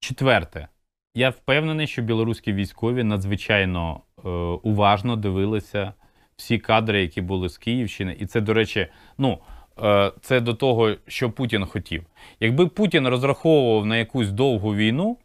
Четверте. 0.00 0.68
Я 1.14 1.30
впевнений, 1.30 1.86
що 1.86 2.02
білоруські 2.02 2.52
військові 2.52 3.04
надзвичайно 3.04 4.00
е, 4.24 4.28
уважно 4.62 5.16
дивилися 5.16 5.92
всі 6.36 6.58
кадри, 6.58 7.02
які 7.02 7.20
були 7.20 7.48
з 7.48 7.58
Київщини. 7.58 8.16
І 8.20 8.26
це, 8.26 8.40
до 8.40 8.54
речі, 8.54 8.86
ну, 9.18 9.38
е, 9.82 10.12
це 10.20 10.40
до 10.40 10.54
того, 10.54 10.94
що 11.06 11.30
Путін 11.30 11.66
хотів. 11.66 12.06
Якби 12.40 12.66
Путін 12.66 13.08
розраховував 13.08 13.86
на 13.86 13.96
якусь 13.96 14.30
довгу 14.30 14.74
війну, 14.74 15.16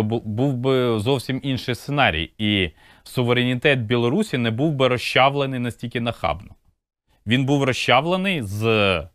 то 0.00 0.18
був 0.18 0.56
би 0.56 1.00
зовсім 1.00 1.40
інший 1.42 1.74
сценарій, 1.74 2.32
і 2.38 2.70
суверенітет 3.02 3.80
Білорусі 3.80 4.38
не 4.38 4.50
був 4.50 4.74
би 4.74 4.88
розчавлений 4.88 5.60
настільки 5.60 6.00
нахабно. 6.00 6.54
Він 7.26 7.44
був 7.44 7.64
розчавлений 7.64 8.42
з 8.42 9.08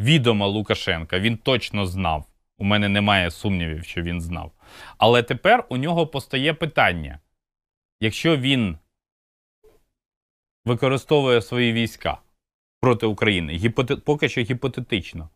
відома 0.00 0.46
Лукашенка. 0.46 1.18
Він 1.18 1.36
точно 1.36 1.86
знав. 1.86 2.26
У 2.58 2.64
мене 2.64 2.88
немає 2.88 3.30
сумнівів, 3.30 3.84
що 3.84 4.02
він 4.02 4.20
знав. 4.20 4.52
Але 4.98 5.22
тепер 5.22 5.66
у 5.68 5.76
нього 5.76 6.06
постає 6.06 6.54
питання: 6.54 7.18
якщо 8.00 8.36
він 8.36 8.78
використовує 10.64 11.42
свої 11.42 11.72
війська 11.72 12.18
проти 12.80 13.06
України, 13.06 13.52
гіпоте- 13.52 14.00
поки 14.00 14.28
що 14.28 14.40
гіпотетично, 14.40 15.28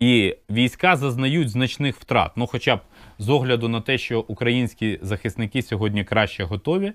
і 0.00 0.36
війська 0.50 0.96
зазнають 0.96 1.48
значних 1.48 1.96
втрат, 1.96 2.36
ну 2.36 2.46
хоча 2.46 2.76
б 2.76 2.80
з 3.18 3.28
огляду 3.28 3.68
на 3.68 3.80
те, 3.80 3.98
що 3.98 4.20
українські 4.20 4.98
захисники 5.02 5.62
сьогодні 5.62 6.04
краще 6.04 6.44
готові 6.44 6.92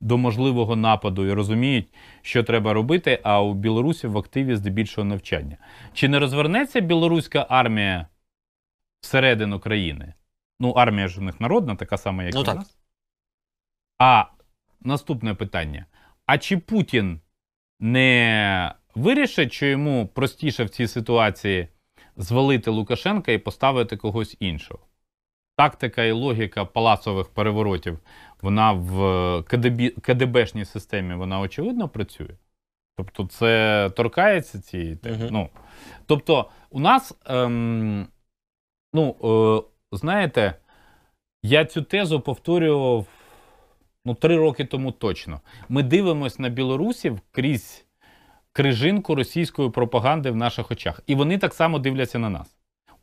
до 0.00 0.18
можливого 0.18 0.76
нападу 0.76 1.26
і 1.26 1.32
розуміють, 1.32 1.88
що 2.22 2.42
треба 2.42 2.72
робити, 2.72 3.20
а 3.22 3.42
у 3.42 3.54
Білорусі 3.54 4.06
в 4.06 4.18
активі 4.18 4.56
здебільшого 4.56 5.04
навчання. 5.04 5.56
Чи 5.92 6.08
не 6.08 6.18
розвернеться 6.18 6.80
білоруська 6.80 7.46
армія 7.48 8.06
всередину 9.00 9.60
країни? 9.60 10.14
Ну, 10.60 10.70
армія 10.70 11.08
ж 11.08 11.20
у 11.20 11.22
них 11.24 11.40
народна, 11.40 11.76
така 11.76 11.98
сама, 11.98 12.24
як 12.24 12.34
Ну 12.34 12.40
і 12.40 12.50
у 12.50 12.54
нас. 12.54 12.78
А 13.98 14.24
наступне 14.80 15.34
питання: 15.34 15.86
а 16.26 16.38
чи 16.38 16.58
Путін 16.58 17.20
не 17.80 18.74
вирішить, 18.94 19.52
що 19.52 19.66
йому 19.66 20.06
простіше 20.06 20.64
в 20.64 20.68
цій 20.68 20.86
ситуації 20.88 21.68
звалити 22.16 22.70
Лукашенка 22.70 23.32
і 23.32 23.38
поставити 23.38 23.96
когось 23.96 24.36
іншого. 24.40 24.80
Тактика 25.56 26.04
і 26.04 26.12
логіка 26.12 26.64
палацових 26.64 27.28
переворотів, 27.28 27.98
вона 28.42 28.72
в 28.72 29.42
КДБ, 29.42 29.90
КДБшній 29.90 30.64
системі 30.64 31.14
вона 31.14 31.40
очевидно 31.40 31.88
працює. 31.88 32.36
Тобто, 32.96 33.26
це 33.26 33.90
торкається 33.96 34.60
цієї 34.60 34.96
теми. 34.96 35.28
Ну, 35.30 35.48
тобто, 36.06 36.50
у 36.70 36.80
нас, 36.80 37.14
ем, 37.26 38.08
ну, 38.92 39.16
е, 39.24 39.96
знаєте, 39.96 40.54
я 41.42 41.64
цю 41.64 41.82
тезу 41.82 42.20
повторював 42.20 43.06
ну, 44.04 44.14
три 44.14 44.36
роки 44.36 44.64
тому 44.64 44.92
точно. 44.92 45.40
Ми 45.68 45.82
дивимося 45.82 46.42
на 46.42 46.48
білорусів 46.48 47.20
крізь 47.30 47.84
крижинку 48.52 49.14
російської 49.14 49.70
пропаганди 49.70 50.30
в 50.30 50.36
наших 50.36 50.70
очах. 50.70 51.00
І 51.06 51.14
вони 51.14 51.38
так 51.38 51.54
само 51.54 51.78
дивляться 51.78 52.18
на 52.18 52.30
нас. 52.30 52.46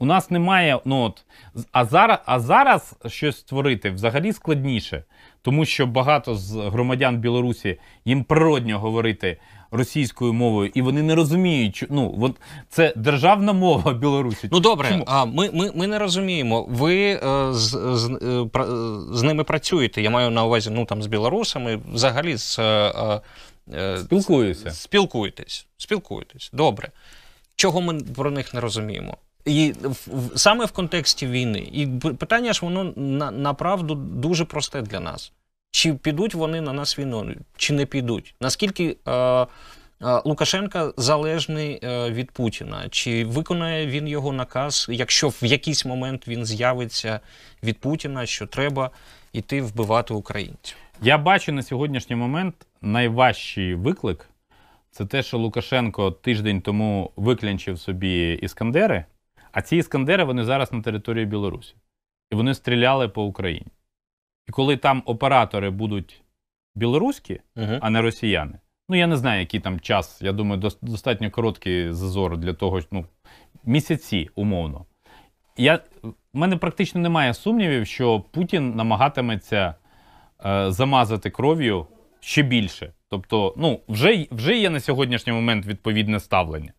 У 0.01 0.05
нас 0.05 0.31
немає, 0.31 0.79
ну 0.85 1.01
от, 1.01 1.25
а 1.71 1.85
зараз, 1.85 2.17
а 2.25 2.39
зараз 2.39 2.95
щось 3.07 3.37
створити 3.37 3.89
взагалі 3.89 4.33
складніше, 4.33 5.03
тому 5.41 5.65
що 5.65 5.87
багато 5.87 6.35
з 6.35 6.55
громадян 6.55 7.17
Білорусі 7.17 7.79
їм 8.05 8.23
природньо 8.23 8.79
говорити 8.79 9.37
російською 9.71 10.33
мовою, 10.33 10.71
і 10.73 10.81
вони 10.81 11.01
не 11.01 11.15
розуміють, 11.15 11.85
ну, 11.89 12.15
от, 12.21 12.35
це 12.69 12.93
державна 12.95 13.53
мова 13.53 13.93
Білорусі. 13.93 14.49
Ну 14.51 14.59
добре, 14.59 14.89
Чому? 14.89 15.03
а 15.07 15.25
ми, 15.25 15.49
ми, 15.53 15.71
ми 15.75 15.87
не 15.87 15.99
розуміємо. 15.99 16.65
Ви 16.69 16.95
е, 16.95 17.19
з, 17.53 17.69
з, 17.95 18.09
е, 18.55 18.65
з 19.15 19.23
ними 19.23 19.43
працюєте. 19.43 20.01
Я 20.01 20.09
маю 20.09 20.29
на 20.29 20.43
увазі, 20.43 20.69
ну 20.73 20.85
там 20.85 21.03
з 21.03 21.07
білорусами, 21.07 21.79
взагалі 21.93 22.37
з 22.37 22.59
е, 22.59 22.63
е, 22.63 23.21
Спілкуюся. 23.99 24.71
спілкуєтесь. 24.71 25.65
Спілкуєтесь. 25.77 26.49
Добре. 26.53 26.89
Чого 27.55 27.81
ми 27.81 27.99
про 27.99 28.31
них 28.31 28.53
не 28.53 28.59
розуміємо? 28.59 29.17
І 29.45 29.73
в, 29.83 29.89
в- 30.07 30.39
саме 30.39 30.65
в 30.65 30.71
контексті 30.71 31.27
війни. 31.27 31.69
І 31.73 31.87
питання 32.13 32.53
ж 32.53 32.59
воно 32.63 32.93
на, 32.95 33.31
направду 33.31 33.95
дуже 33.95 34.45
просте 34.45 34.81
для 34.81 34.99
нас. 34.99 35.31
Чи 35.71 35.93
підуть 35.93 36.33
вони 36.35 36.61
на 36.61 36.73
нас 36.73 36.99
війною, 36.99 37.35
чи 37.57 37.73
не 37.73 37.85
підуть? 37.85 38.35
Наскільки 38.41 38.97
е, 39.07 39.11
е, 39.11 39.47
Лукашенка 40.25 40.93
залежний 40.97 41.79
е, 41.83 42.09
від 42.09 42.31
Путіна? 42.31 42.89
Чи 42.89 43.25
виконає 43.25 43.87
він 43.87 44.07
його 44.07 44.33
наказ, 44.33 44.87
якщо 44.89 45.29
в 45.29 45.37
якийсь 45.41 45.85
момент 45.85 46.27
він 46.27 46.45
з'явиться 46.45 47.19
від 47.63 47.77
Путіна, 47.79 48.25
що 48.25 48.47
треба 48.47 48.89
йти 49.33 49.61
вбивати 49.61 50.13
українців? 50.13 50.77
Я 51.01 51.17
бачу 51.17 51.51
на 51.51 51.63
сьогоднішній 51.63 52.15
момент 52.15 52.55
найважчий 52.81 53.75
виклик 53.75 54.29
це 54.91 55.05
те, 55.05 55.23
що 55.23 55.37
Лукашенко 55.37 56.11
тиждень 56.11 56.61
тому 56.61 57.11
виклянчив 57.15 57.79
собі 57.79 58.33
іскандери, 58.33 59.05
а 59.51 59.61
ці 59.61 59.77
іскандери 59.77 60.23
вони 60.23 60.43
зараз 60.43 60.73
на 60.73 60.81
території 60.81 61.25
Білорусі. 61.25 61.75
І 62.31 62.35
вони 62.35 62.53
стріляли 62.53 63.07
по 63.09 63.23
Україні. 63.23 63.67
І 64.47 64.51
коли 64.51 64.77
там 64.77 65.03
оператори 65.05 65.69
будуть 65.69 66.21
білоруські, 66.75 67.41
Угу. 67.55 67.77
а 67.81 67.89
не 67.89 68.01
росіяни. 68.01 68.59
Ну, 68.89 68.95
я 68.95 69.07
не 69.07 69.17
знаю, 69.17 69.39
який 69.39 69.59
там 69.59 69.79
час. 69.79 70.21
Я 70.21 70.31
думаю, 70.31 70.61
достатньо 70.81 71.31
короткий 71.31 71.93
зазор 71.93 72.37
для 72.37 72.53
того, 72.53 72.79
ну, 72.91 73.05
місяці, 73.65 74.29
умовно. 74.35 74.85
Я, 75.57 75.79
в 76.03 76.13
мене 76.33 76.57
практично 76.57 77.01
немає 77.01 77.33
сумнівів, 77.33 77.87
що 77.87 78.19
Путін 78.19 78.75
намагатиметься 78.75 79.75
е, 80.45 80.71
замазати 80.71 81.29
кров'ю 81.29 81.87
ще 82.19 82.41
більше. 82.41 82.93
Тобто, 83.09 83.53
ну, 83.57 83.79
вже, 83.87 84.25
вже 84.31 84.57
є 84.57 84.69
на 84.69 84.79
сьогоднішній 84.79 85.33
момент 85.33 85.65
відповідне 85.65 86.19
ставлення. 86.19 86.73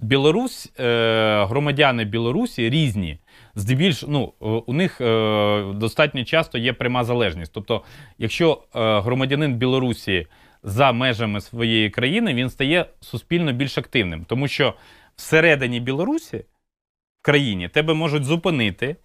Білорусь, 0.00 0.72
е, 0.80 1.44
громадяни 1.44 2.04
Білорусі 2.04 2.70
різні. 2.70 3.18
Здебільш, 3.54 4.04
ну, 4.08 4.32
е, 4.42 4.46
у 4.46 4.72
них 4.72 5.00
е, 5.00 5.72
достатньо 5.74 6.24
часто 6.24 6.58
є 6.58 6.72
пряма 6.72 7.04
залежність. 7.04 7.52
Тобто, 7.52 7.82
якщо 8.18 8.62
е, 8.74 9.00
громадянин 9.00 9.54
Білорусі 9.54 10.26
за 10.62 10.92
межами 10.92 11.40
своєї 11.40 11.90
країни, 11.90 12.34
він 12.34 12.50
стає 12.50 12.86
суспільно 13.00 13.52
більш 13.52 13.78
активним, 13.78 14.24
тому 14.24 14.48
що 14.48 14.74
всередині 15.16 15.80
Білорусі, 15.80 16.36
в 16.36 17.22
країні, 17.22 17.68
тебе 17.68 17.94
можуть 17.94 18.24
зупинити, 18.24 18.96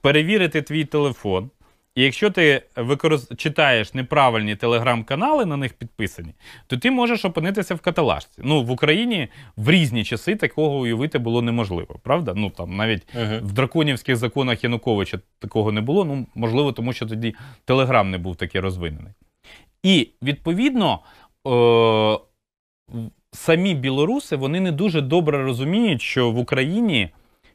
перевірити 0.00 0.62
твій 0.62 0.84
телефон. 0.84 1.50
І 1.96 2.02
якщо 2.02 2.30
ти 2.30 2.62
використ... 2.76 3.36
читаєш 3.36 3.94
неправильні 3.94 4.56
телеграм-канали, 4.56 5.46
на 5.46 5.56
них 5.56 5.72
підписані, 5.72 6.34
то 6.66 6.76
ти 6.76 6.90
можеш 6.90 7.24
опинитися 7.24 7.74
в 7.74 7.80
каталажці. 7.80 8.42
Ну, 8.44 8.62
в 8.62 8.70
Україні 8.70 9.28
в 9.56 9.70
різні 9.70 10.04
часи 10.04 10.36
такого 10.36 10.78
уявити 10.78 11.18
було 11.18 11.42
неможливо, 11.42 12.00
правда? 12.02 12.32
Ну 12.36 12.50
там 12.50 12.76
навіть 12.76 13.02
Угу. 13.14 13.24
в 13.42 13.52
драконівських 13.52 14.16
законах 14.16 14.64
Януковича 14.64 15.18
такого 15.38 15.72
не 15.72 15.80
було. 15.80 16.04
Ну, 16.04 16.26
можливо, 16.34 16.72
тому 16.72 16.92
що 16.92 17.06
тоді 17.06 17.34
Телеграм 17.64 18.10
не 18.10 18.18
був 18.18 18.36
такий 18.36 18.60
розвинений. 18.60 19.12
І 19.82 20.08
відповідно 20.22 21.00
е- 21.46 22.18
самі 23.32 23.74
білоруси 23.74 24.36
вони 24.36 24.60
не 24.60 24.72
дуже 24.72 25.00
добре 25.00 25.42
розуміють, 25.42 26.02
що 26.02 26.30
в 26.30 26.38
Україні 26.38 27.08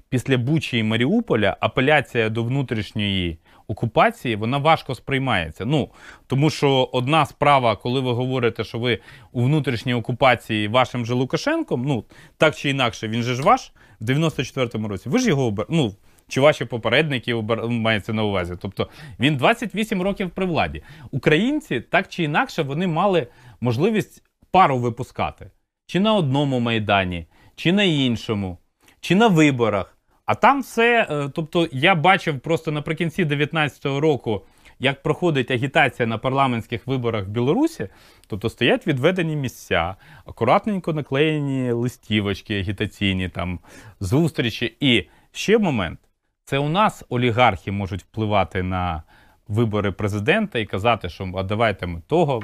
після 0.10 0.38
Бучі 0.38 0.78
і 0.78 0.84
Маріуполя 0.84 1.58
апеляція 1.60 2.30
до 2.30 2.44
внутрішньої 2.44 3.38
окупації 3.72 4.36
вона 4.36 4.58
важко 4.58 4.96
сприймається. 4.96 5.66
Ну 5.66 5.90
тому 6.28 6.50
що 6.50 6.90
одна 6.92 7.26
справа, 7.26 7.76
коли 7.76 8.00
ви 8.00 8.12
говорите, 8.12 8.64
що 8.64 8.80
ви 8.80 9.00
у 9.32 9.44
внутрішній 9.44 9.94
окупації 9.94 10.68
вашим 10.68 11.06
же 11.06 11.14
Лукашенком, 11.14 11.86
ну 11.86 12.04
так 12.38 12.56
чи 12.56 12.70
інакше, 12.70 13.08
він 13.08 13.24
же 13.24 13.36
ж 13.36 13.42
ваш 13.42 13.72
в 14.00 14.06
94-му 14.06 14.88
році. 14.88 15.10
Ви 15.10 15.20
ж 15.20 15.28
його 15.28 15.46
обер... 15.46 15.66
ну, 15.70 15.96
чи 16.28 16.42
ваші 16.42 16.66
попередники 16.66 17.34
обер... 17.34 17.68
мається 17.68 18.14
на 18.14 18.24
увазі. 18.24 18.54
Тобто 18.62 18.90
він 19.20 19.38
28 19.38 20.02
років 20.02 20.30
при 20.30 20.46
владі. 20.46 20.84
Українці 21.12 21.80
так 21.80 22.08
чи 22.08 22.24
інакше 22.24 22.62
вони 22.64 22.88
мали 22.88 23.28
можливість 23.62 24.24
пару 24.52 24.78
випускати 24.78 25.52
чи 25.86 26.00
на 26.00 26.14
одному 26.14 26.60
майдані, 26.60 27.28
чи 27.56 27.72
на 27.72 27.84
іншому, 27.84 28.58
чи 29.02 29.16
на 29.16 29.28
виборах. 29.28 29.98
А 30.32 30.36
там 30.36 30.62
все, 30.62 31.08
е, 31.10 31.30
тобто 31.34 31.68
я 31.72 31.96
бачив 31.96 32.40
просто 32.40 32.72
наприкінці 32.72 33.26
19-го 33.26 34.00
року, 34.00 34.42
як 34.80 35.04
проходить 35.04 35.52
агітація 35.52 36.08
на 36.08 36.18
парламентських 36.18 36.88
виборах 36.88 37.26
в 37.26 37.30
Білорусі, 37.30 37.88
тобто 38.28 38.50
стоять 38.50 38.88
відведені 38.88 39.36
місця, 39.36 39.96
акуратненько 40.26 40.94
наклеєні 40.94 41.72
листівочки 41.72 42.60
агітаційні, 42.60 43.30
там 43.30 43.60
зустрічі. 44.00 44.78
І 44.80 45.10
ще 45.32 45.58
момент: 45.58 46.00
це 46.46 46.58
у 46.58 46.70
нас 46.70 47.04
олігархи 47.10 47.72
можуть 47.72 48.02
впливати 48.02 48.64
на 48.64 49.04
вибори 49.48 49.92
президента 49.92 50.60
і 50.60 50.66
казати, 50.66 51.10
що 51.10 51.32
а 51.36 51.44
давайте 51.44 51.88
ми 51.88 52.02
того. 52.08 52.42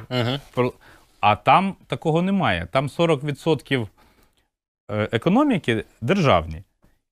Угу. 0.56 0.74
А 1.20 1.36
там 1.36 1.76
такого 1.88 2.22
немає. 2.22 2.68
Там 2.72 2.88
40% 2.88 3.88
е, 4.92 5.10
економіки 5.12 5.84
державні. 6.02 6.64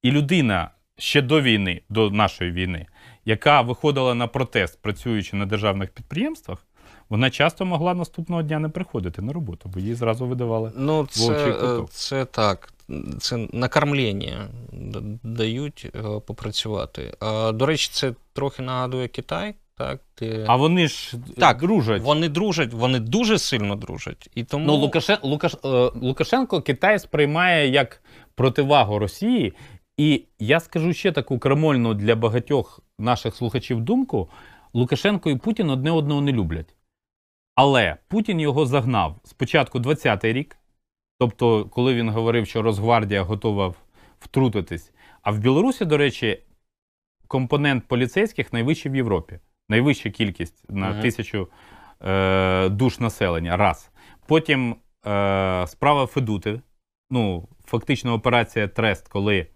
І 0.06 0.12
людина 0.12 0.70
ще 0.98 1.22
до 1.22 1.42
війни, 1.42 1.82
до 1.90 2.10
нашої 2.10 2.52
війни, 2.52 2.86
яка 3.26 3.62
виходила 3.62 4.14
на 4.14 4.28
протест, 4.28 4.82
працюючи 4.82 5.36
на 5.36 5.46
державних 5.46 5.90
підприємствах, 5.90 6.68
вона 7.10 7.30
часто 7.30 7.66
могла 7.66 7.94
наступного 7.94 8.44
дня 8.44 8.60
не 8.60 8.70
приходити 8.70 9.22
на 9.22 9.34
роботу, 9.34 9.72
бо 9.74 9.80
їй 9.80 9.94
зразу 9.94 10.26
видавали. 10.26 10.72
Ну, 10.76 11.08
це, 11.10 11.34
е, 11.34 11.54
куток. 11.54 11.90
це 11.90 12.26
так. 12.26 12.74
Це 13.20 13.48
накормлення 13.54 14.48
д- 14.74 15.20
дають 15.24 15.88
е, 15.96 16.00
попрацювати. 16.20 17.14
А, 17.20 17.52
до 17.52 17.66
речі, 17.66 17.90
це 17.92 18.14
трохи 18.34 18.62
нагадує 18.64 19.08
Китай. 19.08 19.56
Так, 19.78 20.00
де... 20.20 20.46
А 20.48 20.56
вони 20.56 20.88
ж 20.88 21.14
Так, 21.38 21.60
дружать. 21.60 22.02
Вони 22.02 22.30
дружать, 22.30 22.74
вони 22.74 23.00
дуже 23.00 23.40
сильно 23.40 23.76
дружать. 23.76 24.30
І 24.36 24.44
тому... 24.44 24.66
Ну, 24.66 24.76
Лукашен... 24.76 25.18
Лукаш... 25.24 25.56
е, 25.66 25.68
Лукашенко 26.02 26.62
Китай 26.62 27.00
сприймає 27.00 27.70
як 27.70 28.02
противагу 28.36 29.00
Росії. 29.00 29.54
І 29.98 30.26
я 30.40 30.60
скажу 30.60 30.94
ще 30.94 31.12
таку 31.12 31.40
крамольну 31.40 31.94
для 31.94 32.16
багатьох 32.16 32.80
наших 33.00 33.36
слухачів 33.36 33.82
думку: 33.82 34.30
Лукашенко 34.74 35.30
і 35.30 35.36
Путін 35.36 35.70
одне 35.70 35.92
одного 35.92 36.22
не 36.22 36.32
люблять. 36.32 36.76
Але 37.56 37.98
Путін 38.08 38.40
його 38.40 38.66
загнав 38.66 39.16
спочатку 39.24 39.80
20-й 39.80 40.34
рік, 40.34 40.58
тобто, 41.20 41.66
коли 41.66 41.94
він 41.94 42.10
говорив, 42.10 42.48
що 42.48 42.62
Росгвардія 42.62 43.24
готова 43.24 43.74
втрутитись. 44.20 44.92
А 45.22 45.32
в 45.32 45.38
Білорусі, 45.40 45.86
до 45.86 45.98
речі, 45.98 46.44
компонент 47.28 47.88
поліцейських 47.88 48.54
найвищий 48.54 48.92
в 48.92 48.96
Європі. 48.96 49.40
Найвища 49.70 50.10
кількість 50.10 50.70
на 50.70 50.90
Мгм. 50.90 51.02
тисячу 51.02 51.48
е, 52.06 52.70
душ 52.70 53.00
населення. 53.00 53.58
Раз. 53.58 53.92
Потім 54.28 54.76
е, 55.08 55.66
справа 55.68 56.06
Федути. 56.06 56.62
Ну, 57.10 57.48
фактично 57.66 58.14
операція 58.14 58.68
Трест, 58.68 59.08
коли 59.08 59.48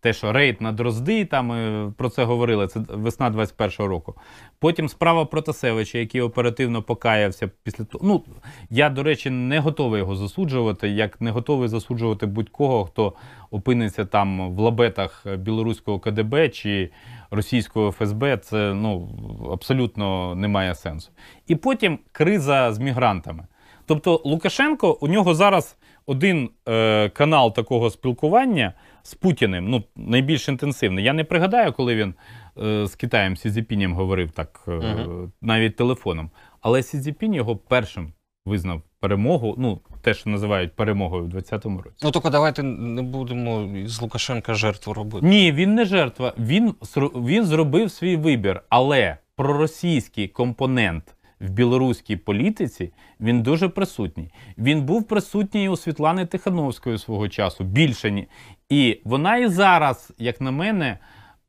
те, 0.00 0.12
що 0.12 0.32
рейд 0.32 0.60
на 0.60 0.72
Дрозди, 0.72 1.24
там 1.24 1.52
е, 1.52 1.92
про 1.96 2.08
це 2.10 2.24
говорили, 2.24 2.66
це 2.66 2.80
весна 2.88 3.30
21-го 3.30 3.88
року. 3.88 4.14
Потім 4.58 4.88
справа 4.88 5.24
Протасевича, 5.24 5.98
який 5.98 6.20
оперативно 6.20 6.82
покаявся 6.82 7.50
після 7.62 7.84
того. 7.84 8.06
Ну, 8.06 8.24
я, 8.70 8.90
до 8.90 9.02
речі, 9.02 9.30
не 9.30 9.60
готовий 9.60 10.00
його 10.00 10.16
засуджувати, 10.16 10.88
як 10.88 11.20
не 11.20 11.30
готовий 11.30 11.68
засуджувати 11.68 12.26
будь-кого, 12.26 12.84
хто 12.84 13.12
опиниться 13.50 14.04
там 14.04 14.54
в 14.54 14.58
лабетах 14.58 15.26
білоруського 15.36 15.98
КДБ 15.98 16.48
чи 16.48 16.90
російського 17.30 17.92
ФСБ. 17.92 18.36
Це 18.36 18.74
ну, 18.74 19.08
абсолютно 19.52 20.34
не 20.34 20.48
має 20.48 20.74
сенсу. 20.74 21.10
І 21.46 21.56
потім 21.56 21.98
криза 22.12 22.72
з 22.72 22.78
мігрантами. 22.78 23.46
Тобто 23.86 24.22
Лукашенко, 24.24 24.98
у 25.00 25.08
нього 25.08 25.34
зараз 25.34 25.76
один 26.06 26.50
е, 26.68 27.08
канал 27.08 27.54
такого 27.54 27.90
спілкування 27.90 28.72
з 29.08 29.14
Путіним, 29.14 29.68
ну, 29.70 29.84
найбільш 29.96 30.48
інтенсивний. 30.48 31.04
Я 31.04 31.12
не 31.12 31.24
пригадаю, 31.24 31.72
коли 31.72 31.94
він 31.94 32.14
е, 32.62 32.86
з 32.86 32.94
Китаєм 32.94 33.36
Сі 33.36 33.50
Цзіпінем 33.50 33.94
говорив 33.94 34.30
так 34.30 34.60
е, 34.68 34.70
Мгм. 34.70 35.32
навіть 35.40 35.76
телефоном. 35.76 36.30
Але 36.60 36.82
Сі 36.82 36.98
Цзіпінь 36.98 37.34
його 37.34 37.56
першим 37.56 38.12
визнав 38.46 38.82
перемогу, 39.00 39.54
ну, 39.58 39.80
те, 40.02 40.14
що 40.14 40.30
називають 40.30 40.76
перемогою 40.76 41.24
в 41.24 41.28
20-му 41.28 41.82
році. 41.82 41.96
Ну 42.02 42.10
тільки 42.10 42.30
давайте 42.30 42.62
не 42.62 43.02
будемо 43.02 43.68
з 43.88 44.00
Лукашенка 44.02 44.54
жертву 44.54 44.94
робити. 44.94 45.26
Ні, 45.26 45.52
він 45.52 45.74
не 45.74 45.84
жертва. 45.84 46.32
Він, 46.38 46.74
він 47.14 47.44
зробив 47.44 47.90
свій 47.90 48.16
вибір, 48.16 48.62
але 48.68 49.16
проросійський 49.36 50.28
компонент 50.28 51.04
в 51.40 51.50
білоруській 51.50 52.16
політиці 52.16 52.92
він 53.20 53.42
дуже 53.42 53.68
присутній. 53.68 54.32
Він 54.58 54.82
був 54.82 55.08
присутній 55.08 55.68
у 55.68 55.76
Світлани 55.76 56.26
Тихановської 56.26 56.98
свого 56.98 57.28
часу, 57.28 57.64
більше 57.64 58.10
ні. 58.10 58.28
І 58.68 59.00
вона 59.04 59.36
і 59.36 59.48
зараз, 59.48 60.12
як 60.18 60.40
на 60.40 60.50
мене, 60.50 60.98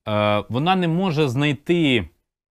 е, 0.08 0.44
вона 0.50 0.76
не 0.76 0.88
може 0.88 1.28
знайти 1.28 2.10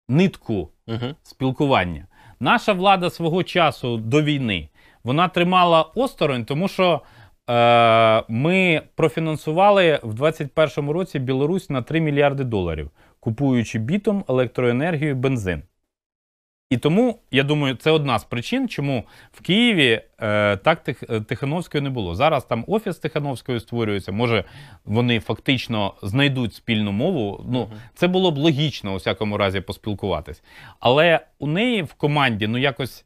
нитку 0.09 0.71
Угу. 0.89 1.15
спілкування. 1.23 2.07
Наша 2.41 2.73
влада 2.73 3.11
свого 3.11 3.43
часу 3.43 3.97
до 3.97 4.23
війни 4.23 4.69
вона 5.05 5.29
тримала 5.29 5.83
осторонь, 5.83 6.45
тому 6.45 6.69
що 6.69 7.01
е, 7.51 8.23
ми 8.29 8.83
профінансували 8.95 10.01
в 10.03 10.15
2021 10.15 10.91
році 10.91 11.19
Білорусь 11.19 11.71
на 11.71 11.83
3 11.83 12.01
мільярди 12.01 12.45
доларів, 12.45 12.91
купуючи 13.21 13.79
бітом, 13.79 14.25
електроенергію, 14.29 15.15
бензин. 15.15 15.63
І 16.71 16.77
тому, 16.77 17.19
я 17.31 17.43
думаю, 17.43 17.75
це 17.75 17.91
одна 17.91 18.19
з 18.19 18.25
причин, 18.25 18.69
чому 18.69 19.05
в 19.33 19.41
Києві 19.41 20.03
е, 20.21 20.57
так 20.57 20.83
Тих, 20.83 21.03
е, 21.11 21.21
Тихановської 21.21 21.85
не 21.85 21.91
було. 21.91 22.15
Зараз 22.15 22.45
там 22.45 22.65
офіс 22.69 22.99
Тихановської 22.99 23.61
створюється. 23.61 24.13
Може, 24.13 24.45
вони 24.85 25.21
фактично 25.21 25.95
знайдуть 26.03 26.55
спільну 26.55 26.93
мову. 26.93 27.45
Ну, 27.49 27.71
це 27.95 28.09
було 28.09 28.31
б 28.31 28.39
логічно, 28.39 28.93
у 28.93 28.97
всякому 28.97 29.37
разі, 29.37 29.61
поспілкуватись. 29.61 30.43
Але 30.81 31.21
у 31.39 31.47
неї 31.47 31.83
в 31.83 31.95
команді 31.95 32.47
ну 32.47 32.59
якось 32.59 33.05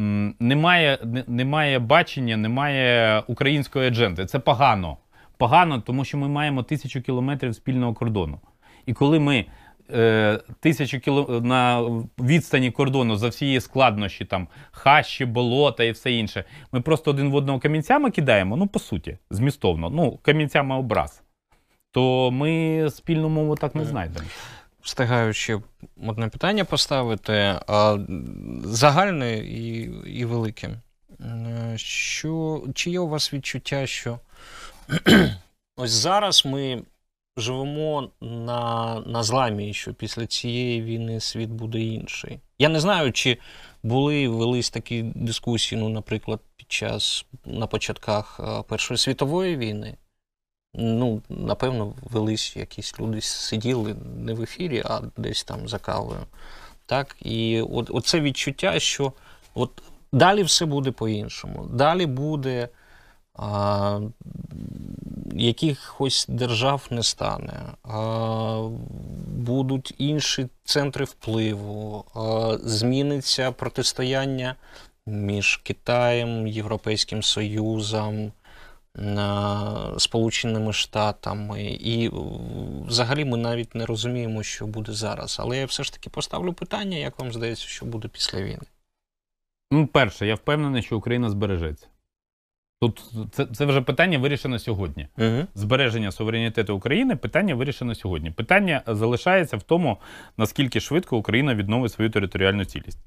м, 0.00 0.34
немає, 0.40 0.98
немає 1.26 1.78
бачення, 1.78 2.36
немає 2.36 3.22
української 3.26 3.88
адженди. 3.88 4.26
Це 4.26 4.38
погано. 4.38 4.96
Погано, 5.36 5.80
тому 5.80 6.04
що 6.04 6.18
ми 6.18 6.28
маємо 6.28 6.62
тисячу 6.62 7.02
кілометрів 7.02 7.54
спільного 7.54 7.94
кордону. 7.94 8.40
І 8.86 8.92
коли 8.92 9.18
ми 9.20 9.44
е, 9.90 10.40
тисячу 10.60 11.00
кіло 11.00 11.40
на 11.44 11.82
відстані 12.18 12.70
кордону 12.70 13.16
за 13.16 13.28
всі 13.28 13.60
складнощі, 13.60 14.24
там 14.24 14.48
хащі, 14.70 15.24
болота 15.24 15.84
і 15.84 15.90
все 15.90 16.12
інше, 16.12 16.44
ми 16.72 16.80
просто 16.80 17.10
один 17.10 17.30
в 17.30 17.34
одного 17.34 17.58
камінцями 17.58 18.10
кидаємо, 18.10 18.56
ну 18.56 18.66
по 18.66 18.78
суті, 18.78 19.18
змістовно, 19.30 19.90
ну 19.90 20.18
камінцями 20.22 20.76
образ. 20.76 21.22
То 21.92 22.30
ми 22.30 22.86
спільну 22.90 23.28
мову 23.28 23.54
так 23.54 23.74
не 23.74 23.84
знайдемо. 23.84 24.26
Встигаю 24.80 25.32
ще 25.32 25.60
одне 26.06 26.28
питання 26.28 26.64
поставити. 26.64 27.32
А, 27.66 27.98
загальне 28.64 29.38
і, 29.38 29.80
і 30.06 30.24
велике. 30.24 30.70
Е, 31.20 31.72
Що, 31.76 32.62
чи 32.74 32.90
є 32.90 33.00
у 33.00 33.08
вас 33.08 33.34
відчуття, 33.34 33.86
що 33.86 34.18
ось 35.76 35.90
зараз 35.90 36.46
ми 36.46 36.82
живемо 37.38 38.10
на, 38.20 39.02
на 39.06 39.22
зламі, 39.22 39.74
що 39.74 39.94
після 39.94 40.26
цієї 40.26 40.82
війни 40.82 41.20
світ 41.20 41.50
буде 41.50 41.80
інший? 41.80 42.40
Я 42.58 42.68
не 42.68 42.80
знаю, 42.80 43.12
чи 43.12 43.38
були 43.82 44.28
велись 44.28 44.70
такі 44.70 45.02
дискусії, 45.02 45.80
ну, 45.80 45.88
наприклад, 45.88 46.40
під 46.56 46.72
час 46.72 47.26
на 47.44 47.66
початках 47.66 48.40
е, 48.40 48.62
Першої 48.62 48.98
світової 48.98 49.56
війни. 49.56 49.96
Ну, 50.74 51.22
напевно, 51.28 51.94
велись 52.02 52.56
якісь 52.56 53.00
люди 53.00 53.20
сиділи 53.20 53.96
не 54.16 54.34
в 54.34 54.42
ефірі, 54.42 54.82
а 54.84 55.00
десь 55.16 55.44
там 55.44 55.68
за 55.68 55.78
кавою. 55.78 56.20
Так? 56.86 57.16
І 57.20 57.60
от, 57.60 57.90
оце 57.90 58.20
відчуття, 58.20 58.80
що 58.80 59.12
от 59.54 59.82
далі 60.12 60.42
все 60.42 60.66
буде 60.66 60.90
по-іншому. 60.90 61.68
Далі 61.72 62.06
буде 62.06 62.68
а, 63.38 64.00
якихось 65.32 66.26
держав 66.28 66.86
не 66.90 67.02
стане, 67.02 67.62
а, 67.82 68.68
будуть 69.26 69.94
інші 69.98 70.48
центри 70.64 71.04
впливу, 71.04 72.04
а, 72.14 72.58
зміниться 72.68 73.52
протистояння 73.52 74.54
між 75.06 75.56
Китаєм, 75.56 76.46
Європейським 76.46 77.22
Союзом, 77.22 78.32
Сполученими 79.98 80.72
Штатами, 80.72 81.62
і 81.64 82.10
взагалі 82.86 83.24
ми 83.24 83.36
навіть 83.36 83.74
не 83.74 83.86
розуміємо, 83.86 84.42
що 84.42 84.66
буде 84.66 84.92
зараз. 84.92 85.36
Але 85.40 85.58
я 85.58 85.66
все 85.66 85.82
ж 85.82 85.92
таки 85.92 86.10
поставлю 86.10 86.52
питання, 86.52 86.96
як 86.96 87.18
вам 87.18 87.32
здається, 87.32 87.66
що 87.66 87.86
буде 87.86 88.08
після 88.08 88.42
війни? 88.42 88.66
Ну, 89.70 89.86
перше, 89.86 90.26
я 90.26 90.34
впевнений, 90.34 90.82
що 90.82 90.96
Україна 90.96 91.30
збережеться. 91.30 91.86
Тут 92.80 93.12
це, 93.30 93.46
це 93.46 93.64
вже 93.64 93.80
питання 93.80 94.18
вирішено 94.18 94.58
сьогодні. 94.58 95.08
Угу. 95.18 95.46
Збереження 95.54 96.12
суверенітету 96.12 96.76
України 96.76 97.16
питання 97.16 97.54
вирішено 97.54 97.94
сьогодні. 97.94 98.30
Питання 98.30 98.82
залишається 98.86 99.56
в 99.56 99.62
тому, 99.62 99.98
наскільки 100.36 100.80
швидко 100.80 101.16
Україна 101.16 101.54
відновить 101.54 101.92
свою 101.92 102.10
територіальну 102.10 102.64
цілість. 102.64 102.98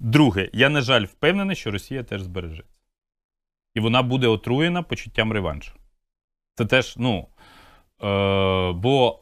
Друге, 0.00 0.50
я, 0.52 0.68
на 0.68 0.80
жаль, 0.80 1.04
впевнений, 1.04 1.56
що 1.56 1.70
Росія 1.70 2.02
теж 2.02 2.22
збережеться. 2.22 2.72
І 3.74 3.80
вона 3.80 4.02
буде 4.02 4.26
отруєна 4.26 4.82
почуттям 4.82 5.32
реваншу. 5.32 5.72
Це 6.54 6.66
теж, 6.66 6.94
ну. 6.96 7.26
Е, 8.02 8.72
бо 8.72 9.18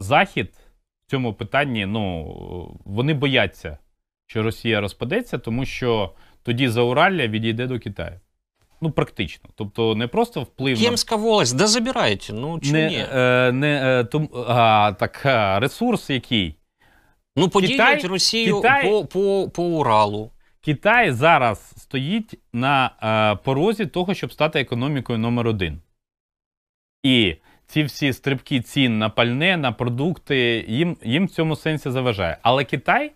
Захід 0.00 0.54
в 1.06 1.10
цьому 1.10 1.34
питанні, 1.34 1.86
ну, 1.86 2.80
вони 2.84 3.14
бояться, 3.14 3.78
що 4.26 4.42
Росія 4.42 4.80
розпадеться, 4.80 5.38
тому 5.38 5.64
що 5.64 6.14
тоді 6.42 6.68
Зауралля 6.68 7.26
відійде 7.26 7.66
до 7.66 7.78
Китаю. 7.78 8.20
Ну, 8.80 8.90
практично. 8.90 9.50
Тобто, 9.54 9.94
не 9.94 10.06
просто 10.06 10.42
вплив 10.42 10.78
на 11.10 11.16
волость, 11.16 11.56
да 11.56 11.66
забирайте, 11.66 12.32
ну 12.32 12.60
чи 12.60 12.72
не, 12.72 12.88
ні? 12.88 13.04
е, 13.12 13.52
не, 13.52 14.00
е, 14.00 14.04
том, 14.04 14.28
а, 14.48 14.92
так, 14.98 15.26
а, 15.26 15.60
ресурс 15.60 16.10
який? 16.10 16.56
ну 17.36 17.48
поділять 17.48 18.02
Китай- 18.02 18.08
Росію 18.08 18.60
Китай- 18.60 18.90
по, 18.90 19.04
по, 19.04 19.50
по 19.50 19.62
Уралу. 19.62 20.30
Китай 20.60 21.12
зараз 21.12 21.74
стоїть 21.76 22.38
на 22.52 22.90
е, 23.02 23.44
порозі 23.44 23.86
того, 23.86 24.14
щоб 24.14 24.32
стати 24.32 24.60
економікою 24.60 25.18
номер 25.18 25.46
один. 25.46 25.80
І 27.02 27.36
ці 27.66 27.82
всі 27.82 28.12
стрибки 28.12 28.60
цін 28.60 28.98
на 28.98 29.08
пальне, 29.08 29.56
на 29.56 29.72
продукти, 29.72 30.64
їм, 30.68 30.96
їм 31.02 31.26
в 31.26 31.30
цьому 31.30 31.56
сенсі 31.56 31.90
заважає. 31.90 32.38
Але 32.42 32.64
Китай, 32.64 33.12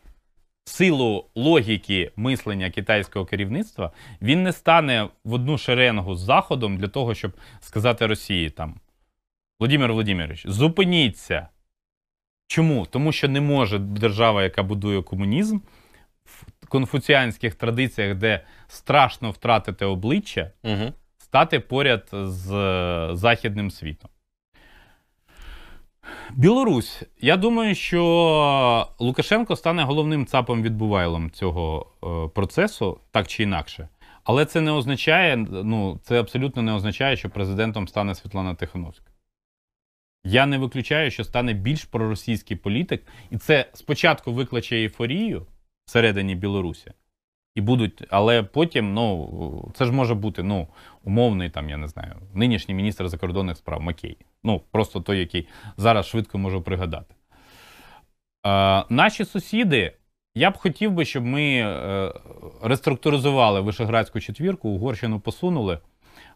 силу 0.64 1.26
логіки 1.34 2.12
мислення 2.16 2.70
китайського 2.70 3.26
керівництва, 3.26 3.92
він 4.22 4.42
не 4.42 4.52
стане 4.52 5.08
в 5.24 5.32
одну 5.32 5.58
шеренгу 5.58 6.14
з 6.14 6.20
Заходом 6.20 6.76
для 6.76 6.88
того, 6.88 7.14
щоб 7.14 7.32
сказати 7.60 8.06
Росії 8.06 8.50
там: 8.50 8.80
Володимир 9.60 9.90
Володимирович, 9.90 10.46
зупиніться. 10.46 11.48
Чому? 12.46 12.86
Тому 12.86 13.12
що 13.12 13.28
не 13.28 13.40
може 13.40 13.78
держава, 13.78 14.42
яка 14.42 14.62
будує 14.62 15.02
комунізм, 15.02 15.58
в 16.24 16.66
конфуціанських 16.68 17.54
традиціях, 17.54 18.16
де 18.16 18.44
страшно 18.68 19.30
втратити 19.30 19.84
обличчя, 19.84 20.50
Угу. 20.62 20.92
стати 21.18 21.60
поряд 21.60 22.08
з 22.12 22.52
е, 22.52 23.16
західним 23.16 23.70
світом. 23.70 24.10
Білорусь. 26.34 27.02
Я 27.20 27.36
думаю, 27.36 27.74
що 27.74 28.88
Лукашенко 28.98 29.56
стане 29.56 29.82
головним 29.82 30.26
цапом 30.26 30.62
відбувайлом 30.62 31.30
цього 31.30 31.86
е, 32.04 32.28
процесу, 32.28 33.00
так 33.10 33.28
чи 33.28 33.42
інакше. 33.42 33.88
Але 34.24 34.44
це 34.44 34.60
не 34.60 34.70
означає, 34.70 35.36
ну, 35.50 36.00
це 36.02 36.20
абсолютно 36.20 36.62
не 36.62 36.72
означає, 36.72 37.16
що 37.16 37.30
президентом 37.30 37.88
стане 37.88 38.14
Світлана 38.14 38.54
Тихановська. 38.54 39.06
Я 40.24 40.46
не 40.46 40.58
виключаю, 40.58 41.10
що 41.10 41.24
стане 41.24 41.52
більш 41.52 41.84
проросійський 41.84 42.56
політик, 42.56 43.06
і 43.30 43.36
це 43.36 43.66
спочатку 43.74 44.32
викличе 44.32 44.76
ейфорію 44.76 45.46
всередині 45.84 46.34
Білорусі, 46.34 46.92
І 47.54 47.60
будуть, 47.60 48.04
але 48.10 48.42
потім, 48.42 48.94
ну, 48.94 49.72
це 49.74 49.84
ж 49.84 49.92
може 49.92 50.14
бути 50.14 50.42
ну, 50.42 50.68
умовний, 51.04 51.50
там, 51.50 51.70
я 51.70 51.76
не 51.76 51.88
знаю, 51.88 52.14
нинішній 52.34 52.74
міністр 52.74 53.08
закордонних 53.08 53.56
справ 53.56 53.80
Макей. 53.80 54.18
Ну, 54.44 54.62
просто 54.70 55.00
той, 55.00 55.18
який 55.18 55.48
зараз 55.76 56.06
швидко 56.06 56.38
можу 56.38 56.62
пригадати. 56.62 57.14
Е, 58.46 58.84
наші 58.88 59.24
сусіди, 59.24 59.92
я 60.34 60.50
б 60.50 60.56
хотів 60.56 60.92
би, 60.92 61.04
щоб 61.04 61.24
ми 61.24 61.42
е, 61.42 62.12
реструктуризували 62.62 63.60
Вишеградську 63.60 64.20
четвірку, 64.20 64.68
Угорщину 64.68 65.20
посунули, 65.20 65.78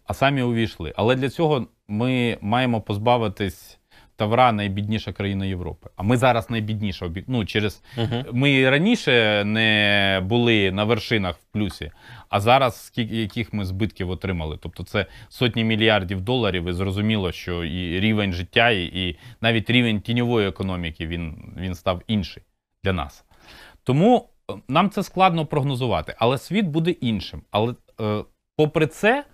а 0.05 0.15
самі 0.15 0.43
увійшли. 0.43 0.93
Але 0.97 1.17
для 1.17 1.31
цього 1.31 1.67
ми 1.89 2.39
маємо 2.41 2.81
позбавитись 2.81 3.78
Тавра 4.19 4.53
найбідніша 4.53 5.13
країна 5.13 5.47
Європи. 5.47 5.91
А 5.97 6.03
ми 6.03 6.17
зараз 6.17 6.51
найбідніша. 6.51 7.11
Ну, 7.27 7.45
через 7.45 7.83
Угу. 7.97 8.25
ми 8.33 8.71
раніше 8.71 9.45
не 9.45 10.21
були 10.25 10.73
на 10.73 10.85
вершинах 10.85 11.37
в 11.37 11.45
плюсі, 11.45 11.91
а 12.29 12.41
зараз 12.41 12.87
скільки 12.87 13.17
яких 13.17 13.53
ми 13.53 13.65
збитків 13.65 14.11
отримали. 14.11 14.59
Тобто 14.63 14.83
це 14.83 15.07
сотні 15.29 15.65
мільярдів 15.65 16.21
доларів, 16.21 16.69
і 16.69 16.73
зрозуміло, 16.73 17.33
що 17.33 17.65
і 17.65 18.01
рівень 18.01 18.33
життя, 18.33 18.71
і, 18.71 18.85
і 18.85 19.19
навіть 19.41 19.71
рівень 19.71 20.01
тіньової 20.01 20.49
економіки 20.49 21.07
він, 21.07 21.55
він 21.57 21.75
став 21.75 22.03
інший 22.07 22.43
для 22.85 22.93
нас. 22.93 23.25
Тому 23.83 24.29
е, 24.51 24.55
нам 24.69 24.91
це 24.91 25.03
складно 25.03 25.47
прогнозувати, 25.47 26.15
але 26.19 26.39
світ 26.39 26.67
буде 26.67 26.91
іншим. 26.91 27.43
Але 27.51 27.75
е, 28.01 28.25
попри 28.57 28.87
це, 28.87 29.25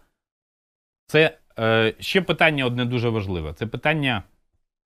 це 1.07 1.39
е, 1.59 1.95
ще 2.01 2.23
питання 2.23 2.65
одне 2.65 2.85
дуже 2.85 3.09
важливе: 3.09 3.53
це 3.53 3.67
питання 3.67 4.23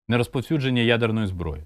нерозповсюдження 0.09 0.81
ядерної 0.81 1.27
зброї. 1.27 1.63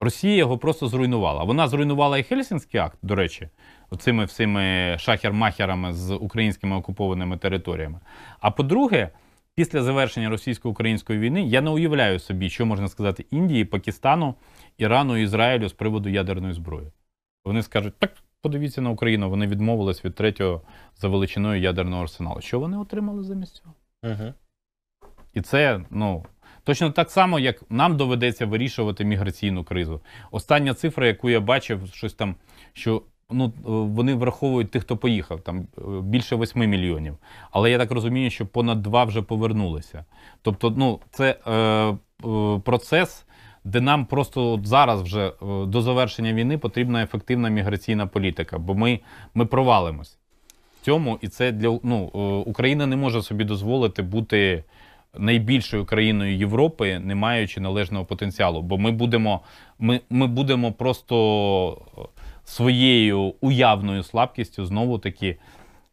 Росія 0.00 0.36
його 0.36 0.58
просто 0.58 0.88
зруйнувала. 0.88 1.44
Вона 1.44 1.68
зруйнувала 1.68 2.18
і 2.18 2.22
Хельсінський 2.22 2.80
акт, 2.80 2.98
до 3.02 3.14
речі, 3.14 3.48
оцими 3.90 4.24
всіми 4.24 4.60
шахер-махерами 4.98 5.92
з 5.92 6.14
українськими 6.14 6.76
окупованими 6.76 7.36
територіями. 7.36 8.00
А 8.40 8.50
по-друге, 8.50 9.10
після 9.54 9.82
завершення 9.82 10.28
російсько-української 10.28 11.18
війни 11.18 11.42
я 11.42 11.60
не 11.60 11.70
уявляю 11.70 12.18
собі, 12.18 12.50
що 12.50 12.66
можна 12.66 12.88
сказати 12.88 13.26
Індії, 13.30 13.64
Пакистану, 13.64 14.34
Ірану 14.78 15.16
і 15.16 15.22
Ізраїлю 15.22 15.68
з 15.68 15.72
приводу 15.72 16.08
ядерної 16.08 16.52
зброї. 16.52 16.92
Вони 17.44 17.62
скажуть, 17.62 17.94
так, 17.98 18.12
подивіться 18.40 18.80
на 18.80 18.90
Україну, 18.90 19.30
вони 19.30 19.46
відмовились 19.46 20.04
від 20.04 20.14
третього 20.14 20.62
за 20.96 21.08
величиною 21.08 21.60
ядерного 21.60 22.02
арсеналу. 22.02 22.40
Що 22.40 22.60
вони 22.60 22.78
отримали 22.78 23.22
замість 23.22 23.56
цього? 23.56 23.74
Угу. 24.02 24.34
І 25.34 25.40
це 25.40 25.84
ну 25.90 26.24
точно 26.70 26.90
так 26.90 27.10
само, 27.10 27.38
як 27.38 27.62
нам 27.70 27.96
доведеться 27.96 28.46
вирішувати 28.46 29.04
міграційну 29.04 29.64
кризу. 29.64 30.00
Остання 30.30 30.74
цифра, 30.74 31.06
яку 31.06 31.30
я 31.30 31.40
бачив, 31.40 31.80
щось 31.92 32.14
там, 32.14 32.34
що 32.72 33.02
ну 33.30 33.44
е, 33.44 33.50
вони 33.64 34.14
враховують 34.14 34.70
тих, 34.70 34.82
хто 34.82 34.96
поїхав, 34.96 35.40
там 35.40 35.66
е, 35.78 35.82
більше 36.02 36.36
8 36.36 36.70
мільйонів. 36.70 37.16
Але 37.50 37.70
я 37.70 37.78
так 37.78 37.90
розумію, 37.90 38.30
що 38.30 38.46
понад 38.46 38.82
2 38.82 39.04
вже 39.04 39.22
повернулися. 39.22 40.04
Тобто, 40.42 40.74
ну 40.76 41.00
це 41.10 41.36
е, 41.46 41.52
е, 41.52 42.60
процес. 42.64 43.26
Де 43.64 43.80
нам 43.80 44.06
просто 44.06 44.60
зараз 44.64 45.02
вже 45.02 45.32
до 45.66 45.82
завершення 45.82 46.32
війни 46.32 46.58
потрібна 46.58 47.02
ефективна 47.02 47.48
міграційна 47.48 48.06
політика, 48.06 48.58
бо 48.58 48.74
ми, 48.74 49.00
ми 49.34 49.46
провалимось 49.46 50.18
в 50.80 50.84
цьому, 50.84 51.18
і 51.20 51.28
це 51.28 51.52
для 51.52 51.78
ну, 51.82 52.04
Україна 52.46 52.86
не 52.86 52.96
може 52.96 53.22
собі 53.22 53.44
дозволити 53.44 54.02
бути 54.02 54.64
найбільшою 55.18 55.84
країною 55.84 56.36
Європи, 56.36 56.98
не 56.98 57.14
маючи 57.14 57.60
належного 57.60 58.04
потенціалу. 58.04 58.62
Бо 58.62 58.78
ми 58.78 58.90
будемо, 58.90 59.40
ми, 59.78 60.00
ми 60.10 60.26
будемо 60.26 60.72
просто 60.72 61.82
своєю 62.44 63.34
уявною 63.40 64.02
слабкістю 64.02 64.64
знову 64.64 64.98
таки 64.98 65.36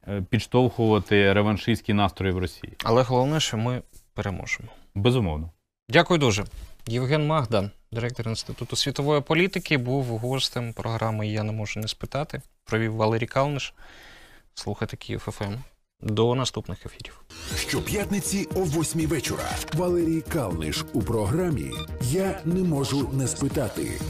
е, 0.08 0.24
підштовхувати 0.30 1.34
реваншистські 1.34 1.94
настрої 1.94 2.34
в 2.34 2.38
Росії. 2.38 2.74
Але 2.84 3.04
головне, 3.04 3.40
що 3.40 3.58
ми 3.58 3.82
переможемо. 4.14 4.70
Безумовно. 4.96 5.52
Дякую 5.90 6.20
дуже. 6.20 6.46
Євген 6.88 7.28
Магда, 7.28 7.70
директор 7.92 8.28
Інституту 8.28 8.76
світової 8.76 9.22
політики, 9.22 9.78
був 9.78 10.06
гостем 10.06 10.74
програми 10.74 11.28
Я 11.28 11.44
не 11.44 11.52
можу 11.52 11.80
не 11.80 11.88
спитати. 11.88 12.42
Провів 12.66 12.96
Валерій 12.96 13.26
Калниш. 13.26 13.74
Слухайте 14.54 14.98
Київ 14.98 15.20
ФМ. 15.20 15.54
До 16.02 16.36
наступних 16.36 16.86
ефірів. 16.86 17.22
Щоп'ятниці 17.56 18.48
о 18.56 18.64
8 18.64 19.02
вечора. 19.02 19.50
Валерій 19.74 20.22
Калниш 20.22 20.86
у 20.94 21.02
програмі 21.02 21.72
Я 22.02 22.40
не 22.46 22.64
можу 22.64 23.10
не 23.14 23.28
спитати. 23.28 24.02